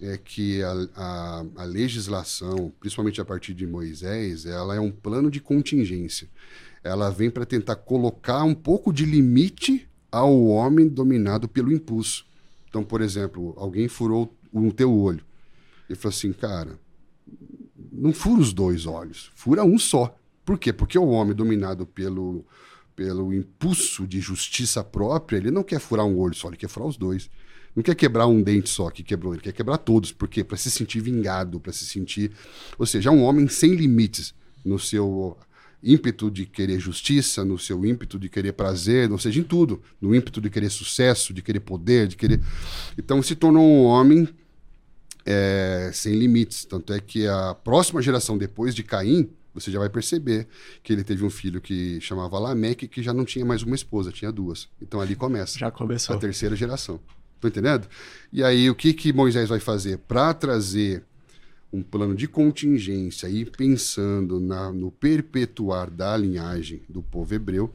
é 0.00 0.18
que 0.18 0.62
a, 0.62 0.88
a, 0.96 1.44
a, 1.56 1.64
legislação, 1.64 2.72
principalmente 2.80 3.20
a 3.20 3.24
partir 3.24 3.54
de 3.54 3.66
Moisés, 3.66 4.44
ela 4.46 4.74
é 4.74 4.80
um 4.80 4.90
plano 4.90 5.30
de 5.30 5.40
contingência. 5.40 6.28
Ela 6.82 7.10
vem 7.10 7.30
para 7.30 7.46
tentar 7.46 7.76
colocar 7.76 8.42
um 8.42 8.54
pouco 8.54 8.92
de 8.92 9.04
limite 9.04 9.88
ao 10.10 10.44
homem 10.46 10.88
dominado 10.88 11.48
pelo 11.48 11.72
impulso. 11.72 12.26
Então, 12.68 12.82
por 12.82 13.00
exemplo, 13.00 13.54
alguém 13.56 13.86
furou 13.86 14.34
o 14.52 14.72
teu 14.72 14.92
olho. 14.92 15.24
Ele 15.88 15.98
falou 15.98 16.14
assim, 16.14 16.32
cara, 16.32 16.78
não 17.92 18.12
fura 18.12 18.40
os 18.40 18.52
dois 18.52 18.86
olhos, 18.86 19.30
fura 19.34 19.62
um 19.64 19.78
só. 19.78 20.16
Por 20.44 20.58
quê? 20.58 20.72
Porque 20.72 20.98
o 20.98 21.08
homem 21.08 21.34
dominado 21.34 21.86
pelo, 21.86 22.44
pelo 22.96 23.32
impulso 23.32 24.06
de 24.06 24.20
justiça 24.20 24.82
própria, 24.82 25.36
ele 25.36 25.50
não 25.50 25.62
quer 25.62 25.78
furar 25.78 26.04
um 26.04 26.18
olho 26.18 26.34
só, 26.34 26.48
ele 26.48 26.56
quer 26.56 26.68
furar 26.68 26.88
os 26.88 26.96
dois. 26.96 27.30
Não 27.74 27.82
quer 27.82 27.94
quebrar 27.94 28.26
um 28.26 28.42
dente 28.42 28.68
só 28.68 28.90
que 28.90 29.02
quebrou, 29.02 29.32
ele 29.34 29.42
quer 29.42 29.52
quebrar 29.52 29.78
todos. 29.78 30.12
Por 30.12 30.28
quê? 30.28 30.44
Para 30.44 30.56
se 30.56 30.70
sentir 30.70 31.00
vingado, 31.00 31.58
para 31.58 31.72
se 31.72 31.86
sentir. 31.86 32.32
Ou 32.78 32.86
seja, 32.86 33.08
é 33.08 33.12
um 33.12 33.22
homem 33.22 33.48
sem 33.48 33.74
limites 33.74 34.34
no 34.64 34.78
seu 34.78 35.36
ímpeto 35.82 36.30
de 36.30 36.46
querer 36.46 36.78
justiça, 36.78 37.44
no 37.44 37.58
seu 37.58 37.84
ímpeto 37.84 38.18
de 38.18 38.28
querer 38.28 38.52
prazer, 38.52 39.10
ou 39.10 39.18
seja, 39.18 39.40
em 39.40 39.42
tudo, 39.42 39.82
no 40.00 40.14
ímpeto 40.14 40.40
de 40.40 40.48
querer 40.48 40.70
sucesso, 40.70 41.34
de 41.34 41.42
querer 41.42 41.60
poder, 41.60 42.06
de 42.06 42.16
querer. 42.16 42.40
Então 42.96 43.22
se 43.22 43.34
tornou 43.34 43.64
um 43.64 43.84
homem 43.84 44.28
é, 45.26 45.90
sem 45.92 46.14
limites. 46.14 46.64
Tanto 46.64 46.92
é 46.92 47.00
que 47.00 47.26
a 47.26 47.54
próxima 47.54 48.00
geração 48.00 48.38
depois 48.38 48.74
de 48.74 48.82
Caim, 48.82 49.28
você 49.54 49.70
já 49.70 49.78
vai 49.78 49.88
perceber 49.88 50.46
que 50.82 50.92
ele 50.92 51.04
teve 51.04 51.24
um 51.24 51.30
filho 51.30 51.60
que 51.60 52.00
chamava 52.00 52.38
Lameque, 52.38 52.86
que 52.88 53.02
já 53.02 53.12
não 53.12 53.24
tinha 53.24 53.44
mais 53.44 53.62
uma 53.62 53.74
esposa, 53.74 54.12
tinha 54.12 54.30
duas. 54.30 54.68
Então 54.80 55.00
ali 55.00 55.14
começa. 55.16 55.58
Já 55.58 55.70
começou. 55.70 56.16
A 56.16 56.18
terceira 56.18 56.54
geração. 56.54 57.00
Tô 57.42 57.48
entendendo? 57.48 57.88
E 58.32 58.40
aí 58.44 58.70
o 58.70 58.74
que 58.74 58.94
que 58.94 59.12
Moisés 59.12 59.48
vai 59.48 59.58
fazer 59.58 59.98
para 59.98 60.32
trazer 60.32 61.02
um 61.72 61.82
plano 61.82 62.14
de 62.14 62.28
contingência 62.28 63.28
e 63.28 63.44
pensando 63.44 64.38
na, 64.38 64.70
no 64.70 64.92
perpetuar 64.92 65.90
da 65.90 66.16
linhagem 66.16 66.82
do 66.88 67.02
povo 67.02 67.34
hebreu, 67.34 67.74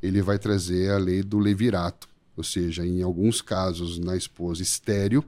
ele 0.00 0.22
vai 0.22 0.38
trazer 0.38 0.92
a 0.92 0.98
lei 0.98 1.20
do 1.20 1.40
levirato, 1.40 2.08
ou 2.36 2.44
seja, 2.44 2.86
em 2.86 3.02
alguns 3.02 3.42
casos 3.42 3.98
na 3.98 4.16
esposa 4.16 4.62
estéreo 4.62 5.24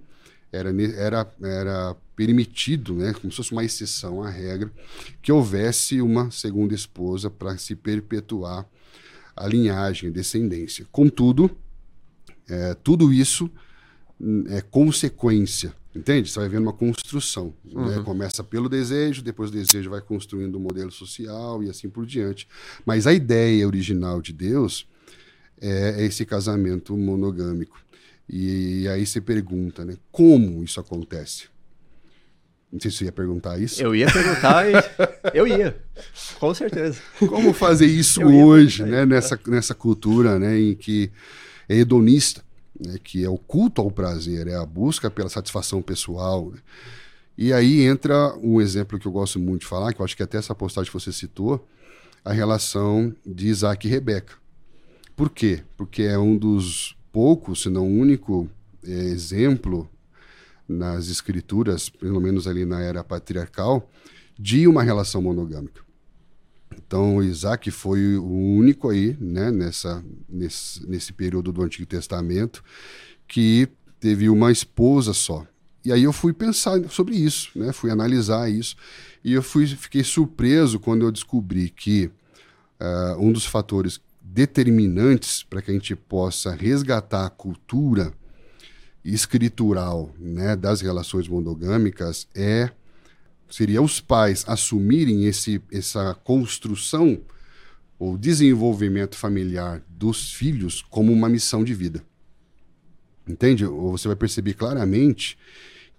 era, 0.53 0.70
era, 0.97 1.34
era 1.43 1.97
permitido, 2.14 2.95
né, 2.95 3.12
como 3.12 3.32
se 3.32 3.38
fosse 3.38 3.51
uma 3.51 3.64
exceção 3.64 4.22
à 4.22 4.30
regra, 4.30 4.70
que 5.20 5.32
houvesse 5.32 6.01
uma 6.01 6.30
segunda 6.30 6.76
esposa 6.76 7.28
para 7.28 7.59
se 7.59 7.74
perpetuar 7.74 8.64
a 9.34 9.49
linhagem, 9.49 10.11
a 10.11 10.12
descendência. 10.12 10.86
Contudo, 10.93 11.51
é, 12.49 12.74
tudo 12.74 13.12
isso 13.12 13.51
é 14.48 14.60
consequência 14.60 15.74
Entende? 15.94 16.30
Você 16.30 16.38
vai 16.38 16.48
vendo 16.48 16.62
uma 16.62 16.72
construção. 16.72 17.52
Né? 17.64 17.72
Uhum. 17.74 17.96
Né? 17.96 18.02
Começa 18.04 18.44
pelo 18.44 18.68
desejo, 18.68 19.22
depois 19.22 19.50
o 19.50 19.52
desejo 19.52 19.90
vai 19.90 20.00
construindo 20.00 20.56
um 20.56 20.60
modelo 20.60 20.90
social 20.92 21.62
e 21.64 21.68
assim 21.68 21.88
por 21.88 22.06
diante. 22.06 22.46
Mas 22.86 23.06
a 23.06 23.12
ideia 23.12 23.66
original 23.66 24.22
de 24.22 24.32
Deus 24.32 24.86
é 25.60 26.04
esse 26.04 26.24
casamento 26.24 26.96
monogâmico. 26.96 27.78
E 28.28 28.86
aí 28.86 29.04
você 29.04 29.20
pergunta, 29.20 29.84
né? 29.84 29.96
Como 30.12 30.62
isso 30.62 30.78
acontece? 30.78 31.48
Não 32.72 32.78
sei 32.78 32.88
se 32.92 32.98
você 32.98 33.04
ia 33.06 33.12
perguntar 33.12 33.60
isso. 33.60 33.82
Eu 33.82 33.92
ia 33.92 34.06
perguntar 34.06 34.70
e 34.70 34.74
eu 35.34 35.44
ia, 35.44 35.76
com 36.38 36.54
certeza. 36.54 37.00
Como 37.18 37.52
fazer 37.52 37.86
isso 37.86 38.22
hoje, 38.22 38.84
né? 38.84 39.04
Nessa, 39.04 39.38
nessa 39.48 39.74
cultura 39.74 40.38
né? 40.38 40.56
em 40.56 40.76
que 40.76 41.10
é 41.68 41.78
hedonista 41.78 42.44
né, 42.85 42.99
que 43.03 43.24
é 43.24 43.28
o 43.28 43.37
culto 43.37 43.81
ao 43.81 43.91
prazer, 43.91 44.47
é 44.47 44.57
a 44.57 44.64
busca 44.64 45.11
pela 45.11 45.28
satisfação 45.28 45.83
pessoal. 45.83 46.51
Né? 46.51 46.59
E 47.37 47.53
aí 47.53 47.83
entra 47.83 48.35
um 48.43 48.61
exemplo 48.61 48.99
que 48.99 49.07
eu 49.07 49.12
gosto 49.12 49.39
muito 49.39 49.62
de 49.62 49.66
falar, 49.66 49.93
que 49.93 50.01
eu 50.01 50.05
acho 50.05 50.16
que 50.16 50.22
até 50.22 50.39
essa 50.39 50.55
postagem 50.55 50.93
você 50.93 51.12
citou, 51.12 51.66
a 52.24 52.33
relação 52.33 53.14
de 53.24 53.49
Isaac 53.49 53.87
e 53.87 53.91
Rebeca. 53.91 54.35
Por 55.16 55.31
quê? 55.31 55.62
Porque 55.76 56.03
é 56.03 56.18
um 56.18 56.37
dos 56.37 56.97
poucos, 57.12 57.62
se 57.62 57.68
não 57.68 57.87
único 57.87 58.49
é, 58.85 58.91
exemplo 58.91 59.89
nas 60.68 61.09
escrituras, 61.09 61.89
pelo 61.89 62.20
menos 62.20 62.47
ali 62.47 62.64
na 62.64 62.81
era 62.81 63.03
patriarcal, 63.03 63.91
de 64.39 64.66
uma 64.66 64.83
relação 64.83 65.20
monogâmica. 65.20 65.83
Então, 66.76 67.22
Isaac 67.22 67.70
foi 67.70 68.16
o 68.16 68.30
único 68.30 68.88
aí, 68.88 69.16
né, 69.20 69.50
nessa, 69.50 70.04
nesse, 70.28 70.86
nesse 70.88 71.12
período 71.12 71.52
do 71.52 71.62
Antigo 71.62 71.86
Testamento, 71.86 72.62
que 73.26 73.68
teve 73.98 74.28
uma 74.28 74.50
esposa 74.50 75.12
só. 75.12 75.46
E 75.84 75.92
aí 75.92 76.02
eu 76.02 76.12
fui 76.12 76.32
pensar 76.32 76.78
sobre 76.88 77.16
isso, 77.16 77.50
né, 77.54 77.72
fui 77.72 77.90
analisar 77.90 78.50
isso, 78.50 78.76
e 79.24 79.32
eu 79.32 79.42
fui, 79.42 79.66
fiquei 79.66 80.04
surpreso 80.04 80.78
quando 80.78 81.04
eu 81.04 81.12
descobri 81.12 81.70
que 81.70 82.10
uh, 82.80 83.18
um 83.18 83.32
dos 83.32 83.46
fatores 83.46 84.00
determinantes 84.20 85.42
para 85.42 85.60
que 85.60 85.70
a 85.70 85.74
gente 85.74 85.96
possa 85.96 86.54
resgatar 86.54 87.26
a 87.26 87.30
cultura 87.30 88.12
escritural 89.04 90.10
né, 90.18 90.54
das 90.54 90.80
relações 90.80 91.26
monogâmicas 91.26 92.28
é 92.34 92.70
seria 93.51 93.82
os 93.82 94.01
pais 94.01 94.44
assumirem 94.46 95.26
esse, 95.26 95.61
essa 95.72 96.14
construção 96.14 97.20
ou 97.98 98.16
desenvolvimento 98.16 99.16
familiar 99.16 99.82
dos 99.88 100.32
filhos 100.32 100.80
como 100.80 101.12
uma 101.12 101.28
missão 101.28 101.62
de 101.62 101.74
vida. 101.74 102.03
Entende? 103.28 103.64
Você 103.66 104.09
vai 104.09 104.16
perceber 104.16 104.55
claramente 104.55 105.36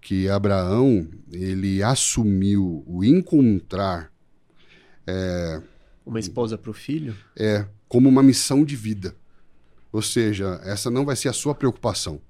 que 0.01 0.27
Abraão 0.27 1.07
ele 1.31 1.83
assumiu 1.83 2.83
o 2.87 3.03
encontrar 3.03 4.11
é, 5.05 5.61
uma 6.05 6.19
esposa 6.19 6.57
para 6.57 6.71
o 6.71 6.73
filho 6.73 7.15
é 7.37 7.65
como 7.87 8.09
uma 8.09 8.23
missão 8.23 8.65
de 8.65 8.75
vida. 8.75 9.15
Ou 9.91 10.01
seja, 10.01 10.59
essa 10.63 10.89
não 10.89 11.05
vai 11.05 11.15
ser 11.15 11.29
a 11.29 11.33
sua 11.33 11.53
preocupação. 11.53 12.21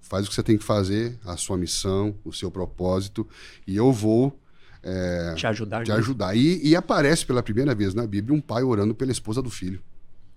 Faz 0.00 0.26
o 0.26 0.28
que 0.28 0.34
você 0.34 0.42
tem 0.42 0.56
que 0.56 0.64
fazer, 0.64 1.18
a 1.24 1.36
sua 1.36 1.56
missão, 1.56 2.16
o 2.24 2.32
seu 2.32 2.50
propósito, 2.50 3.26
e 3.66 3.76
eu 3.76 3.92
vou 3.92 4.38
é, 4.84 5.34
te 5.34 5.46
ajudar. 5.46 5.82
Te 5.82 5.92
ajudar. 5.92 6.36
E, 6.36 6.60
e, 6.62 6.76
aparece 6.76 7.24
pela 7.24 7.42
primeira 7.42 7.74
vez 7.74 7.94
na 7.94 8.06
Bíblia 8.06 8.36
um 8.36 8.40
pai 8.40 8.62
orando 8.62 8.94
pela 8.94 9.10
esposa 9.10 9.40
do 9.40 9.48
filho. 9.48 9.82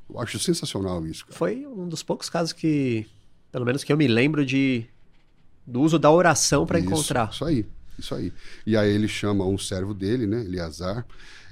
Eu 0.09 0.19
acho 0.21 0.39
sensacional 0.39 1.05
isso. 1.05 1.25
Cara. 1.25 1.37
Foi 1.37 1.67
um 1.67 1.85
dos 1.85 2.01
poucos 2.01 2.29
casos 2.29 2.53
que, 2.53 3.05
pelo 3.51 3.65
menos 3.65 3.83
que 3.83 3.91
eu 3.91 3.97
me 3.97 4.07
lembro 4.07 4.45
de 4.45 4.85
do 5.65 5.81
uso 5.81 5.99
da 5.99 6.09
oração 6.09 6.65
para 6.65 6.79
encontrar. 6.79 7.29
Isso 7.29 7.43
aí, 7.43 7.65
isso 7.99 8.15
aí. 8.15 8.31
E 8.65 8.77
aí 8.77 8.89
ele 8.89 9.09
chama 9.09 9.45
um 9.45 9.57
servo 9.57 9.93
dele, 9.93 10.25
né, 10.25 10.45
Eleazar, 10.45 11.05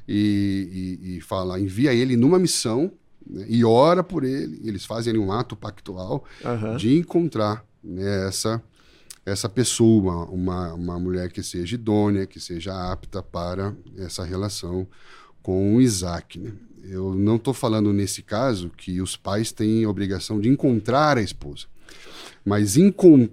e, 0.07 0.99
e, 1.03 1.17
e 1.17 1.21
fala, 1.21 1.59
envia 1.59 1.93
ele 1.93 2.15
numa 2.15 2.39
missão 2.39 2.93
né, 3.27 3.45
e 3.49 3.65
ora 3.65 4.01
por 4.01 4.23
ele. 4.23 4.61
Eles 4.63 4.85
fazem 4.85 5.17
um 5.17 5.33
ato 5.33 5.53
pactual 5.53 6.23
uhum. 6.45 6.77
de 6.77 6.95
encontrar 6.95 7.65
né, 7.83 8.29
essa 8.29 8.63
essa 9.25 9.49
pessoa, 9.49 10.25
uma, 10.25 10.73
uma 10.73 10.99
mulher 10.99 11.31
que 11.31 11.41
seja 11.41 11.75
idônea, 11.75 12.27
que 12.27 12.39
seja 12.39 12.91
apta 12.91 13.23
para 13.23 13.75
essa 13.97 14.23
relação 14.23 14.87
com 15.41 15.75
o 15.75 15.81
Isaac. 15.81 16.37
Né? 16.37 16.51
Eu 16.83 17.15
não 17.15 17.37
estou 17.37 17.53
falando 17.53 17.91
nesse 17.91 18.21
caso 18.21 18.69
que 18.69 19.01
os 19.01 19.17
pais 19.17 19.51
têm 19.51 19.83
a 19.83 19.89
obrigação 19.89 20.39
de 20.39 20.47
encontrar 20.47 21.17
a 21.17 21.21
esposa, 21.21 21.65
mas, 22.45 22.75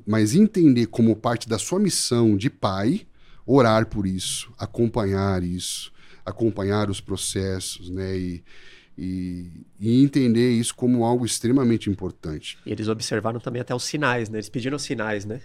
mas 0.07 0.34
entender 0.34 0.86
como 0.86 1.14
parte 1.14 1.47
da 1.47 1.59
sua 1.59 1.78
missão 1.78 2.36
de 2.36 2.49
pai, 2.49 3.07
orar 3.45 3.86
por 3.86 4.07
isso, 4.07 4.51
acompanhar 4.59 5.43
isso, 5.43 5.93
acompanhar 6.24 6.88
os 6.88 7.01
processos, 7.01 7.90
né? 7.90 8.16
E, 8.16 8.45
e, 8.97 9.51
e, 9.80 10.03
entender 10.03 10.51
isso 10.53 10.74
como 10.74 11.05
algo 11.05 11.24
extremamente 11.24 11.88
importante. 11.88 12.59
E 12.64 12.70
eles 12.70 12.88
observaram 12.88 13.40
também 13.40 13.61
até 13.61 13.74
os 13.74 13.84
sinais, 13.84 14.28
né? 14.28 14.36
Eles 14.36 14.51
pediram 14.51 14.78
sinais, 14.78 15.24
né? 15.24 15.40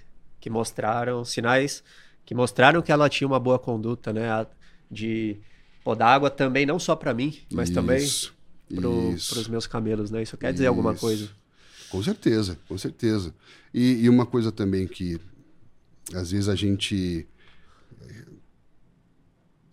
Que 0.47 0.49
mostraram 0.49 1.25
sinais 1.25 1.83
que 2.25 2.33
mostraram 2.33 2.81
que 2.81 2.91
ela 2.91 3.09
tinha 3.09 3.27
uma 3.27 3.39
boa 3.39 3.59
conduta, 3.59 4.13
né? 4.13 4.47
De 4.89 5.37
podar 5.83 6.09
água 6.09 6.29
também 6.29 6.65
não 6.65 6.79
só 6.79 6.95
para 6.95 7.13
mim, 7.13 7.37
mas 7.51 7.69
isso, 7.69 7.73
também 7.73 8.05
para 9.29 9.39
os 9.39 9.47
meus 9.47 9.67
camelos, 9.67 10.09
né? 10.09 10.23
Isso 10.23 10.37
quer 10.37 10.51
dizer 10.51 10.65
isso. 10.65 10.69
alguma 10.69 10.95
coisa? 10.95 11.29
Com 11.89 12.01
certeza, 12.03 12.57
com 12.67 12.77
certeza. 12.77 13.33
E, 13.73 14.03
e, 14.03 14.09
uma 14.09 14.25
coisa 14.25 14.51
também 14.51 14.87
que 14.87 15.19
às 16.13 16.31
vezes 16.31 16.49
a 16.49 16.55
gente 16.55 17.27
eh, 18.01 18.25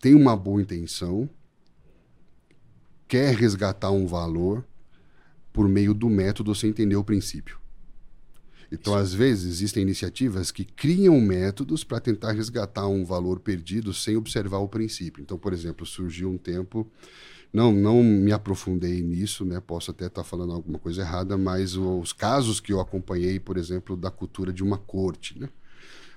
tem 0.00 0.14
uma 0.14 0.36
boa 0.36 0.62
intenção, 0.62 1.28
quer 3.08 3.34
resgatar 3.34 3.90
um 3.90 4.06
valor 4.06 4.64
por 5.52 5.68
meio 5.68 5.92
do 5.94 6.08
método 6.08 6.54
sem 6.54 6.70
entender 6.70 6.96
o 6.96 7.04
princípio. 7.04 7.63
Então, 8.74 8.94
às 8.94 9.14
vezes, 9.14 9.46
existem 9.46 9.82
iniciativas 9.82 10.50
que 10.50 10.64
criam 10.64 11.20
métodos 11.20 11.84
para 11.84 12.00
tentar 12.00 12.32
resgatar 12.32 12.86
um 12.86 13.04
valor 13.04 13.40
perdido 13.40 13.94
sem 13.94 14.16
observar 14.16 14.58
o 14.58 14.68
princípio. 14.68 15.22
Então, 15.22 15.38
por 15.38 15.52
exemplo, 15.52 15.86
surgiu 15.86 16.30
um 16.30 16.36
tempo, 16.36 16.86
não, 17.52 17.72
não 17.72 18.02
me 18.02 18.32
aprofundei 18.32 19.00
nisso, 19.00 19.44
né? 19.44 19.60
Posso 19.60 19.90
até 19.90 20.06
estar 20.06 20.22
tá 20.22 20.28
falando 20.28 20.52
alguma 20.52 20.78
coisa 20.78 21.02
errada, 21.02 21.38
mas 21.38 21.76
os 21.76 22.12
casos 22.12 22.60
que 22.60 22.72
eu 22.72 22.80
acompanhei, 22.80 23.38
por 23.38 23.56
exemplo, 23.56 23.96
da 23.96 24.10
cultura 24.10 24.52
de 24.52 24.62
uma 24.62 24.76
corte, 24.76 25.38
né? 25.38 25.48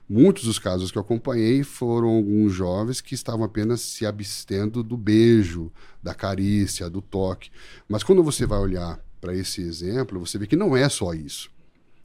Muitos 0.10 0.46
dos 0.46 0.58
casos 0.58 0.90
que 0.90 0.98
eu 0.98 1.02
acompanhei 1.02 1.64
foram 1.64 2.08
alguns 2.08 2.54
jovens 2.54 3.02
que 3.02 3.14
estavam 3.14 3.44
apenas 3.44 3.82
se 3.82 4.06
abstendo 4.06 4.82
do 4.82 4.96
beijo, 4.96 5.70
da 6.02 6.16
carícia, 6.16 6.90
do 6.90 7.02
toque. 7.02 7.52
Mas 7.90 8.04
quando 8.04 8.24
você 8.24 8.46
vai 8.46 8.58
olhar 8.58 9.00
para 9.20 9.36
esse 9.36 9.62
exemplo, 9.62 10.18
você 10.18 10.38
vê 10.38 10.48
que 10.48 10.56
não 10.56 10.78
é 10.78 10.88
só 10.88 11.14
isso. 11.14 11.52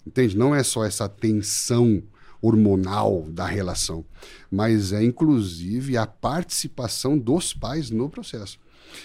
Entende? 0.06 0.36
Não 0.36 0.54
é 0.54 0.62
só 0.62 0.84
essa 0.84 1.08
tensão 1.08 2.02
hormonal 2.40 3.22
da 3.28 3.46
relação, 3.46 4.04
mas 4.50 4.92
é 4.92 5.02
inclusive 5.02 5.96
a 5.96 6.06
participação 6.06 7.16
dos 7.16 7.54
pais 7.54 7.88
no 7.88 8.10
processo. 8.10 8.58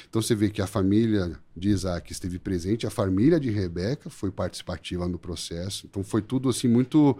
Então 0.09 0.21
você 0.21 0.35
vê 0.35 0.49
que 0.49 0.61
a 0.61 0.67
família 0.67 1.39
de 1.55 1.69
Isaac 1.69 2.11
esteve 2.11 2.39
presente, 2.39 2.87
a 2.87 2.89
família 2.89 3.39
de 3.39 3.49
Rebeca 3.49 4.09
foi 4.09 4.31
participativa 4.31 5.07
no 5.07 5.19
processo. 5.19 5.85
Então 5.87 6.03
foi 6.03 6.21
tudo 6.21 6.49
assim 6.49 6.67
muito 6.67 7.17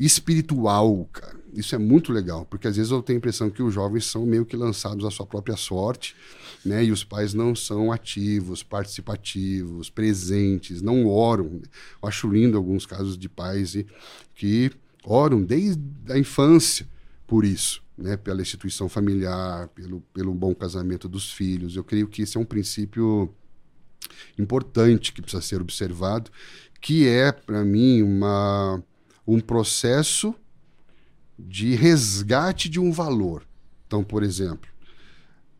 espiritual, 0.00 1.06
cara. 1.12 1.38
Isso 1.52 1.74
é 1.74 1.78
muito 1.78 2.12
legal, 2.12 2.46
porque 2.46 2.66
às 2.66 2.76
vezes 2.76 2.90
eu 2.90 3.02
tenho 3.02 3.18
a 3.18 3.18
impressão 3.18 3.50
que 3.50 3.62
os 3.62 3.74
jovens 3.74 4.06
são 4.06 4.24
meio 4.24 4.46
que 4.46 4.56
lançados 4.56 5.04
à 5.04 5.10
sua 5.10 5.26
própria 5.26 5.56
sorte, 5.56 6.16
né? 6.64 6.84
E 6.84 6.92
os 6.92 7.04
pais 7.04 7.34
não 7.34 7.54
são 7.54 7.92
ativos, 7.92 8.62
participativos, 8.62 9.90
presentes, 9.90 10.80
não 10.80 11.06
oram. 11.06 11.60
Eu 12.02 12.08
acho 12.08 12.30
lindo 12.30 12.56
alguns 12.56 12.86
casos 12.86 13.18
de 13.18 13.28
pais 13.28 13.76
que 14.34 14.70
oram 15.04 15.42
desde 15.42 15.82
a 16.08 16.16
infância 16.16 16.88
por 17.26 17.44
isso, 17.44 17.82
né? 17.98 18.16
Pela 18.16 18.40
instituição 18.40 18.88
familiar, 18.88 19.68
pelo, 19.68 20.00
pelo 20.14 20.32
bom 20.32 20.54
casamento 20.54 21.08
dos 21.08 21.32
filhos. 21.32 21.76
Eu 21.76 21.84
creio 21.84 22.06
que 22.08 22.22
esse 22.22 22.36
é 22.38 22.40
um 22.40 22.44
princípio 22.44 23.34
importante 24.38 25.12
que 25.12 25.20
precisa 25.20 25.42
ser 25.42 25.60
observado, 25.60 26.30
que 26.80 27.06
é 27.06 27.32
para 27.32 27.64
mim 27.64 28.02
uma 28.02 28.82
um 29.32 29.38
processo 29.38 30.34
de 31.38 31.76
resgate 31.76 32.68
de 32.68 32.80
um 32.80 32.90
valor. 32.90 33.46
Então, 33.86 34.02
por 34.02 34.24
exemplo, 34.24 34.68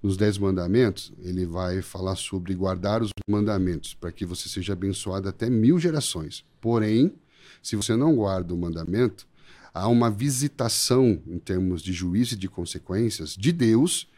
nos 0.02 0.16
Dez 0.16 0.36
Mandamentos, 0.38 1.12
ele 1.20 1.46
vai 1.46 1.80
falar 1.80 2.16
sobre 2.16 2.52
guardar 2.54 3.00
os 3.00 3.10
mandamentos, 3.28 3.94
para 3.94 4.10
que 4.10 4.26
você 4.26 4.48
seja 4.48 4.72
abençoado 4.72 5.28
até 5.28 5.48
mil 5.48 5.78
gerações. 5.78 6.44
Porém, 6.60 7.14
se 7.62 7.76
você 7.76 7.94
não 7.94 8.16
guarda 8.16 8.52
o 8.52 8.58
mandamento, 8.58 9.28
há 9.72 9.86
uma 9.86 10.10
visitação, 10.10 11.22
em 11.24 11.38
termos 11.38 11.80
de 11.80 11.92
juízo 11.92 12.34
e 12.34 12.38
de 12.38 12.48
consequências, 12.48 13.36
de 13.36 13.52
Deus 13.52 14.08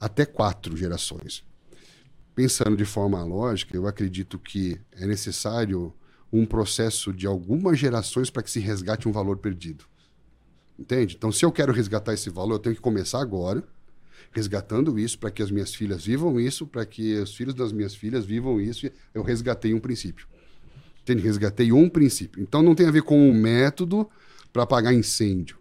até 0.00 0.24
quatro 0.24 0.74
gerações. 0.76 1.44
Pensando 2.34 2.76
de 2.76 2.86
forma 2.86 3.22
lógica, 3.22 3.76
eu 3.76 3.86
acredito 3.86 4.38
que 4.38 4.80
é 4.92 5.04
necessário 5.04 5.92
um 6.32 6.44
processo 6.44 7.12
de 7.12 7.26
algumas 7.26 7.78
gerações 7.78 8.30
para 8.30 8.42
que 8.42 8.50
se 8.50 8.60
resgate 8.60 9.08
um 9.08 9.12
valor 9.12 9.38
perdido. 9.38 9.84
Entende? 10.78 11.16
Então, 11.16 11.32
se 11.32 11.44
eu 11.44 11.50
quero 11.50 11.72
resgatar 11.72 12.14
esse 12.14 12.30
valor, 12.30 12.54
eu 12.54 12.58
tenho 12.58 12.74
que 12.74 12.80
começar 12.80 13.20
agora, 13.20 13.64
resgatando 14.30 14.98
isso 14.98 15.18
para 15.18 15.30
que 15.30 15.42
as 15.42 15.50
minhas 15.50 15.74
filhas 15.74 16.04
vivam 16.04 16.38
isso, 16.38 16.66
para 16.66 16.86
que 16.86 17.14
os 17.14 17.34
filhos 17.34 17.54
das 17.54 17.72
minhas 17.72 17.94
filhas 17.94 18.24
vivam 18.24 18.60
isso. 18.60 18.88
Eu 19.12 19.22
resgatei 19.22 19.74
um 19.74 19.80
princípio. 19.80 20.26
Entende? 21.02 21.22
Resgatei 21.22 21.72
um 21.72 21.88
princípio. 21.88 22.40
Então, 22.40 22.62
não 22.62 22.74
tem 22.74 22.86
a 22.86 22.90
ver 22.90 23.02
com 23.02 23.18
um 23.18 23.34
método 23.34 24.08
para 24.52 24.62
apagar 24.62 24.94
incêndio. 24.94 25.58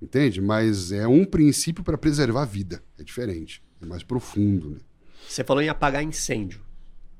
Entende? 0.00 0.40
Mas 0.40 0.92
é 0.92 1.06
um 1.06 1.24
princípio 1.24 1.82
para 1.82 1.98
preservar 1.98 2.42
a 2.42 2.46
vida. 2.46 2.82
É 2.98 3.02
diferente. 3.02 3.62
É 3.82 3.86
mais 3.86 4.02
profundo. 4.02 4.70
Né? 4.70 4.76
Você 5.28 5.44
falou 5.44 5.62
em 5.62 5.68
apagar 5.68 6.02
incêndio. 6.02 6.62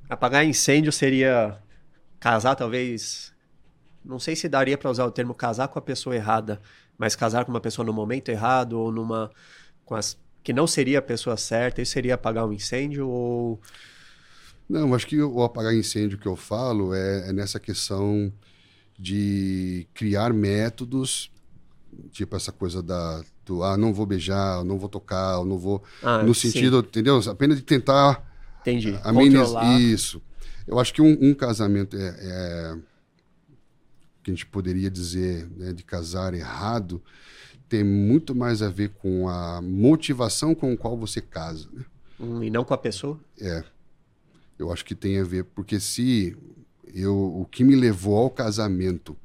Apagar 0.09 0.47
incêndio 0.47 0.93
seria 0.93 1.61
casar 2.19 2.55
talvez 2.55 3.33
não 4.05 4.19
sei 4.19 4.35
se 4.35 4.49
daria 4.49 4.79
para 4.79 4.91
usar 4.91 5.05
o 5.05 5.11
termo 5.11 5.35
casar 5.35 5.69
com 5.69 5.79
a 5.79 5.83
pessoa 5.83 6.17
errada, 6.17 6.61
mas 6.97 7.15
casar 7.15 7.45
com 7.45 7.51
uma 7.51 7.61
pessoa 7.61 7.85
no 7.85 7.93
momento 7.93 8.31
errado 8.31 8.75
ou 8.75 8.91
numa 8.91 9.31
com 9.85 9.95
as 9.95 10.17
que 10.43 10.53
não 10.53 10.67
seria 10.67 11.01
a 11.01 11.03
pessoa 11.03 11.37
certa, 11.37 11.83
isso 11.83 11.93
seria 11.93 12.15
apagar 12.15 12.47
um 12.47 12.53
incêndio 12.53 13.07
ou 13.09 13.61
não, 14.69 14.95
acho 14.95 15.07
que 15.07 15.21
o 15.21 15.43
apagar 15.43 15.75
incêndio 15.75 16.19
que 16.19 16.27
eu 16.27 16.37
falo 16.37 16.95
é, 16.95 17.31
é 17.31 17.33
nessa 17.33 17.59
questão 17.59 18.31
de 18.99 19.87
criar 19.95 20.33
métodos, 20.33 21.31
tipo 22.11 22.37
essa 22.37 22.53
coisa 22.53 22.83
da 22.83 23.23
do, 23.47 23.63
ah, 23.63 23.79
não 23.79 23.95
vou 23.95 24.05
beijar, 24.05 24.63
não 24.63 24.79
vou 24.79 24.91
tocar, 24.91 25.43
não 25.45 25.59
vou 25.59 25.83
ah, 26.03 26.23
no 26.23 26.35
sim. 26.35 26.51
sentido, 26.51 26.81
entendeu? 26.81 27.19
Apenas 27.31 27.57
de 27.57 27.63
tentar 27.63 28.29
Entendi. 28.61 28.99
Ameniz... 29.03 29.51
Isso. 29.79 30.23
Eu 30.69 30.79
acho 30.79 30.93
que 30.93 31.01
um, 31.01 31.17
um 31.21 31.33
casamento 31.33 31.97
é, 31.97 32.09
é, 32.09 32.79
que 34.23 34.31
a 34.31 34.35
gente 34.35 34.45
poderia 34.45 34.91
dizer 34.91 35.49
né, 35.57 35.73
de 35.73 35.83
casar 35.83 36.35
errado 36.35 37.03
tem 37.71 37.83
muito 37.83 38.35
mais 38.35 38.61
a 38.61 38.69
ver 38.69 38.91
com 38.91 39.29
a 39.29 39.63
motivação 39.63 40.55
com 40.55 40.73
a 40.73 40.77
qual 40.77 40.97
você 40.97 41.23
casa. 41.23 41.69
Né? 41.73 41.85
Hum, 42.21 42.43
e 42.43 42.51
não 42.51 42.65
com 42.65 42.75
a 42.75 42.79
pessoa? 42.79 43.19
É. 43.41 43.65
Eu 44.59 44.71
acho 44.71 44.85
que 44.85 44.95
tem 44.95 45.19
a 45.19 45.25
ver, 45.25 45.45
porque 45.45 45.81
se 45.81 46.37
eu, 46.95 47.17
o 47.17 47.47
que 47.47 47.65
me 47.65 47.75
levou 47.75 48.17
ao 48.17 48.31
casamento 48.31 49.17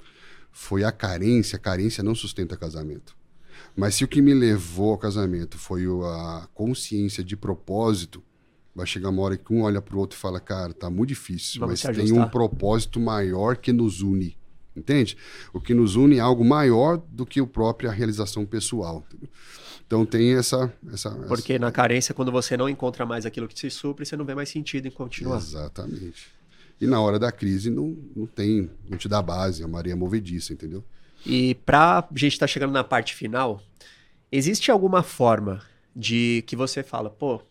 foi 0.49 0.85
a 0.85 0.93
carência, 0.93 1.57
a 1.57 1.59
carência 1.59 2.03
não 2.03 2.15
sustenta 2.15 2.55
casamento. 2.55 3.17
Mas 3.75 3.95
se 3.95 4.05
o 4.05 4.07
que 4.07 4.21
me 4.21 4.33
levou 4.33 4.91
ao 4.91 4.97
casamento 4.97 5.57
foi 5.57 5.83
a 5.85 6.47
consciência 6.53 7.23
de 7.23 7.35
propósito, 7.35 8.23
vai 8.75 8.85
chegar 8.85 9.09
uma 9.09 9.21
hora 9.21 9.37
que 9.37 9.53
um 9.53 9.61
olha 9.61 9.81
para 9.81 9.95
o 9.95 9.99
outro 9.99 10.17
e 10.17 10.19
fala, 10.19 10.39
cara, 10.39 10.73
tá 10.73 10.89
muito 10.89 11.09
difícil, 11.09 11.59
Vamos 11.59 11.83
mas 11.83 11.95
tem 11.95 12.11
um 12.11 12.27
propósito 12.27 12.99
maior 12.99 13.57
que 13.57 13.71
nos 13.71 14.01
une. 14.01 14.37
Entende? 14.75 15.15
O 15.53 15.61
que 15.61 15.73
nos 15.73 15.95
une 15.95 16.17
é 16.17 16.19
algo 16.19 16.43
maior 16.43 16.97
do 16.97 17.25
que 17.25 17.39
a 17.39 17.45
própria 17.45 17.91
realização 17.91 18.43
pessoal. 18.43 19.05
Entendeu? 19.07 19.29
Então 19.85 20.05
tem 20.05 20.33
essa, 20.33 20.73
essa. 20.91 21.11
Porque 21.11 21.53
essa... 21.53 21.61
na 21.61 21.71
carência, 21.71 22.13
quando 22.13 22.31
você 22.31 22.57
não 22.57 22.67
encontra 22.67 23.05
mais 23.05 23.25
aquilo 23.25 23.47
que 23.47 23.53
te 23.53 23.69
supre, 23.69 24.05
você 24.05 24.17
não 24.17 24.25
vê 24.25 24.33
mais 24.33 24.49
sentido 24.49 24.87
em 24.87 24.91
continuar. 24.91 25.37
Exatamente. 25.37 26.27
E 26.81 26.87
na 26.87 26.99
hora 26.99 27.19
da 27.19 27.31
crise 27.31 27.69
não, 27.69 27.95
não 28.15 28.25
tem, 28.25 28.69
não 28.89 28.97
te 28.97 29.07
dá 29.07 29.21
base, 29.21 29.61
é 29.61 29.65
a 29.65 29.67
Maria 29.67 29.95
movediça, 29.95 30.51
entendeu? 30.53 30.83
E 31.25 31.55
pra 31.65 31.99
a 31.99 32.07
gente 32.15 32.33
estar 32.33 32.47
tá 32.47 32.51
chegando 32.51 32.71
na 32.71 32.83
parte 32.83 33.13
final, 33.13 33.61
existe 34.31 34.71
alguma 34.71 35.03
forma 35.03 35.61
de 35.95 36.43
que 36.47 36.55
você 36.55 36.81
fala, 36.81 37.09
pô, 37.09 37.41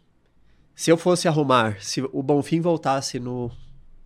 se 0.75 0.91
eu 0.91 0.97
fosse 0.97 1.29
arrumar, 1.29 1.77
se 1.81 2.03
o 2.13 2.23
Bonfim 2.23 2.61
voltasse 2.61 3.19
no 3.19 3.51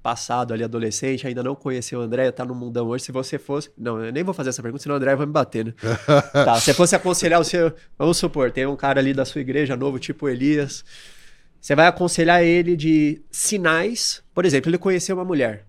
passado 0.03 0.55
ali, 0.55 0.62
adolescente, 0.62 1.27
ainda 1.27 1.43
não 1.43 1.57
conheceu 1.57 1.99
o 1.99 2.03
André, 2.03 2.31
tá 2.31 2.45
no 2.45 2.55
mundão 2.55 2.87
hoje, 2.87 3.05
se 3.05 3.11
você 3.11 3.41
fosse... 3.41 3.73
Não, 3.77 4.05
eu 4.05 4.12
nem 4.12 4.23
vou 4.23 4.33
fazer 4.33 4.51
essa 4.51 4.62
pergunta, 4.62 4.83
senão 4.83 4.95
o 4.95 4.99
André 4.99 5.17
vai 5.17 5.27
me 5.27 5.33
bater, 5.33 5.64
né? 5.64 5.75
tá, 6.33 6.55
se 6.61 6.67
você 6.67 6.75
fosse 6.75 6.95
aconselhar 6.95 7.41
o 7.41 7.45
seu... 7.45 7.75
Vamos 7.99 8.17
supor, 8.17 8.53
tem 8.53 8.67
um 8.67 8.77
cara 8.77 9.01
ali 9.01 9.12
da 9.12 9.25
sua 9.25 9.41
igreja 9.41 9.77
novo, 9.77 9.99
tipo 9.99 10.29
Elias, 10.29 10.85
você 11.61 11.75
vai 11.75 11.89
aconselhar 11.89 12.41
ele 12.41 12.77
de 12.77 13.21
sinais, 13.33 14.23
por 14.33 14.45
exemplo, 14.45 14.71
ele 14.71 14.79
conheceu 14.79 15.17
uma 15.17 15.25
mulher. 15.25 15.67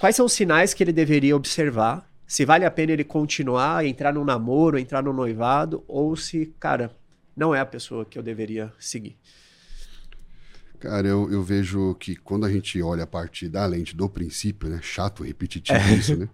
Quais 0.00 0.16
são 0.16 0.24
os 0.24 0.32
sinais 0.32 0.72
que 0.72 0.82
ele 0.82 0.92
deveria 0.92 1.36
observar? 1.36 2.10
Se 2.26 2.46
vale 2.46 2.64
a 2.64 2.70
pena 2.70 2.92
ele 2.92 3.04
continuar, 3.04 3.84
entrar 3.84 4.14
no 4.14 4.24
namoro, 4.24 4.78
entrar 4.78 5.02
no 5.02 5.12
noivado, 5.12 5.84
ou 5.86 6.16
se, 6.16 6.54
cara, 6.58 6.90
não 7.36 7.54
é 7.54 7.60
a 7.60 7.66
pessoa 7.66 8.06
que 8.06 8.18
eu 8.18 8.22
deveria 8.22 8.72
seguir. 8.78 9.18
Cara, 10.80 11.08
eu, 11.08 11.30
eu 11.30 11.42
vejo 11.42 11.94
que 11.94 12.14
quando 12.14 12.44
a 12.44 12.50
gente 12.50 12.80
olha 12.82 13.04
a 13.04 13.06
partir 13.06 13.48
da 13.48 13.64
lente 13.66 13.96
do 13.96 14.08
princípio, 14.08 14.68
né? 14.68 14.80
Chato, 14.82 15.22
repetitivo 15.22 15.78
é. 15.78 15.94
isso, 15.94 16.16
né? 16.16 16.28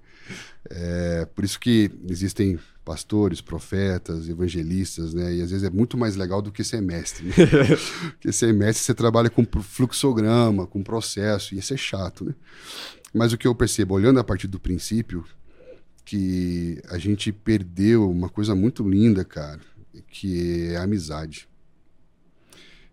É, 0.68 1.26
por 1.34 1.44
isso 1.44 1.58
que 1.58 1.90
existem 2.08 2.58
pastores, 2.84 3.40
profetas, 3.40 4.28
evangelistas, 4.28 5.14
né? 5.14 5.34
E 5.34 5.42
às 5.42 5.50
vezes 5.50 5.66
é 5.66 5.70
muito 5.70 5.96
mais 5.96 6.16
legal 6.16 6.42
do 6.42 6.52
que 6.52 6.64
ser 6.64 6.80
mestre. 6.80 7.26
Né? 7.26 7.34
Porque 8.12 8.32
ser 8.32 8.52
mestre 8.52 8.84
você 8.84 8.94
trabalha 8.94 9.30
com 9.30 9.44
fluxograma, 9.62 10.66
com 10.66 10.82
processo, 10.82 11.54
e 11.54 11.58
isso 11.58 11.72
é 11.72 11.76
chato, 11.76 12.24
né? 12.24 12.34
Mas 13.12 13.32
o 13.32 13.38
que 13.38 13.46
eu 13.46 13.54
percebo, 13.54 13.94
olhando 13.94 14.20
a 14.20 14.24
partir 14.24 14.46
do 14.46 14.60
princípio, 14.60 15.24
que 16.04 16.80
a 16.88 16.98
gente 16.98 17.32
perdeu 17.32 18.10
uma 18.10 18.28
coisa 18.28 18.54
muito 18.54 18.88
linda, 18.88 19.24
cara, 19.24 19.60
que 20.08 20.70
é 20.70 20.76
a 20.76 20.82
amizade. 20.82 21.48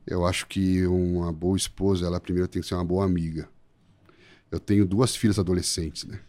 Eu 0.08 0.26
acho 0.26 0.47
que 0.47 0.88
uma 0.88 1.34
boa 1.34 1.58
esposa, 1.58 2.05
ela 2.05 2.20
primeiro 2.20 2.47
tem 2.47 2.62
que 2.62 2.68
ser 2.68 2.76
uma 2.76 2.86
boa 2.86 3.03
amiga. 3.03 3.49
Eu 4.49 4.60
tenho 4.60 4.86
duas 4.86 5.16
filhas 5.16 5.38
adolescentes, 5.38 6.05
né? 6.05 6.20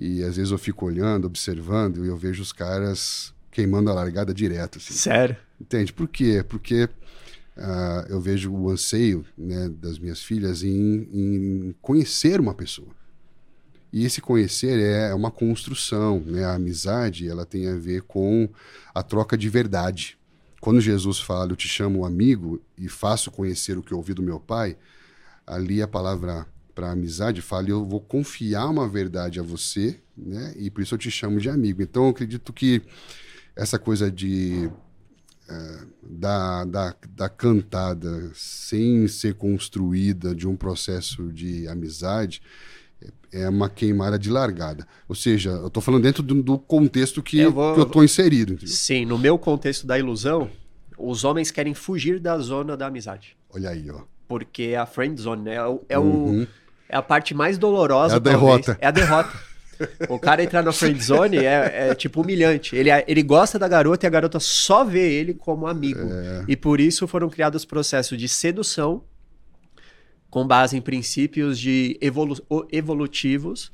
E 0.00 0.22
às 0.22 0.36
vezes 0.36 0.52
eu 0.52 0.58
fico 0.58 0.86
olhando, 0.86 1.26
observando, 1.26 2.04
e 2.04 2.08
eu 2.08 2.16
vejo 2.16 2.40
os 2.40 2.52
caras 2.52 3.34
queimando 3.50 3.90
a 3.90 3.94
largada 3.94 4.32
direto. 4.32 4.78
Assim. 4.78 4.94
Sério? 4.94 5.36
Entende? 5.60 5.92
Por 5.92 6.06
quê? 6.06 6.44
Porque 6.48 6.84
uh, 6.84 8.06
eu 8.08 8.20
vejo 8.20 8.52
o 8.52 8.70
anseio 8.70 9.24
né, 9.36 9.68
das 9.68 9.98
minhas 9.98 10.22
filhas 10.22 10.62
em, 10.62 11.08
em, 11.12 11.74
conhecer 11.82 12.40
uma 12.40 12.54
pessoa. 12.54 12.96
E 13.92 14.04
esse 14.04 14.20
conhecer 14.20 14.78
é 14.78 15.14
uma 15.14 15.30
construção, 15.30 16.20
né? 16.20 16.44
A 16.44 16.54
amizade, 16.54 17.26
ela 17.26 17.46
tem 17.46 17.66
a 17.66 17.74
ver 17.74 18.02
com 18.02 18.48
a 18.94 19.02
troca 19.02 19.36
de 19.36 19.48
verdade. 19.48 20.17
Quando 20.60 20.80
Jesus 20.80 21.20
fala, 21.20 21.52
eu 21.52 21.56
te 21.56 21.68
chamo 21.68 22.04
amigo 22.04 22.60
e 22.76 22.88
faço 22.88 23.30
conhecer 23.30 23.78
o 23.78 23.82
que 23.82 23.94
ouvi 23.94 24.12
do 24.12 24.22
meu 24.22 24.40
pai, 24.40 24.76
ali 25.46 25.80
a 25.80 25.88
palavra 25.88 26.46
para 26.74 26.92
amizade 26.92 27.42
fala, 27.42 27.68
eu 27.68 27.84
vou 27.84 28.00
confiar 28.00 28.68
uma 28.68 28.88
verdade 28.88 29.40
a 29.40 29.42
você, 29.42 30.00
né? 30.16 30.54
E 30.56 30.70
por 30.70 30.80
isso 30.80 30.94
eu 30.94 30.98
te 30.98 31.10
chamo 31.10 31.40
de 31.40 31.48
amigo. 31.48 31.82
Então 31.82 32.04
eu 32.04 32.10
acredito 32.10 32.52
que 32.52 32.82
essa 33.56 33.78
coisa 33.80 34.10
de 34.10 34.70
é, 35.48 35.78
da, 36.02 36.64
da, 36.64 36.94
da 37.16 37.28
cantada 37.28 38.30
sem 38.34 39.08
ser 39.08 39.34
construída 39.34 40.34
de 40.34 40.46
um 40.46 40.54
processo 40.54 41.32
de 41.32 41.66
amizade 41.66 42.42
é 43.32 43.48
uma 43.48 43.68
queimada 43.68 44.18
de 44.18 44.30
largada. 44.30 44.86
Ou 45.08 45.14
seja, 45.14 45.50
eu 45.50 45.66
estou 45.68 45.82
falando 45.82 46.02
dentro 46.02 46.22
do, 46.22 46.42
do 46.42 46.58
contexto 46.58 47.22
que 47.22 47.38
eu, 47.38 47.52
vou, 47.52 47.84
tô 47.86 48.02
inserido. 48.02 48.54
Entendeu? 48.54 48.74
Sim, 48.74 49.04
no 49.04 49.18
meu 49.18 49.38
contexto 49.38 49.86
da 49.86 49.98
ilusão, 49.98 50.50
os 50.96 51.24
homens 51.24 51.50
querem 51.50 51.74
fugir 51.74 52.18
da 52.18 52.38
zona 52.38 52.76
da 52.76 52.86
amizade. 52.86 53.36
Olha 53.50 53.70
aí, 53.70 53.90
ó. 53.90 54.00
Porque 54.26 54.64
é 54.74 54.76
a 54.76 54.86
friend 54.86 55.20
zone 55.20 55.42
né? 55.42 55.54
é, 55.54 55.64
o, 55.64 55.82
é, 55.88 55.98
uhum. 55.98 56.46
é 56.88 56.96
a 56.96 57.02
parte 57.02 57.34
mais 57.34 57.56
dolorosa. 57.56 58.14
É 58.14 58.16
a 58.16 58.20
derrota. 58.20 58.78
É 58.80 58.86
a 58.86 58.90
derrota. 58.90 59.48
O 60.08 60.18
cara 60.18 60.42
entrar 60.42 60.62
na 60.62 60.72
friend 60.72 61.02
zone 61.02 61.36
é, 61.38 61.90
é, 61.90 61.94
tipo 61.94 62.20
humilhante. 62.20 62.74
Ele, 62.74 62.90
ele 63.06 63.22
gosta 63.22 63.58
da 63.58 63.68
garota 63.68 64.04
e 64.04 64.08
a 64.08 64.10
garota 64.10 64.40
só 64.40 64.84
vê 64.84 65.12
ele 65.12 65.32
como 65.32 65.66
amigo. 65.66 66.00
É. 66.00 66.44
E 66.48 66.56
por 66.56 66.80
isso 66.80 67.06
foram 67.06 67.30
criados 67.30 67.64
processos 67.64 68.18
de 68.18 68.28
sedução 68.28 69.04
com 70.30 70.46
base 70.46 70.76
em 70.76 70.80
princípios 70.80 71.58
de 71.58 71.96
evolu 72.00 72.36
evolutivos 72.70 73.72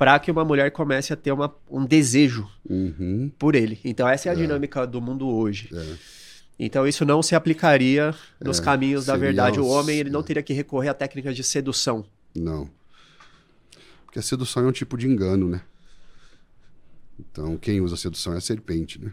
para 0.00 0.18
que 0.18 0.30
uma 0.30 0.44
mulher 0.44 0.70
comece 0.70 1.12
a 1.12 1.16
ter 1.16 1.30
uma, 1.30 1.54
um 1.70 1.84
desejo 1.84 2.48
uhum. 2.66 3.30
por 3.38 3.54
ele. 3.54 3.78
Então 3.84 4.08
essa 4.08 4.30
é 4.30 4.32
a 4.32 4.32
é. 4.32 4.36
dinâmica 4.36 4.86
do 4.86 4.98
mundo 4.98 5.28
hoje. 5.28 5.68
É. 5.74 5.96
Então 6.58 6.86
isso 6.86 7.04
não 7.04 7.22
se 7.22 7.34
aplicaria 7.34 8.14
nos 8.42 8.58
é. 8.60 8.62
caminhos 8.62 9.04
da 9.04 9.16
verdade. 9.16 9.60
O 9.60 9.66
homem 9.66 9.98
ele 9.98 10.08
não 10.08 10.22
teria 10.22 10.42
que 10.42 10.54
recorrer 10.54 10.88
a 10.88 10.94
técnicas 10.94 11.36
de 11.36 11.44
sedução. 11.44 12.04
Não. 12.34 12.70
Porque 14.06 14.18
a 14.18 14.22
sedução 14.22 14.64
é 14.64 14.68
um 14.68 14.72
tipo 14.72 14.96
de 14.96 15.06
engano, 15.06 15.48
né? 15.48 15.60
Então 17.18 17.58
quem 17.58 17.82
usa 17.82 17.94
sedução 17.94 18.32
é 18.32 18.38
a 18.38 18.40
serpente, 18.40 18.98
né? 18.98 19.12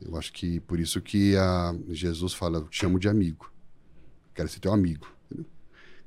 Eu 0.00 0.16
acho 0.16 0.32
que 0.32 0.60
por 0.60 0.78
isso 0.78 1.00
que 1.00 1.34
a 1.36 1.74
Jesus 1.88 2.34
fala, 2.34 2.62
te 2.70 2.78
chamo 2.78 3.00
de 3.00 3.08
amigo. 3.08 3.50
Quero 4.32 4.48
ser 4.48 4.60
teu 4.60 4.72
amigo. 4.72 5.15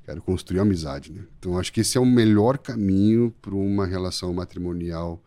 Quero 0.05 0.21
construir 0.21 0.59
amizade, 0.59 1.11
né? 1.11 1.23
Então 1.37 1.57
acho 1.59 1.71
que 1.71 1.81
esse 1.81 1.97
é 1.97 2.01
o 2.01 2.05
melhor 2.05 2.57
caminho 2.57 3.33
para 3.41 3.53
uma 3.53 3.85
relação 3.85 4.33
matrimonial 4.33 5.23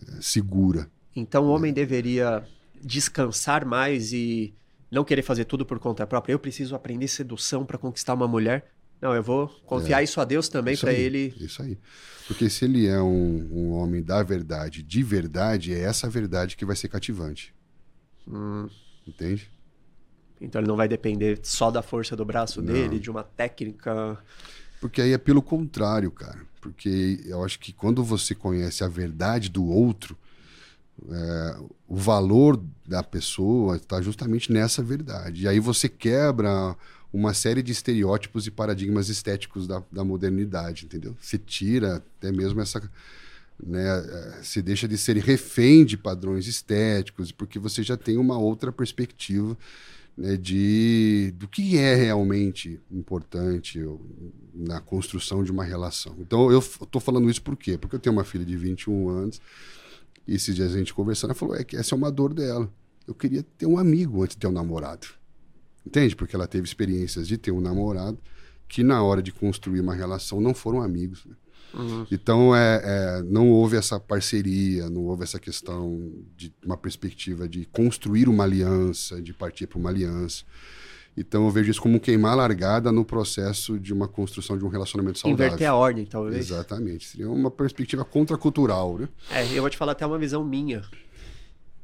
é, 0.00 0.20
segura. 0.20 0.88
Então 1.16 1.44
o 1.44 1.48
homem 1.48 1.72
né? 1.72 1.76
deveria 1.76 2.46
descansar 2.82 3.64
mais 3.64 4.12
e 4.12 4.54
não 4.90 5.04
querer 5.04 5.22
fazer 5.22 5.44
tudo 5.44 5.66
por 5.66 5.78
conta 5.78 6.06
própria. 6.06 6.32
Eu 6.32 6.38
preciso 6.38 6.74
aprender 6.74 7.08
sedução 7.08 7.64
para 7.64 7.78
conquistar 7.78 8.14
uma 8.14 8.28
mulher. 8.28 8.70
Não, 9.00 9.14
eu 9.14 9.22
vou 9.22 9.48
confiar 9.66 10.00
é, 10.00 10.04
isso 10.04 10.20
a 10.20 10.24
Deus 10.24 10.48
também 10.48 10.76
para 10.76 10.92
ele. 10.92 11.34
Isso 11.38 11.62
aí. 11.62 11.78
Porque 12.26 12.48
se 12.48 12.64
ele 12.64 12.86
é 12.86 13.00
um, 13.02 13.48
um, 13.52 13.72
homem 13.72 14.02
da 14.02 14.22
verdade, 14.22 14.82
de 14.82 15.02
verdade, 15.02 15.74
é 15.74 15.80
essa 15.80 16.08
verdade 16.08 16.56
que 16.56 16.64
vai 16.64 16.76
ser 16.76 16.88
cativante. 16.88 17.54
Hum. 18.26 18.66
Entende? 19.06 19.50
Então 20.40 20.60
ele 20.60 20.68
não 20.68 20.76
vai 20.76 20.88
depender 20.88 21.38
só 21.42 21.70
da 21.70 21.82
força 21.82 22.16
do 22.16 22.24
braço 22.24 22.60
não. 22.60 22.72
dele, 22.72 22.98
de 22.98 23.10
uma 23.10 23.22
técnica. 23.22 24.18
Porque 24.80 25.00
aí 25.00 25.12
é 25.12 25.18
pelo 25.18 25.42
contrário, 25.42 26.10
cara. 26.10 26.40
Porque 26.60 27.20
eu 27.26 27.44
acho 27.44 27.58
que 27.58 27.72
quando 27.72 28.02
você 28.02 28.34
conhece 28.34 28.82
a 28.82 28.88
verdade 28.88 29.48
do 29.48 29.64
outro, 29.64 30.16
é, 31.10 31.56
o 31.86 31.96
valor 31.96 32.62
da 32.86 33.02
pessoa 33.02 33.76
está 33.76 34.00
justamente 34.00 34.52
nessa 34.52 34.82
verdade. 34.82 35.44
E 35.44 35.48
aí 35.48 35.60
você 35.60 35.88
quebra 35.88 36.76
uma 37.12 37.32
série 37.32 37.62
de 37.62 37.70
estereótipos 37.70 38.46
e 38.46 38.50
paradigmas 38.50 39.08
estéticos 39.08 39.66
da, 39.66 39.82
da 39.90 40.04
modernidade, 40.04 40.84
entendeu? 40.84 41.16
Você 41.20 41.38
tira 41.38 41.96
até 41.96 42.32
mesmo 42.32 42.60
essa. 42.60 42.82
Né, 43.64 43.84
é, 43.86 44.42
se 44.42 44.60
deixa 44.60 44.88
de 44.88 44.98
ser 44.98 45.16
refém 45.18 45.84
de 45.84 45.96
padrões 45.96 46.48
estéticos, 46.48 47.30
porque 47.30 47.56
você 47.56 47.84
já 47.84 47.96
tem 47.96 48.16
uma 48.16 48.36
outra 48.36 48.72
perspectiva 48.72 49.56
né, 50.16 50.36
de 50.36 51.32
do 51.36 51.48
que 51.48 51.76
é 51.76 51.94
realmente 51.94 52.80
importante 52.90 53.80
na 54.54 54.80
construção 54.80 55.42
de 55.42 55.50
uma 55.50 55.64
relação. 55.64 56.14
Então 56.18 56.50
eu 56.50 56.58
estou 56.58 57.00
falando 57.00 57.28
isso 57.28 57.42
por 57.42 57.56
quê? 57.56 57.76
Porque 57.76 57.96
eu 57.96 58.00
tenho 58.00 58.14
uma 58.14 58.24
filha 58.24 58.44
de 58.44 58.56
21 58.56 59.08
anos 59.08 59.40
e 60.26 60.34
esses 60.34 60.54
dias 60.54 60.74
a 60.74 60.78
gente 60.78 60.94
conversando, 60.94 61.30
ela 61.30 61.38
falou 61.38 61.56
é 61.56 61.64
que 61.64 61.76
essa 61.76 61.94
é 61.94 61.96
uma 61.96 62.10
dor 62.10 62.32
dela. 62.32 62.72
Eu 63.06 63.14
queria 63.14 63.42
ter 63.42 63.66
um 63.66 63.76
amigo 63.76 64.22
antes 64.22 64.36
de 64.36 64.40
ter 64.40 64.46
um 64.46 64.52
namorado. 64.52 65.06
Entende? 65.86 66.16
Porque 66.16 66.34
ela 66.34 66.46
teve 66.46 66.66
experiências 66.66 67.28
de 67.28 67.36
ter 67.36 67.50
um 67.50 67.60
namorado 67.60 68.18
que 68.66 68.82
na 68.82 69.02
hora 69.02 69.22
de 69.22 69.30
construir 69.30 69.80
uma 69.80 69.94
relação 69.94 70.40
não 70.40 70.54
foram 70.54 70.80
amigos. 70.80 71.26
Né? 71.26 71.36
Uhum. 71.76 72.06
Então 72.10 72.54
é, 72.54 72.80
é, 72.84 73.22
não 73.22 73.50
houve 73.50 73.76
essa 73.76 73.98
parceria, 73.98 74.88
não 74.88 75.04
houve 75.04 75.24
essa 75.24 75.38
questão 75.38 76.12
de 76.36 76.52
uma 76.64 76.76
perspectiva 76.76 77.48
de 77.48 77.64
construir 77.66 78.28
uma 78.28 78.44
aliança, 78.44 79.20
de 79.20 79.32
partir 79.32 79.66
para 79.66 79.78
uma 79.78 79.90
aliança. 79.90 80.44
Então 81.16 81.44
eu 81.44 81.50
vejo 81.50 81.70
isso 81.70 81.80
como 81.80 82.00
queimar 82.00 82.32
a 82.32 82.36
largada 82.36 82.90
no 82.90 83.04
processo 83.04 83.78
de 83.78 83.92
uma 83.92 84.08
construção 84.08 84.58
de 84.58 84.64
um 84.64 84.68
relacionamento 84.68 85.18
saudável. 85.18 85.46
Inverter 85.46 85.70
a 85.70 85.74
ordem, 85.74 86.04
talvez. 86.04 86.50
Exatamente. 86.50 87.06
Seria 87.06 87.30
uma 87.30 87.50
perspectiva 87.50 88.04
contracultural, 88.04 88.98
né? 88.98 89.08
É, 89.30 89.44
eu 89.52 89.62
vou 89.62 89.70
te 89.70 89.76
falar 89.76 89.92
até 89.92 90.04
uma 90.04 90.18
visão 90.18 90.44
minha. 90.44 90.82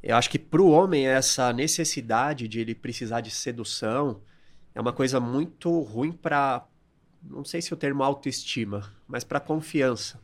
Eu 0.02 0.16
acho 0.16 0.30
que 0.30 0.38
para 0.38 0.62
o 0.62 0.70
homem 0.70 1.06
essa 1.06 1.52
necessidade 1.52 2.48
de 2.48 2.58
ele 2.58 2.74
precisar 2.74 3.20
de 3.20 3.30
sedução 3.30 4.20
é 4.74 4.80
uma 4.80 4.92
coisa 4.92 5.20
muito 5.20 5.78
ruim 5.80 6.10
para, 6.10 6.64
não 7.22 7.44
sei 7.44 7.60
se 7.60 7.72
o 7.72 7.76
termo 7.76 8.02
autoestima, 8.02 8.92
mas 9.06 9.24
para 9.24 9.40
confiança, 9.40 10.20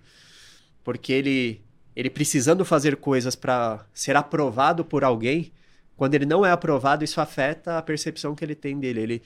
porque 0.83 1.13
ele 1.13 1.63
ele 1.97 2.11
precisando 2.11 2.63
fazer 2.63 2.97
coisas 2.97 3.35
para 3.35 3.87
ser 3.95 4.17
aprovado 4.17 4.85
por 4.85 5.03
alguém, 5.03 5.51
quando 5.97 6.15
ele 6.15 6.27
não 6.27 6.45
é 6.45 6.51
aprovado, 6.51 7.03
isso 7.03 7.23
afeta 7.23 7.79
a 7.79 7.83
percepção 7.83 8.35
que 8.35 8.45
ele 8.45 8.55
tem 8.55 8.79
dele. 8.79 9.01
Ele, 9.01 9.23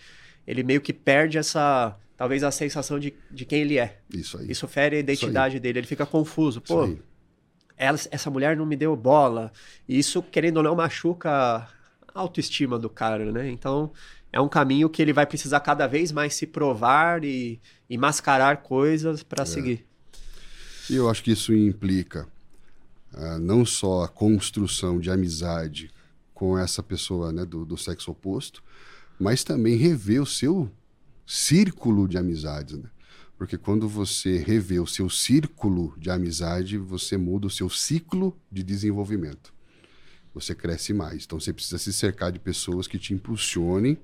ele 0.46 0.62
meio 0.62 0.80
que 0.80 0.92
perde 0.92 1.36
essa, 1.36 1.98
talvez 2.16 2.44
a 2.44 2.50
sensação 2.52 3.00
de, 3.00 3.12
de 3.28 3.44
quem 3.44 3.62
ele 3.62 3.76
é. 3.76 3.98
Isso 4.14 4.38
aí. 4.38 4.48
Isso 4.48 4.68
fere 4.68 4.96
a 4.96 5.00
identidade 5.00 5.58
dele. 5.58 5.80
Ele 5.80 5.86
fica 5.86 6.06
confuso. 6.06 6.60
Pô, 6.60 6.96
ela, 7.76 7.98
essa 8.12 8.30
mulher 8.30 8.56
não 8.56 8.64
me 8.64 8.76
deu 8.76 8.94
bola. 8.94 9.50
E 9.88 9.98
isso, 9.98 10.22
querendo 10.22 10.58
ou 10.58 10.62
não, 10.62 10.76
machuca 10.76 11.30
a 11.32 11.66
autoestima 12.14 12.78
do 12.78 12.88
cara, 12.88 13.32
né? 13.32 13.50
Então, 13.50 13.92
é 14.32 14.40
um 14.40 14.48
caminho 14.48 14.88
que 14.88 15.02
ele 15.02 15.12
vai 15.12 15.26
precisar 15.26 15.60
cada 15.60 15.86
vez 15.86 16.12
mais 16.12 16.34
se 16.34 16.46
provar 16.46 17.24
e, 17.24 17.60
e 17.88 17.98
mascarar 17.98 18.58
coisas 18.58 19.22
para 19.22 19.42
é. 19.42 19.46
seguir. 19.46 19.86
E 20.88 20.94
eu 20.94 21.08
acho 21.08 21.22
que 21.22 21.32
isso 21.32 21.54
implica 21.54 22.26
uh, 23.14 23.38
não 23.38 23.64
só 23.64 24.04
a 24.04 24.08
construção 24.08 24.98
de 24.98 25.10
amizade 25.10 25.90
com 26.34 26.58
essa 26.58 26.82
pessoa 26.82 27.32
né, 27.32 27.44
do, 27.44 27.64
do 27.64 27.76
sexo 27.76 28.10
oposto, 28.10 28.62
mas 29.18 29.44
também 29.44 29.76
rever 29.76 30.22
o 30.22 30.26
seu 30.26 30.70
círculo 31.26 32.08
de 32.08 32.16
amizades, 32.16 32.78
né? 32.78 32.88
Porque 33.36 33.56
quando 33.56 33.88
você 33.88 34.36
revê 34.36 34.78
o 34.80 34.86
seu 34.86 35.08
círculo 35.08 35.94
de 35.96 36.10
amizade, 36.10 36.76
você 36.76 37.16
muda 37.16 37.46
o 37.46 37.50
seu 37.50 37.70
ciclo 37.70 38.36
de 38.52 38.62
desenvolvimento. 38.62 39.52
Você 40.34 40.54
cresce 40.54 40.92
mais. 40.92 41.24
Então 41.24 41.40
você 41.40 41.50
precisa 41.50 41.78
se 41.78 41.90
cercar 41.90 42.30
de 42.30 42.38
pessoas 42.38 42.86
que 42.86 42.98
te 42.98 43.14
impulsionem 43.14 43.96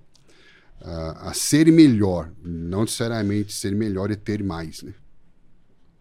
a, 0.81 1.31
a 1.31 1.35
ser 1.35 1.71
melhor. 1.73 2.31
Não 2.43 2.83
necessariamente 2.83 3.53
ser 3.53 3.75
melhor 3.75 4.11
e 4.11 4.17
ter 4.17 4.43
mais, 4.43 4.83
né? 4.83 4.93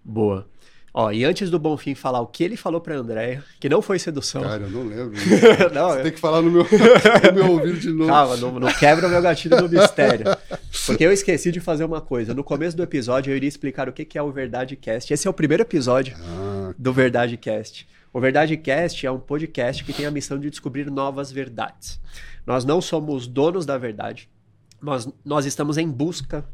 Boa. 0.04 0.48
Ó, 0.98 1.12
e 1.12 1.26
antes 1.26 1.50
do 1.50 1.60
Bonfim 1.60 1.94
falar 1.94 2.22
o 2.22 2.28
que 2.28 2.42
ele 2.42 2.56
falou 2.56 2.80
pra 2.80 2.96
Andréia, 2.96 3.44
que 3.60 3.68
não 3.68 3.82
foi 3.82 4.00
sedução. 4.00 4.42
Cara, 4.44 4.64
eu 4.64 4.70
não 4.70 4.84
lembro. 4.84 5.12
não, 5.76 5.90
Você 5.90 6.00
é... 6.00 6.04
tem 6.04 6.12
que 6.14 6.20
falar 6.22 6.42
no 6.42 6.50
meu, 6.50 6.64
no 6.64 7.34
meu 7.34 7.52
ouvido 7.52 7.78
de 7.78 7.90
novo. 7.90 8.10
Calma, 8.10 8.38
não, 8.38 8.60
não 8.62 8.74
quebra 8.74 9.06
o 9.06 9.10
meu 9.10 9.22
gatilho 9.22 9.58
do 9.58 9.68
mistério. 9.68 10.26
Porque 10.86 11.06
eu 11.06 11.12
esqueci 11.12 11.52
de 11.52 11.60
fazer 11.60 11.84
uma 11.84 12.00
coisa. 12.00 12.34
No 12.34 12.46
começo 12.46 12.78
do 12.78 12.84
episódio 12.84 13.30
eu 13.30 13.36
iria 13.36 13.50
explicar 13.50 13.90
o 13.90 13.92
que 13.92 14.18
é 14.18 14.22
o 14.22 14.32
Verdade 14.32 14.78
Cast. 14.78 15.14
Esse 15.14 15.28
é 15.28 15.30
o 15.30 15.34
primeiro 15.34 15.64
episódio 15.64 16.16
ah. 16.18 16.74
do 16.78 16.94
Verdade 16.94 17.36
Cast. 17.36 17.86
O 18.14 18.20
Verdade 18.22 18.56
Cast 18.56 19.06
é 19.06 19.12
um 19.12 19.20
podcast 19.20 19.84
que 19.84 19.92
tem 19.92 20.06
a 20.06 20.12
missão 20.12 20.40
de 20.40 20.50
descobrir 20.50 20.90
novas 20.90 21.30
verdades. 21.30 22.00
Nós 22.48 22.64
não 22.64 22.80
somos 22.80 23.28
donos 23.28 23.66
da 23.66 23.78
verdade, 23.78 24.30
nós, 24.82 25.08
nós 25.24 25.46
estamos 25.46 25.78
em 25.78 25.90
busca 25.90 26.46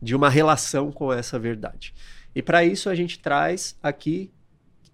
de 0.00 0.14
uma 0.14 0.28
relação 0.28 0.92
com 0.92 1.12
essa 1.12 1.38
verdade. 1.38 1.94
E 2.34 2.42
para 2.42 2.64
isso 2.64 2.88
a 2.88 2.94
gente 2.94 3.18
traz 3.18 3.76
aqui 3.82 4.30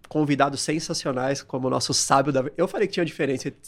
convidados 0.09 0.61
sensacionais, 0.61 1.43
como 1.43 1.66
o 1.66 1.70
nosso 1.70 1.93
sábio 1.93 2.33
da. 2.33 2.45
Eu 2.57 2.68
falei 2.68 2.87
que 2.87 2.95
tinha 2.95 3.05
diferença 3.05 3.49
entre 3.49 3.61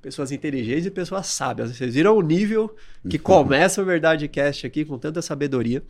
pessoas 0.00 0.30
inteligentes 0.30 0.86
e 0.86 0.90
pessoas 0.90 1.26
sábias. 1.28 1.74
Vocês 1.74 1.94
viram 1.94 2.16
o 2.16 2.20
nível 2.20 2.74
que 3.08 3.18
começa 3.18 3.80
o 3.80 3.84
Verdade 3.84 4.28
Cast 4.28 4.66
aqui 4.66 4.84
com 4.84 4.98
tanta 4.98 5.22
sabedoria. 5.22 5.82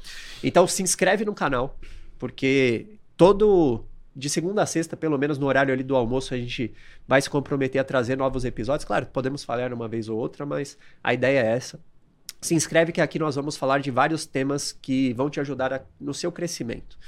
Então 0.43 0.67
se 0.67 0.83
inscreve 0.83 1.25
no 1.25 1.35
canal, 1.35 1.79
porque 2.19 2.87
todo 3.17 3.85
de 4.17 4.31
segunda 4.31 4.63
a 4.63 4.67
sexta, 4.67 4.97
pelo 4.97 5.19
menos 5.19 5.39
no 5.39 5.47
horário 5.47 5.75
ali 5.75 5.83
do 5.83 5.97
almoço, 5.97 6.33
a 6.33 6.37
gente 6.37 6.73
vai 7.09 7.21
se 7.21 7.29
comprometer 7.29 7.81
a 7.81 7.85
trazer 7.85 8.17
novos 8.17 8.45
episódios. 8.45 8.85
Claro, 8.85 9.07
podemos 9.07 9.43
falhar 9.43 9.73
uma 9.73 9.89
vez 9.89 10.09
ou 10.09 10.17
outra, 10.17 10.47
mas 10.47 10.79
a 11.03 11.13
ideia 11.13 11.41
é 11.41 11.47
essa. 11.47 11.81
Se 12.45 12.55
inscreve 12.55 12.93
que 12.93 13.01
aqui 13.01 13.19
nós 13.19 13.37
vamos 13.37 13.57
falar 13.57 13.81
de 13.81 13.91
vários 13.91 14.27
temas 14.27 14.71
que 14.71 15.15
vão 15.15 15.31
te 15.31 15.41
ajudar 15.41 15.73
a, 15.73 15.81
no 15.99 16.13
seu 16.13 16.31
crescimento 16.31 16.99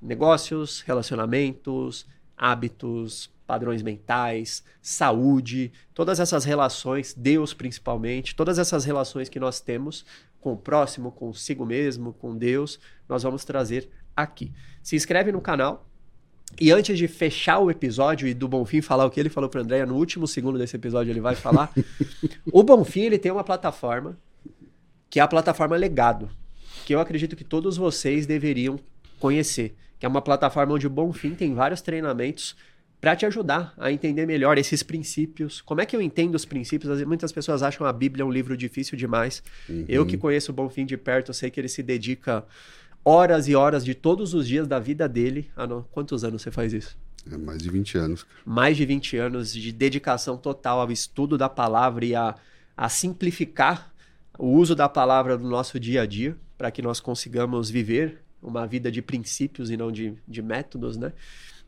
negócios, 0.00 0.82
relacionamentos, 0.82 2.06
hábitos, 2.36 3.28
padrões 3.44 3.82
mentais, 3.82 4.62
saúde, 4.80 5.72
todas 5.92 6.20
essas 6.20 6.44
relações, 6.44 7.12
Deus 7.12 7.52
principalmente, 7.52 8.36
todas 8.36 8.56
essas 8.56 8.84
relações 8.84 9.28
que 9.28 9.40
nós 9.40 9.60
temos 9.60 10.06
com 10.40 10.52
o 10.52 10.56
próximo, 10.56 11.10
consigo 11.10 11.66
mesmo, 11.66 12.12
com 12.12 12.36
Deus, 12.36 12.78
nós 13.08 13.24
vamos 13.24 13.44
trazer 13.44 13.90
aqui. 14.14 14.52
Se 14.80 14.94
inscreve 14.94 15.32
no 15.32 15.40
canal. 15.40 15.88
E 16.60 16.70
antes 16.70 16.96
de 16.96 17.08
fechar 17.08 17.58
o 17.58 17.68
episódio 17.68 18.28
e 18.28 18.32
do 18.32 18.46
Bonfim 18.46 18.80
falar 18.80 19.06
o 19.06 19.10
que 19.10 19.18
ele 19.18 19.28
falou 19.28 19.50
para 19.50 19.60
Andréia, 19.60 19.84
no 19.84 19.96
último 19.96 20.28
segundo 20.28 20.56
desse 20.56 20.76
episódio 20.76 21.10
ele 21.10 21.20
vai 21.20 21.34
falar. 21.34 21.72
o 22.52 22.62
Bonfim 22.62 23.00
ele 23.00 23.18
tem 23.18 23.32
uma 23.32 23.42
plataforma 23.42 24.16
que 25.10 25.20
é 25.20 25.22
a 25.22 25.28
plataforma 25.28 25.76
Legado, 25.76 26.30
que 26.84 26.94
eu 26.94 27.00
acredito 27.00 27.36
que 27.36 27.44
todos 27.44 27.76
vocês 27.76 28.26
deveriam 28.26 28.78
conhecer 29.18 29.76
que 29.98 30.06
é 30.06 30.08
uma 30.08 30.22
plataforma 30.22 30.74
onde 30.74 30.86
o 30.86 30.90
Bonfim 30.90 31.34
tem 31.34 31.54
vários 31.54 31.80
treinamentos 31.80 32.56
para 33.00 33.14
te 33.14 33.26
ajudar 33.26 33.74
a 33.76 33.92
entender 33.92 34.26
melhor 34.26 34.58
esses 34.58 34.82
princípios. 34.82 35.60
Como 35.60 35.80
é 35.80 35.86
que 35.86 35.94
eu 35.94 36.02
entendo 36.02 36.34
os 36.34 36.44
princípios? 36.44 37.02
Muitas 37.04 37.30
pessoas 37.32 37.62
acham 37.62 37.86
a 37.86 37.92
Bíblia 37.92 38.26
um 38.26 38.30
livro 38.30 38.56
difícil 38.56 38.96
demais. 38.98 39.42
Uhum. 39.68 39.84
Eu 39.88 40.04
que 40.04 40.16
conheço 40.16 40.50
o 40.50 40.54
Bonfim 40.54 40.84
de 40.84 40.96
perto, 40.96 41.28
eu 41.30 41.34
sei 41.34 41.50
que 41.50 41.60
ele 41.60 41.68
se 41.68 41.82
dedica 41.82 42.44
horas 43.04 43.46
e 43.48 43.54
horas 43.54 43.84
de 43.84 43.94
todos 43.94 44.34
os 44.34 44.46
dias 44.48 44.66
da 44.66 44.78
vida 44.78 45.08
dele. 45.08 45.48
Ah, 45.56 45.66
não. 45.66 45.82
Quantos 45.92 46.24
anos 46.24 46.42
você 46.42 46.50
faz 46.50 46.72
isso? 46.72 46.96
É 47.30 47.36
mais 47.36 47.62
de 47.62 47.70
20 47.70 47.98
anos. 47.98 48.26
Mais 48.44 48.76
de 48.76 48.84
20 48.84 49.16
anos 49.16 49.52
de 49.52 49.70
dedicação 49.70 50.36
total 50.36 50.80
ao 50.80 50.90
estudo 50.90 51.38
da 51.38 51.48
palavra 51.48 52.04
e 52.04 52.14
a, 52.16 52.34
a 52.76 52.88
simplificar 52.88 53.92
o 54.38 54.46
uso 54.46 54.74
da 54.74 54.88
palavra 54.88 55.36
no 55.36 55.48
nosso 55.48 55.78
dia 55.80 56.02
a 56.02 56.06
dia, 56.06 56.36
para 56.56 56.70
que 56.70 56.80
nós 56.80 57.00
consigamos 57.00 57.68
viver 57.68 58.22
uma 58.40 58.66
vida 58.66 58.90
de 58.90 59.02
princípios 59.02 59.68
e 59.68 59.76
não 59.76 59.90
de, 59.90 60.14
de 60.26 60.40
métodos, 60.40 60.96
né? 60.96 61.12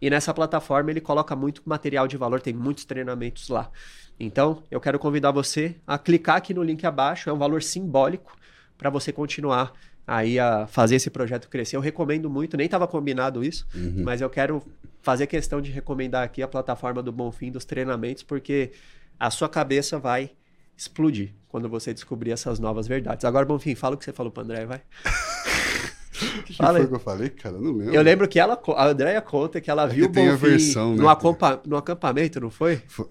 E 0.01 0.09
nessa 0.09 0.33
plataforma 0.33 0.91
ele 0.91 1.01
coloca 1.01 1.35
muito 1.35 1.63
material 1.67 2.07
de 2.07 2.17
valor, 2.17 2.41
tem 2.41 2.55
muitos 2.55 2.85
treinamentos 2.85 3.49
lá. 3.49 3.71
Então, 4.19 4.63
eu 4.71 4.81
quero 4.81 4.99
convidar 4.99 5.33
você 5.33 5.77
a 5.87 5.99
clicar 5.99 6.37
aqui 6.37 6.55
no 6.55 6.63
link 6.63 6.87
abaixo, 6.87 7.29
é 7.29 7.33
um 7.33 7.39
valor 7.39 7.63
simbólico 7.63 8.37
para 8.79 8.89
você 8.89 9.13
continuar 9.13 9.73
aí 10.07 10.39
a 10.39 10.67
fazer 10.67 10.97
esse 10.97 11.11
projeto 11.11 11.49
crescer. 11.49 11.77
Eu 11.77 11.81
recomendo 11.81 12.31
muito, 12.31 12.57
nem 12.57 12.67
estava 12.67 12.87
combinado 12.87 13.45
isso, 13.45 13.67
uhum. 13.75 14.03
mas 14.05 14.21
eu 14.21 14.31
quero 14.31 14.63
fazer 15.03 15.27
questão 15.27 15.61
de 15.61 15.71
recomendar 15.71 16.23
aqui 16.23 16.43
a 16.43 16.49
plataforma 16.49 17.03
do 17.03 17.13
Bonfim 17.13 17.51
dos 17.51 17.65
treinamentos, 17.65 18.23
porque 18.23 18.73
a 19.19 19.31
sua 19.31 19.49
cabeça 19.49 19.99
vai 19.99 20.31
explodir 20.77 21.35
quando 21.51 21.69
você 21.69 21.93
descobrir 21.93 22.31
essas 22.31 22.59
novas 22.59 22.87
verdades. 22.87 23.25
Agora, 23.25 23.45
Bonfim, 23.45 23.75
fala 23.75 23.95
o 23.95 23.99
que 23.99 24.05
você 24.05 24.13
falou 24.13 24.31
para 24.33 24.43
André, 24.43 24.67
vai. 24.67 24.81
O 26.21 26.43
que, 26.43 26.53
foi 26.55 26.87
que 26.87 26.95
eu 26.95 26.99
falei, 26.99 27.31
cara? 27.31 27.57
Não 27.57 27.73
lembro. 27.73 27.95
Eu 27.95 28.03
lembro 28.03 28.29
que 28.29 28.39
ela, 28.39 28.61
a 28.77 28.87
Andrea 28.87 29.23
conta 29.23 29.59
que 29.59 29.71
ela 29.71 29.85
é 29.85 29.87
viu 29.87 30.11
que 30.11 30.21
o 30.21 30.23
Bonfim 30.23 30.37
versão, 30.37 30.95
no, 30.95 31.05
né? 31.05 31.09
acampa, 31.09 31.63
no 31.65 31.79
acampamento, 31.79 32.39
não 32.39 32.51
foi? 32.51 32.83
foi? 32.87 33.07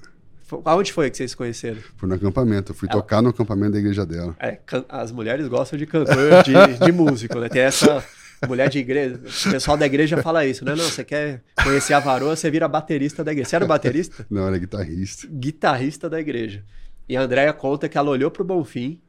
Aonde 0.63 0.93
foi 0.93 1.09
que 1.09 1.17
vocês 1.17 1.31
se 1.31 1.37
conheceram? 1.37 1.81
Foi 1.97 2.07
no 2.07 2.13
acampamento. 2.13 2.71
Eu 2.71 2.75
fui 2.75 2.87
ela... 2.87 3.01
tocar 3.01 3.21
no 3.23 3.29
acampamento 3.29 3.71
da 3.71 3.79
igreja 3.79 4.05
dela. 4.05 4.35
É, 4.39 4.59
can... 4.63 4.85
as 4.87 5.11
mulheres 5.11 5.47
gostam 5.47 5.79
de 5.79 5.87
cantor, 5.87 6.43
de, 6.43 6.85
de 6.85 6.91
músico, 6.93 7.39
né? 7.39 7.49
Tem 7.49 7.63
essa 7.63 8.03
mulher 8.47 8.69
de 8.69 8.79
igreja. 8.79 9.19
O 9.47 9.51
pessoal 9.51 9.77
da 9.77 9.85
igreja 9.85 10.21
fala 10.21 10.45
isso, 10.45 10.63
né? 10.63 10.75
Não, 10.75 10.83
você 10.83 11.03
quer 11.03 11.41
conhecer 11.63 11.93
a 11.93 11.99
varoa, 11.99 12.35
você 12.35 12.51
vira 12.51 12.67
baterista 12.67 13.23
da 13.23 13.31
igreja. 13.31 13.49
Você 13.49 13.55
era 13.55 13.65
baterista? 13.65 14.25
Não, 14.29 14.47
era 14.47 14.57
guitarrista. 14.57 15.27
Guitarrista 15.31 16.09
da 16.09 16.19
igreja. 16.19 16.63
E 17.09 17.17
a 17.17 17.21
Andrea 17.23 17.51
conta 17.51 17.89
que 17.89 17.97
ela 17.97 18.11
olhou 18.11 18.29
pro 18.29 18.43
Bonfim 18.43 19.01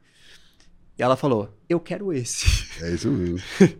e 0.97 1.03
ela 1.03 1.15
falou: 1.15 1.55
Eu 1.69 1.79
quero 1.79 2.11
esse. 2.11 2.67
É 2.83 2.91
isso 2.91 3.09
mesmo. 3.09 3.39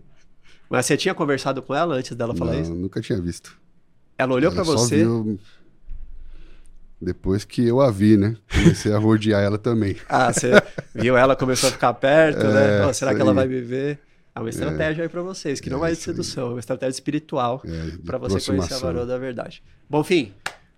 Mas 0.70 0.86
você 0.86 0.96
tinha 0.96 1.12
conversado 1.12 1.60
com 1.60 1.74
ela 1.74 1.96
antes 1.96 2.16
dela 2.16 2.34
falar 2.34 2.52
não, 2.52 2.62
isso? 2.62 2.74
nunca 2.74 3.00
tinha 3.00 3.20
visto. 3.20 3.60
Ela 4.16 4.32
olhou 4.32 4.52
para 4.52 4.62
você? 4.62 4.98
Viu... 4.98 5.38
Depois 7.00 7.44
que 7.44 7.66
eu 7.66 7.80
a 7.80 7.90
vi, 7.90 8.16
né? 8.16 8.36
Comecei 8.48 8.92
a 8.92 8.98
rodear 8.98 9.42
ela 9.42 9.58
também. 9.58 9.96
ah, 10.08 10.32
você 10.32 10.52
viu 10.94 11.16
ela, 11.16 11.34
começou 11.34 11.68
a 11.68 11.72
ficar 11.72 11.92
perto, 11.92 12.44
né? 12.44 12.76
é, 12.76 12.78
né? 12.78 12.86
Oh, 12.86 12.94
será 12.94 13.12
que 13.12 13.20
ela 13.20 13.34
vai 13.34 13.46
me 13.48 13.60
ver? 13.60 13.98
É 14.34 14.40
uma 14.40 14.48
estratégia 14.48 15.02
é, 15.02 15.04
aí 15.04 15.08
para 15.08 15.20
vocês, 15.20 15.60
que 15.60 15.68
não 15.68 15.84
é 15.84 15.90
de 15.90 15.96
sedução, 15.96 16.46
é 16.46 16.50
uma 16.50 16.60
estratégia 16.60 16.94
espiritual 16.94 17.60
é, 17.66 17.98
para 18.06 18.16
você 18.16 18.40
conhecer 18.40 18.74
a 18.74 18.78
varoa 18.78 19.04
da 19.04 19.18
verdade. 19.18 19.62
Bom, 19.90 20.02
fim, 20.02 20.32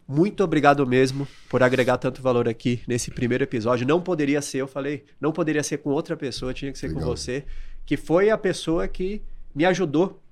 Muito 0.07 0.45
obrigado 0.45 0.87
mesmo 0.87 1.27
por 1.49 1.63
agregar 1.63 1.97
tanto 1.97 2.21
valor 2.21 2.47
aqui 2.47 2.83
nesse 2.87 3.11
primeiro 3.11 3.45
episódio. 3.45 3.87
Não 3.87 4.01
poderia 4.01 4.43
ser, 4.43 4.59
eu 4.59 4.69
falei, 4.69 5.05
não 5.21 5.33
poderia 5.33 5.63
ser 5.63 5.79
com 5.79 5.91
outra 5.91 6.17
pessoa, 6.17 6.53
tinha 6.53 6.71
que 6.71 6.79
ser 6.79 6.89
Legal. 6.89 7.03
com 7.03 7.09
você, 7.09 7.45
que 7.87 7.97
foi 7.97 8.29
a 8.29 8.37
pessoa 8.37 8.87
que 8.87 9.23
me 9.55 9.65
ajudou 9.65 10.23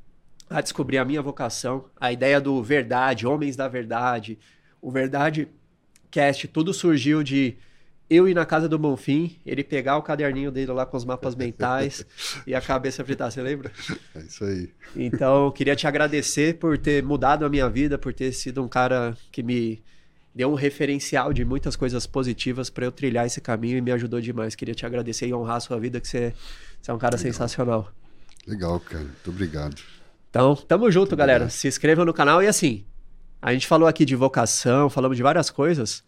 a 0.51 0.61
descobrir 0.61 0.99
a 0.99 1.05
minha 1.05 1.23
vocação, 1.23 1.87
a 1.99 2.13
ideia 2.13 2.41
do 2.41 2.63
verdade, 2.63 3.27
homens 3.27 3.57
da 3.57 3.67
verdade, 3.67 4.39
o 4.81 4.91
verdade 4.91 5.49
cast, 6.11 6.47
tudo 6.49 6.75
surgiu 6.75 7.23
de 7.23 7.57
eu 8.15 8.29
ir 8.29 8.35
na 8.35 8.45
casa 8.45 8.69
do 8.69 8.79
Bonfim, 8.79 9.37
ele 9.45 9.65
pegar 9.65 9.97
o 9.97 10.03
caderninho 10.03 10.51
dele 10.51 10.73
lá 10.73 10.85
com 10.85 10.97
os 10.97 11.05
mapas 11.05 11.35
mentais 11.35 12.05
e 12.47 12.55
a 12.55 12.61
cabeça 12.61 13.05
fritar, 13.05 13.31
você 13.31 13.41
lembra? 13.43 13.71
É 14.15 14.21
isso 14.21 14.45
aí. 14.45 14.71
Então, 14.95 15.51
queria 15.51 15.75
te 15.75 15.87
agradecer 15.87 16.59
por 16.59 16.77
ter 16.77 17.03
mudado 17.03 17.45
a 17.45 17.49
minha 17.49 17.69
vida, 17.69 17.97
por 17.97 18.13
ter 18.13 18.33
sido 18.33 18.63
um 18.63 18.69
cara 18.69 19.17
que 19.31 19.43
me 19.43 19.83
deu 20.35 20.51
um 20.51 20.55
referencial 20.55 21.33
de 21.33 21.45
muitas 21.45 21.77
coisas 21.77 22.07
positivas 22.07 22.71
para 22.71 22.85
eu 22.85 22.93
trilhar 22.93 23.27
esse 23.27 23.41
caminho 23.41 23.79
e 23.79 23.81
me 23.81 23.93
ajudou 23.93 24.21
demais. 24.21 24.55
Queria 24.55 24.75
te 24.75 24.85
agradecer 24.85 25.27
e 25.27 25.35
honrar 25.35 25.57
a 25.57 25.61
sua 25.61 25.79
vida, 25.79 26.01
que 26.01 26.09
você, 26.09 26.35
você 26.81 26.91
é 26.91 26.95
um 26.95 26.99
cara 26.99 27.17
Legal. 27.17 27.33
sensacional. 27.33 27.93
Legal, 28.47 28.81
cara. 28.81 29.05
Muito 29.05 29.31
obrigado. 29.31 29.81
Então, 30.31 30.57
tamo 30.57 30.91
junto, 30.91 31.11
Muito 31.11 31.17
galera. 31.17 31.45
Obrigado. 31.45 31.59
Se 31.59 31.69
inscrevam 31.69 32.05
no 32.05 32.15
canal 32.15 32.43
e 32.43 32.47
assim, 32.47 32.85
a 33.41 33.53
gente 33.53 33.67
falou 33.67 33.87
aqui 33.87 34.05
de 34.05 34.17
vocação, 34.17 34.89
falamos 34.89 35.17
de 35.17 35.23
várias 35.23 35.51
coisas. 35.51 36.03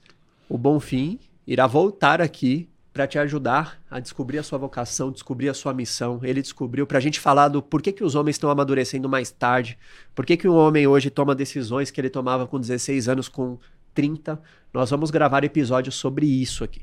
O 0.49 0.57
Bonfim 0.57 1.19
irá 1.47 1.67
voltar 1.67 2.21
aqui 2.21 2.69
para 2.93 3.09
te 3.09 3.19
ajudar 3.19 3.83
a 3.91 3.99
descobrir 3.99 4.39
a 4.39 4.43
sua 4.45 4.57
vocação, 4.57 5.11
descobrir 5.11 5.49
a 5.49 5.55
sua 5.55 5.75
missão. 5.75 6.21
Ele 6.23 6.41
descobriu 6.41 6.87
para 6.87 6.99
a 6.99 7.01
gente 7.01 7.19
falar 7.19 7.49
do 7.49 7.61
porquê 7.61 7.91
que 7.91 8.05
os 8.05 8.15
homens 8.15 8.37
estão 8.37 8.49
amadurecendo 8.51 9.09
mais 9.09 9.33
tarde, 9.33 9.77
por 10.15 10.25
que 10.25 10.49
um 10.49 10.55
homem 10.55 10.87
hoje 10.87 11.11
toma 11.11 11.35
decisões 11.35 11.91
que 11.91 12.01
ele 12.01 12.09
tomava 12.09 12.47
com 12.47 12.59
16 12.59 13.09
anos, 13.09 13.29
com 13.29 13.59
30. 13.93 14.41
Nós 14.73 14.91
vamos 14.91 15.11
gravar 15.11 15.43
episódios 15.43 15.97
sobre 15.97 16.25
isso 16.25 16.63
aqui. 16.63 16.83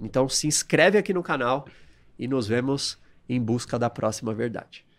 Então 0.00 0.28
se 0.30 0.46
inscreve 0.46 0.96
aqui 0.96 1.12
no 1.12 1.22
canal 1.22 1.66
e 2.18 2.26
nos 2.26 2.48
vemos 2.48 2.98
em 3.28 3.40
busca 3.40 3.78
da 3.78 3.90
próxima 3.90 4.32
verdade. 4.32 4.89